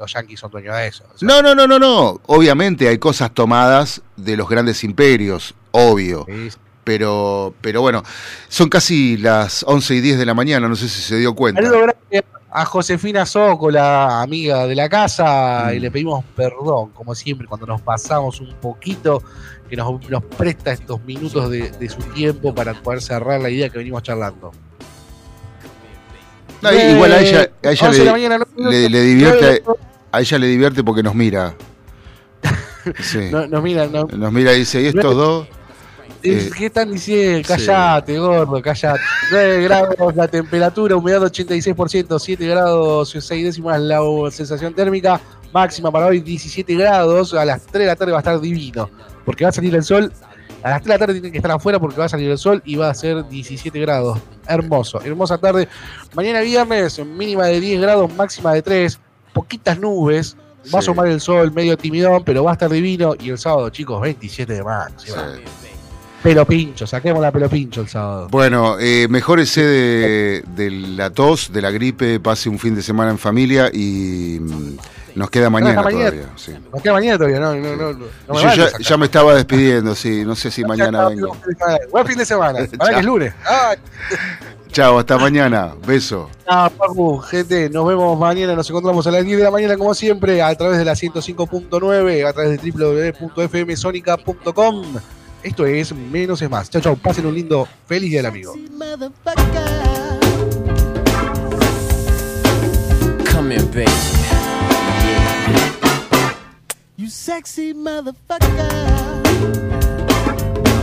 los 0.00 0.12
yanquis 0.12 0.40
son 0.40 0.50
dueños 0.50 0.74
de 0.76 0.88
eso. 0.88 1.04
o 1.14 1.16
sea, 1.18 1.28
No, 1.28 1.40
no, 1.42 1.54
no, 1.54 1.66
no, 1.68 1.78
no. 1.78 2.20
Obviamente 2.26 2.88
hay 2.88 2.98
cosas 2.98 3.32
tomadas 3.32 4.02
de 4.16 4.36
los 4.36 4.48
grandes 4.48 4.82
imperios, 4.82 5.54
obvio. 5.70 6.26
sí, 6.28 6.48
Pero, 6.82 7.54
pero 7.60 7.82
bueno, 7.82 8.02
son 8.48 8.68
casi 8.68 9.16
las 9.18 9.62
11 9.68 9.94
y 9.96 10.00
10 10.00 10.18
de 10.18 10.26
la 10.26 10.34
mañana, 10.34 10.66
no 10.68 10.74
sé 10.74 10.88
si 10.88 11.00
se 11.02 11.16
dio 11.18 11.34
cuenta. 11.34 11.60
A 12.52 12.64
Josefina 12.64 13.26
Zócola, 13.26 14.22
amiga 14.22 14.66
de 14.66 14.74
la 14.74 14.88
casa, 14.88 15.66
Mm. 15.70 15.74
y 15.76 15.78
le 15.78 15.90
pedimos 15.92 16.24
perdón, 16.34 16.90
como 16.90 17.14
siempre, 17.14 17.46
cuando 17.46 17.64
nos 17.66 17.80
pasamos 17.80 18.40
un 18.40 18.52
poquito, 18.54 19.22
que 19.68 19.76
nos, 19.76 20.10
nos 20.10 20.24
presta 20.24 20.72
estos 20.72 21.00
minutos 21.04 21.48
de, 21.48 21.70
de 21.70 21.88
su 21.88 21.98
tiempo 22.12 22.52
para 22.52 22.74
poder 22.74 23.00
cerrar 23.02 23.40
la 23.40 23.50
idea 23.50 23.68
que 23.68 23.78
venimos 23.78 24.02
charlando. 24.02 24.50
No, 26.62 26.72
igual 26.72 27.12
a 27.12 27.20
ella, 27.20 27.50
a 27.62 27.70
ella 27.70 27.86
11 27.88 27.98
de 28.00 28.04
la 28.04 28.04
le, 28.04 28.10
mañana, 28.12 28.38
no- 28.56 28.70
le- 28.70 28.90
le 28.90 29.00
divierte, 29.02 29.62
a 30.12 30.20
ella 30.20 30.38
le 30.38 30.46
divierte 30.46 30.82
porque 30.84 31.02
nos 31.02 31.14
mira. 31.14 31.54
Sí. 33.00 33.28
No, 33.30 33.46
no, 33.46 33.60
mira, 33.60 33.86
no, 33.86 34.04
Nos 34.04 34.32
mira 34.32 34.54
y 34.54 34.60
dice, 34.60 34.80
¿y 34.80 34.86
estos 34.86 35.14
dos? 35.14 35.46
eh, 36.22 36.50
¿qué 36.56 36.66
están 36.66 36.90
diciendo? 36.90 37.46
sí. 37.46 37.66
Callate, 37.66 38.18
gordo, 38.18 38.62
callate. 38.62 39.00
9 39.30 39.62
grados 39.64 40.16
la 40.16 40.26
temperatura, 40.28 40.96
humedad 40.96 41.22
86%, 41.22 42.18
7 42.18 42.46
grados 42.46 43.10
6 43.10 43.44
décimas 43.44 43.80
la 43.80 44.00
sensación 44.30 44.72
térmica, 44.72 45.20
máxima 45.52 45.90
para 45.90 46.06
hoy 46.06 46.20
17 46.20 46.74
grados, 46.74 47.34
a 47.34 47.44
las 47.44 47.66
3 47.66 47.80
de 47.80 47.86
la 47.86 47.96
tarde 47.96 48.12
va 48.12 48.18
a 48.18 48.20
estar 48.20 48.40
divino, 48.40 48.88
porque 49.26 49.44
va 49.44 49.50
a 49.50 49.52
salir 49.52 49.74
el 49.74 49.84
sol, 49.84 50.10
a 50.62 50.70
las 50.70 50.80
3 50.80 50.84
de 50.84 50.94
la 50.94 50.98
tarde 50.98 51.12
tienen 51.14 51.32
que 51.32 51.38
estar 51.38 51.50
afuera 51.50 51.78
porque 51.78 51.98
va 51.98 52.06
a 52.06 52.08
salir 52.08 52.30
el 52.30 52.38
sol 52.38 52.62
y 52.64 52.76
va 52.76 52.88
a 52.88 52.94
ser 52.94 53.28
17 53.28 53.78
grados, 53.78 54.18
hermoso, 54.46 55.02
hermosa 55.02 55.36
tarde. 55.36 55.68
Mañana 56.14 56.40
viernes, 56.40 56.98
mínima 57.04 57.44
de 57.46 57.60
10 57.60 57.80
grados, 57.82 58.14
máxima 58.14 58.54
de 58.54 58.62
3, 58.62 58.98
poquitas 59.32 59.78
nubes, 59.78 60.36
va 60.72 60.78
a 60.78 60.80
asomar 60.80 61.08
el 61.08 61.20
sol 61.20 61.52
medio 61.52 61.76
timidón, 61.76 62.22
pero 62.24 62.44
va 62.44 62.50
a 62.50 62.54
estar 62.54 62.70
divino, 62.70 63.14
y 63.18 63.30
el 63.30 63.38
sábado, 63.38 63.70
chicos, 63.70 64.00
27 64.00 64.52
de 64.52 64.62
máxima. 64.62 65.36
Sí. 65.36 65.42
Pelo 66.22 66.44
pincho, 66.44 66.86
saquemos 66.86 67.22
la 67.22 67.32
pelo 67.32 67.48
pincho 67.48 67.80
el 67.80 67.88
sábado. 67.88 68.28
Bueno, 68.30 68.76
eh, 68.78 69.06
mejórese 69.08 69.62
de, 69.62 70.44
de 70.54 70.70
la 70.70 71.08
tos, 71.08 71.50
de 71.50 71.62
la 71.62 71.70
gripe, 71.70 72.20
pase 72.20 72.50
un 72.50 72.58
fin 72.58 72.74
de 72.74 72.82
semana 72.82 73.10
en 73.10 73.18
familia 73.18 73.70
y 73.72 74.38
mm, 74.38 74.76
nos 75.14 75.30
queda 75.30 75.48
mañana 75.48 75.82
mañana. 75.82 76.10
todavía. 76.10 76.28
sí. 76.36 76.52
Nos 76.72 76.82
queda 76.82 76.92
mañana 76.92 77.16
todavía, 77.16 77.40
no, 77.40 77.54
no, 77.54 77.74
no, 77.74 77.92
no, 77.92 78.34
me 78.34 78.42
Yo 78.42 78.54
ya, 78.54 78.78
ya 78.78 78.96
me 78.98 79.06
estaba 79.06 79.34
despidiendo, 79.34 79.94
sí, 79.94 80.22
no 80.24 80.36
sé 80.36 80.50
si 80.50 80.62
mañana 80.66 81.08
vengo. 81.08 81.34
Buen 81.90 82.06
fin 82.06 82.18
de 82.18 82.26
semana, 82.26 82.66
para 82.78 82.92
que 82.92 83.00
es 83.00 83.06
lunes. 83.06 83.34
Ah, 83.46 83.74
Chao, 84.72 84.98
hasta 85.00 85.18
mañana. 85.18 85.74
Beso. 85.86 86.30
ah, 86.46 86.70
Pacu, 86.76 87.18
gente, 87.18 87.68
nos 87.70 87.86
vemos 87.86 88.18
mañana, 88.18 88.54
nos 88.54 88.68
encontramos 88.70 89.06
a 89.06 89.10
las 89.10 89.24
10 89.24 89.38
de 89.38 89.44
la 89.44 89.50
mañana 89.50 89.76
como 89.76 89.92
siempre, 89.94 90.40
a 90.42 90.54
través 90.54 90.78
de 90.78 90.84
la 90.84 90.92
105.9, 90.92 92.26
a 92.26 92.32
través 92.32 92.62
de 92.62 92.70
www.fmsonica.com. 92.70 94.84
Esto 95.42 95.66
es 95.66 95.94
Menos 95.94 96.40
es 96.42 96.50
Más. 96.50 96.68
Chao, 96.70 96.82
chao, 96.82 96.96
pasen 96.96 97.26
un 97.26 97.34
lindo, 97.34 97.66
feliz 97.86 98.10
día 98.10 98.18
del 98.20 98.26
amigo. 98.26 98.54
Come 103.32 103.54
here, 103.54 103.64
baby. 103.72 103.90
You 106.96 107.08
sexy 107.08 107.72
motherfucker. 107.72 108.68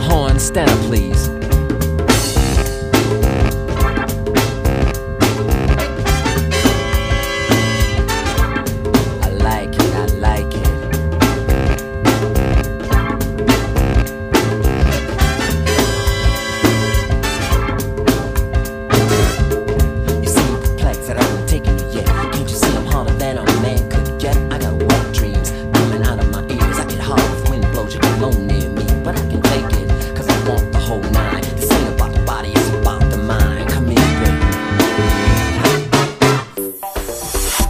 Horn, 0.09 0.39
stand 0.39 0.69
up, 0.71 0.79
please. 0.87 1.29